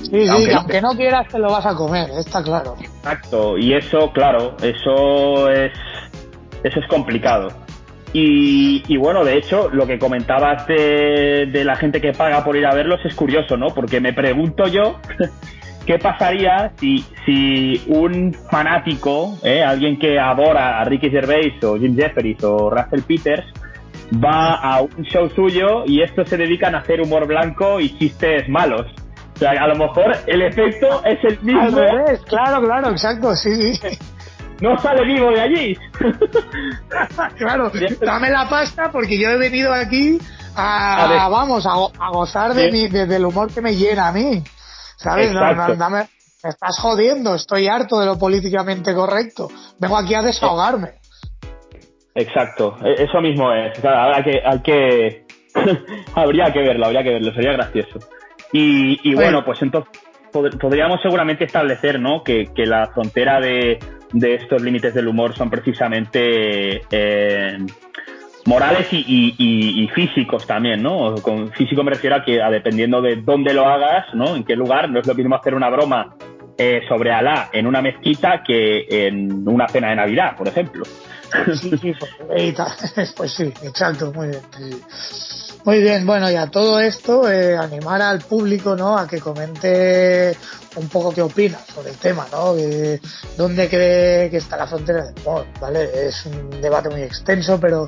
Sí, 0.02 0.28
aunque, 0.28 0.46
sí, 0.46 0.52
aunque 0.52 0.80
no 0.80 0.96
quieras 0.96 1.28
te 1.28 1.38
lo 1.38 1.50
vas 1.50 1.66
a 1.66 1.74
comer, 1.74 2.10
está 2.18 2.42
claro. 2.42 2.76
Exacto, 2.80 3.58
y 3.58 3.74
eso, 3.74 4.10
claro, 4.12 4.56
eso 4.62 5.50
es, 5.50 5.72
eso 6.62 6.80
es 6.80 6.86
complicado. 6.88 7.48
Y, 8.12 8.82
y, 8.88 8.96
bueno, 8.96 9.24
de 9.24 9.38
hecho, 9.38 9.68
lo 9.70 9.86
que 9.86 9.98
comentabas 9.98 10.66
de, 10.66 11.46
de 11.46 11.64
la 11.64 11.76
gente 11.76 12.00
que 12.00 12.12
paga 12.12 12.42
por 12.42 12.56
ir 12.56 12.66
a 12.66 12.74
verlos 12.74 13.00
es 13.04 13.14
curioso, 13.14 13.56
¿no? 13.56 13.68
Porque 13.68 14.00
me 14.00 14.12
pregunto 14.12 14.66
yo 14.66 14.98
¿Qué 15.90 15.98
pasaría 15.98 16.70
si, 16.78 17.04
si 17.26 17.82
un 17.88 18.32
fanático, 18.48 19.36
eh, 19.42 19.60
alguien 19.60 19.98
que 19.98 20.20
adora 20.20 20.78
a 20.78 20.84
Ricky 20.84 21.10
Gervais 21.10 21.60
o 21.64 21.76
Jim 21.76 21.96
Jeffries 21.96 22.44
o 22.44 22.70
Russell 22.70 23.02
Peters, 23.02 23.44
va 24.24 24.54
a 24.54 24.82
un 24.82 25.02
show 25.02 25.28
suyo 25.30 25.82
y 25.86 26.00
estos 26.00 26.28
se 26.28 26.36
dedican 26.36 26.76
a 26.76 26.78
hacer 26.78 27.00
humor 27.00 27.26
blanco 27.26 27.80
y 27.80 27.98
chistes 27.98 28.48
malos? 28.48 28.86
O 29.34 29.38
sea, 29.40 29.50
a 29.50 29.66
lo 29.66 29.74
mejor 29.74 30.16
el 30.28 30.42
efecto 30.42 31.02
es 31.04 31.18
el 31.24 31.40
mismo. 31.40 31.60
Al 31.60 31.72
revés, 31.72 32.20
claro, 32.28 32.64
claro, 32.64 32.90
exacto, 32.90 33.34
sí. 33.34 33.72
No 34.60 34.78
sale 34.78 35.04
vivo 35.04 35.32
de 35.32 35.40
allí. 35.40 35.78
claro, 37.36 37.72
dame 38.00 38.30
la 38.30 38.48
pasta 38.48 38.92
porque 38.92 39.18
yo 39.18 39.30
he 39.30 39.38
venido 39.38 39.72
aquí 39.72 40.18
a, 40.54 41.24
a 41.24 41.28
vamos, 41.28 41.66
a, 41.66 41.72
a 41.98 42.10
gozar 42.10 42.54
de, 42.54 42.70
mi, 42.70 42.86
de, 42.86 43.06
del 43.06 43.24
humor 43.24 43.52
que 43.52 43.60
me 43.60 43.74
llena 43.74 44.06
a 44.06 44.12
mí. 44.12 44.44
¿Sabes? 45.00 45.32
No, 45.32 45.54
no, 45.54 45.74
no 45.74 45.90
me, 45.90 45.98
me, 45.98 46.50
estás 46.50 46.78
jodiendo, 46.78 47.34
estoy 47.34 47.68
harto 47.68 47.98
de 47.98 48.04
lo 48.04 48.18
políticamente 48.18 48.94
correcto. 48.94 49.48
Vengo 49.78 49.96
aquí 49.96 50.14
a 50.14 50.20
desahogarme. 50.20 51.00
Exacto, 52.14 52.76
eso 52.84 53.20
mismo 53.22 53.50
es. 53.50 53.78
Claro, 53.78 54.14
hay 54.14 54.22
que, 54.22 54.42
hay 54.44 54.60
que 54.60 55.24
habría 56.14 56.52
que 56.52 56.60
verlo, 56.60 56.84
habría 56.84 57.02
que 57.02 57.14
verlo, 57.14 57.32
sería 57.32 57.52
gracioso. 57.52 57.98
Y, 58.52 59.00
y 59.08 59.14
bueno, 59.14 59.42
pues 59.42 59.62
entonces 59.62 59.90
pod 60.30 60.58
podríamos 60.58 61.00
seguramente 61.00 61.44
establecer, 61.44 61.98
¿no? 61.98 62.22
Que, 62.22 62.52
que 62.54 62.66
la 62.66 62.88
frontera 62.88 63.40
de, 63.40 63.78
de, 64.12 64.34
estos 64.34 64.60
límites 64.60 64.92
del 64.92 65.08
humor 65.08 65.34
son 65.34 65.48
precisamente 65.48 66.82
eh, 66.90 67.56
morales 68.46 68.92
y, 68.92 68.96
y, 68.96 69.34
y, 69.38 69.84
y, 69.84 69.88
físicos 69.88 70.46
también, 70.46 70.82
¿no? 70.82 71.14
Con 71.16 71.50
físico 71.52 71.82
me 71.84 71.90
refiero 71.90 72.16
a 72.16 72.24
que 72.24 72.40
dependiendo 72.50 73.00
de 73.02 73.16
dónde 73.16 73.52
lo 73.52 73.66
hagas, 73.66 74.06
¿no? 74.14 74.36
En 74.36 74.44
qué 74.44 74.56
lugar, 74.56 74.90
no 74.90 75.00
es 75.00 75.06
lo 75.06 75.14
mismo 75.14 75.34
hacer 75.34 75.54
una 75.54 75.68
broma 75.68 76.16
eh, 76.56 76.82
sobre 76.88 77.12
Alá 77.12 77.50
en 77.52 77.66
una 77.66 77.80
mezquita 77.80 78.42
que 78.42 78.86
en 78.88 79.48
una 79.48 79.68
cena 79.68 79.90
de 79.90 79.96
Navidad, 79.96 80.36
por 80.36 80.48
ejemplo. 80.48 80.84
Sí, 81.54 81.76
sí, 81.78 81.94
pues, 81.98 83.12
pues 83.16 83.32
sí, 83.32 83.44
exacto, 83.62 84.12
muy 84.12 84.28
bien. 84.28 84.42
Sí. 84.58 85.49
Muy 85.62 85.82
bien, 85.82 86.06
bueno, 86.06 86.30
y 86.30 86.36
a 86.36 86.46
todo 86.46 86.80
esto, 86.80 87.30
eh, 87.30 87.54
animar 87.54 88.00
al 88.00 88.20
público, 88.20 88.74
¿no? 88.74 88.96
A 88.96 89.06
que 89.06 89.20
comente 89.20 90.34
un 90.76 90.88
poco 90.88 91.12
qué 91.12 91.20
opina 91.20 91.58
sobre 91.74 91.90
el 91.90 91.96
tema, 91.96 92.26
¿no? 92.32 92.54
Que, 92.54 92.98
¿Dónde 93.36 93.68
cree 93.68 94.30
que 94.30 94.38
está 94.38 94.56
la 94.56 94.66
frontera 94.66 95.04
del 95.04 95.14
humor? 95.22 95.46
¿Vale? 95.60 96.06
Es 96.06 96.24
un 96.24 96.62
debate 96.62 96.88
muy 96.88 97.02
extenso, 97.02 97.60
pero 97.60 97.86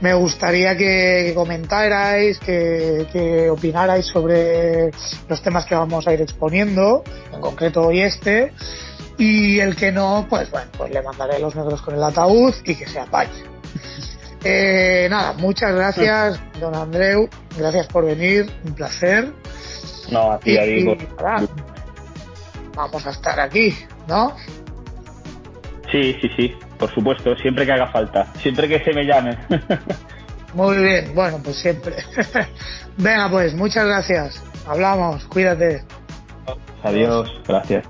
me 0.00 0.14
gustaría 0.14 0.76
que, 0.78 1.24
que 1.26 1.34
comentarais, 1.34 2.38
que, 2.38 3.06
que 3.12 3.50
opinarais 3.50 4.06
sobre 4.06 4.90
los 5.28 5.42
temas 5.42 5.66
que 5.66 5.74
vamos 5.74 6.08
a 6.08 6.14
ir 6.14 6.22
exponiendo, 6.22 7.04
en 7.34 7.40
concreto 7.40 7.82
hoy 7.82 8.00
este, 8.00 8.54
y 9.18 9.60
el 9.60 9.76
que 9.76 9.92
no, 9.92 10.26
pues 10.30 10.50
bueno, 10.50 10.70
pues 10.78 10.90
le 10.90 11.02
mandaré 11.02 11.38
los 11.38 11.54
negros 11.54 11.82
con 11.82 11.94
el 11.94 12.02
ataúd 12.02 12.54
y 12.64 12.74
que 12.74 12.86
se 12.86 12.98
apañe. 12.98 13.44
Eh, 14.44 15.08
nada, 15.10 15.32
muchas 15.34 15.74
gracias, 15.74 16.40
don 16.60 16.74
Andreu. 16.74 17.28
Gracias 17.56 17.86
por 17.88 18.04
venir, 18.04 18.50
un 18.64 18.74
placer. 18.74 19.32
No, 20.10 20.32
a 20.32 20.38
ti, 20.38 20.54
nada, 20.54 21.46
vamos 22.74 23.06
a 23.06 23.10
estar 23.10 23.40
aquí, 23.40 23.74
¿no? 24.06 24.36
Sí, 25.90 26.16
sí, 26.20 26.28
sí, 26.36 26.54
por 26.78 26.92
supuesto, 26.92 27.34
siempre 27.36 27.64
que 27.64 27.72
haga 27.72 27.88
falta, 27.88 28.32
siempre 28.38 28.68
que 28.68 28.82
se 28.84 28.92
me 28.92 29.04
llame. 29.04 29.38
Muy 30.54 30.76
bien, 30.78 31.14
bueno, 31.14 31.40
pues 31.42 31.56
siempre. 31.56 31.96
Venga, 32.96 33.28
pues, 33.30 33.54
muchas 33.54 33.86
gracias. 33.86 34.42
Hablamos, 34.66 35.24
cuídate. 35.24 35.82
Adiós, 36.82 37.32
gracias. 37.46 37.84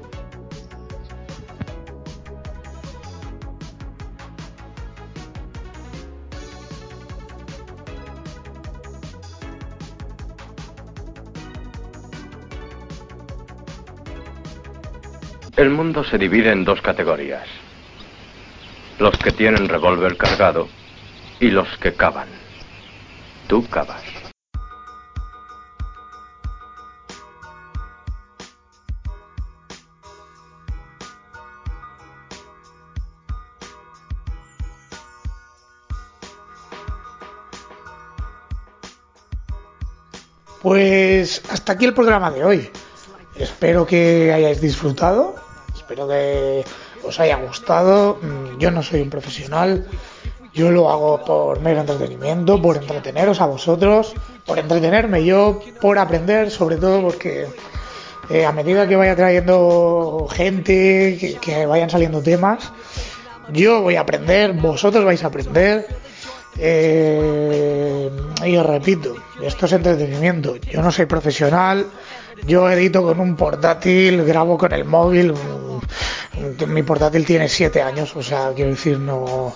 El 15.56 15.70
mundo 15.70 16.02
se 16.02 16.18
divide 16.18 16.50
en 16.50 16.64
dos 16.64 16.82
categorías. 16.82 17.46
Los 18.98 19.16
que 19.18 19.30
tienen 19.30 19.68
revólver 19.68 20.16
cargado 20.16 20.68
y 21.38 21.48
los 21.50 21.68
que 21.78 21.94
cavan. 21.94 22.26
Tú 23.46 23.64
cavas. 23.68 24.02
Pues 40.60 41.42
hasta 41.48 41.74
aquí 41.74 41.84
el 41.84 41.94
programa 41.94 42.32
de 42.32 42.44
hoy. 42.44 42.70
Espero 43.36 43.86
que 43.86 44.32
hayáis 44.32 44.60
disfrutado, 44.60 45.43
espero 45.94 46.08
que 46.08 46.64
os 47.04 47.20
haya 47.20 47.36
gustado. 47.36 48.18
Mm, 48.20 48.58
Yo 48.58 48.70
no 48.70 48.82
soy 48.82 49.00
un 49.00 49.10
profesional, 49.10 49.86
yo 50.52 50.70
lo 50.70 50.90
hago 50.90 51.24
por 51.24 51.60
mero 51.60 51.80
entretenimiento, 51.80 52.60
por 52.60 52.76
entreteneros 52.76 53.40
a 53.40 53.46
vosotros, 53.46 54.14
por 54.44 54.58
entretenerme 54.58 55.24
yo, 55.24 55.60
por 55.80 55.98
aprender, 55.98 56.50
sobre 56.50 56.76
todo 56.76 57.02
porque 57.02 57.46
eh, 58.28 58.44
a 58.44 58.52
medida 58.52 58.88
que 58.88 58.96
vaya 58.96 59.14
trayendo 59.14 60.26
gente, 60.30 61.38
que, 61.40 61.66
vayan 61.66 61.90
saliendo 61.90 62.20
temas, 62.22 62.72
yo 63.52 63.82
voy 63.82 63.94
a 63.94 64.00
aprender, 64.00 64.52
vosotros 64.52 65.04
vais 65.04 65.22
a 65.22 65.28
aprender. 65.28 65.86
Eh, 66.56 68.10
y 68.44 68.56
os 68.56 68.66
repito, 68.66 69.14
esto 69.42 69.66
es 69.66 69.72
entretenimiento. 69.72 70.56
Yo 70.56 70.82
no 70.82 70.90
soy 70.92 71.06
profesional, 71.06 71.86
yo 72.46 72.68
edito 72.68 73.02
con 73.02 73.20
un 73.20 73.36
portátil, 73.36 74.24
grabo 74.24 74.58
con 74.58 74.72
el 74.72 74.84
móvil. 74.84 75.34
Mi 76.66 76.82
portátil 76.82 77.24
tiene 77.24 77.48
7 77.48 77.82
años, 77.82 78.14
o 78.16 78.22
sea, 78.22 78.52
quiero 78.54 78.70
decir, 78.70 78.98
no. 78.98 79.54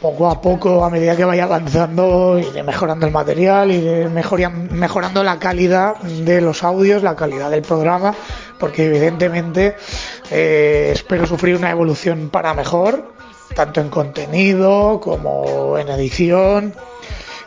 Poco 0.00 0.28
a 0.28 0.40
poco, 0.40 0.84
a 0.84 0.90
medida 0.90 1.16
que 1.16 1.24
vaya 1.24 1.44
avanzando, 1.44 2.38
iré 2.38 2.62
mejorando 2.62 3.06
el 3.06 3.12
material, 3.12 3.70
iré 3.72 4.08
mejorando 4.08 5.24
la 5.24 5.38
calidad 5.38 5.96
de 5.96 6.40
los 6.40 6.62
audios, 6.62 7.02
la 7.02 7.16
calidad 7.16 7.50
del 7.50 7.62
programa, 7.62 8.14
porque 8.60 8.86
evidentemente 8.86 9.76
eh, 10.30 10.90
espero 10.92 11.26
sufrir 11.26 11.56
una 11.56 11.70
evolución 11.70 12.28
para 12.28 12.54
mejor, 12.54 13.12
tanto 13.56 13.80
en 13.80 13.88
contenido 13.88 15.00
como 15.00 15.78
en 15.78 15.88
edición 15.88 16.74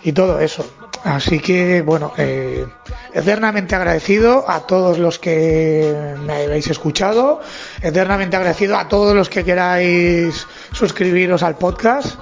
y 0.04 0.12
todo 0.12 0.40
eso. 0.40 0.66
Así 1.04 1.40
que, 1.40 1.82
bueno, 1.82 2.14
eh, 2.18 2.66
eternamente 3.14 3.76
agradecido 3.76 4.48
a 4.48 4.68
todos 4.68 5.00
los 5.00 5.18
que 5.18 6.16
me 6.26 6.44
habéis 6.44 6.68
escuchado, 6.68 7.42
eternamente 7.82 8.36
agradecido 8.36 8.78
a 8.78 8.88
todos 8.88 9.16
los 9.16 9.28
que 9.28 9.44
queráis 9.44 10.46
suscribiros 10.72 11.42
al 11.42 11.58
podcast. 11.58 12.18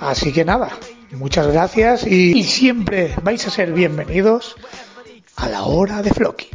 Así 0.00 0.32
que 0.32 0.44
nada, 0.44 0.70
muchas 1.12 1.46
gracias 1.46 2.06
y, 2.06 2.38
y 2.38 2.44
siempre 2.44 3.14
vais 3.22 3.46
a 3.46 3.50
ser 3.50 3.72
bienvenidos 3.72 4.56
a 5.36 5.48
la 5.48 5.62
hora 5.62 6.02
de 6.02 6.10
Floki. 6.10 6.48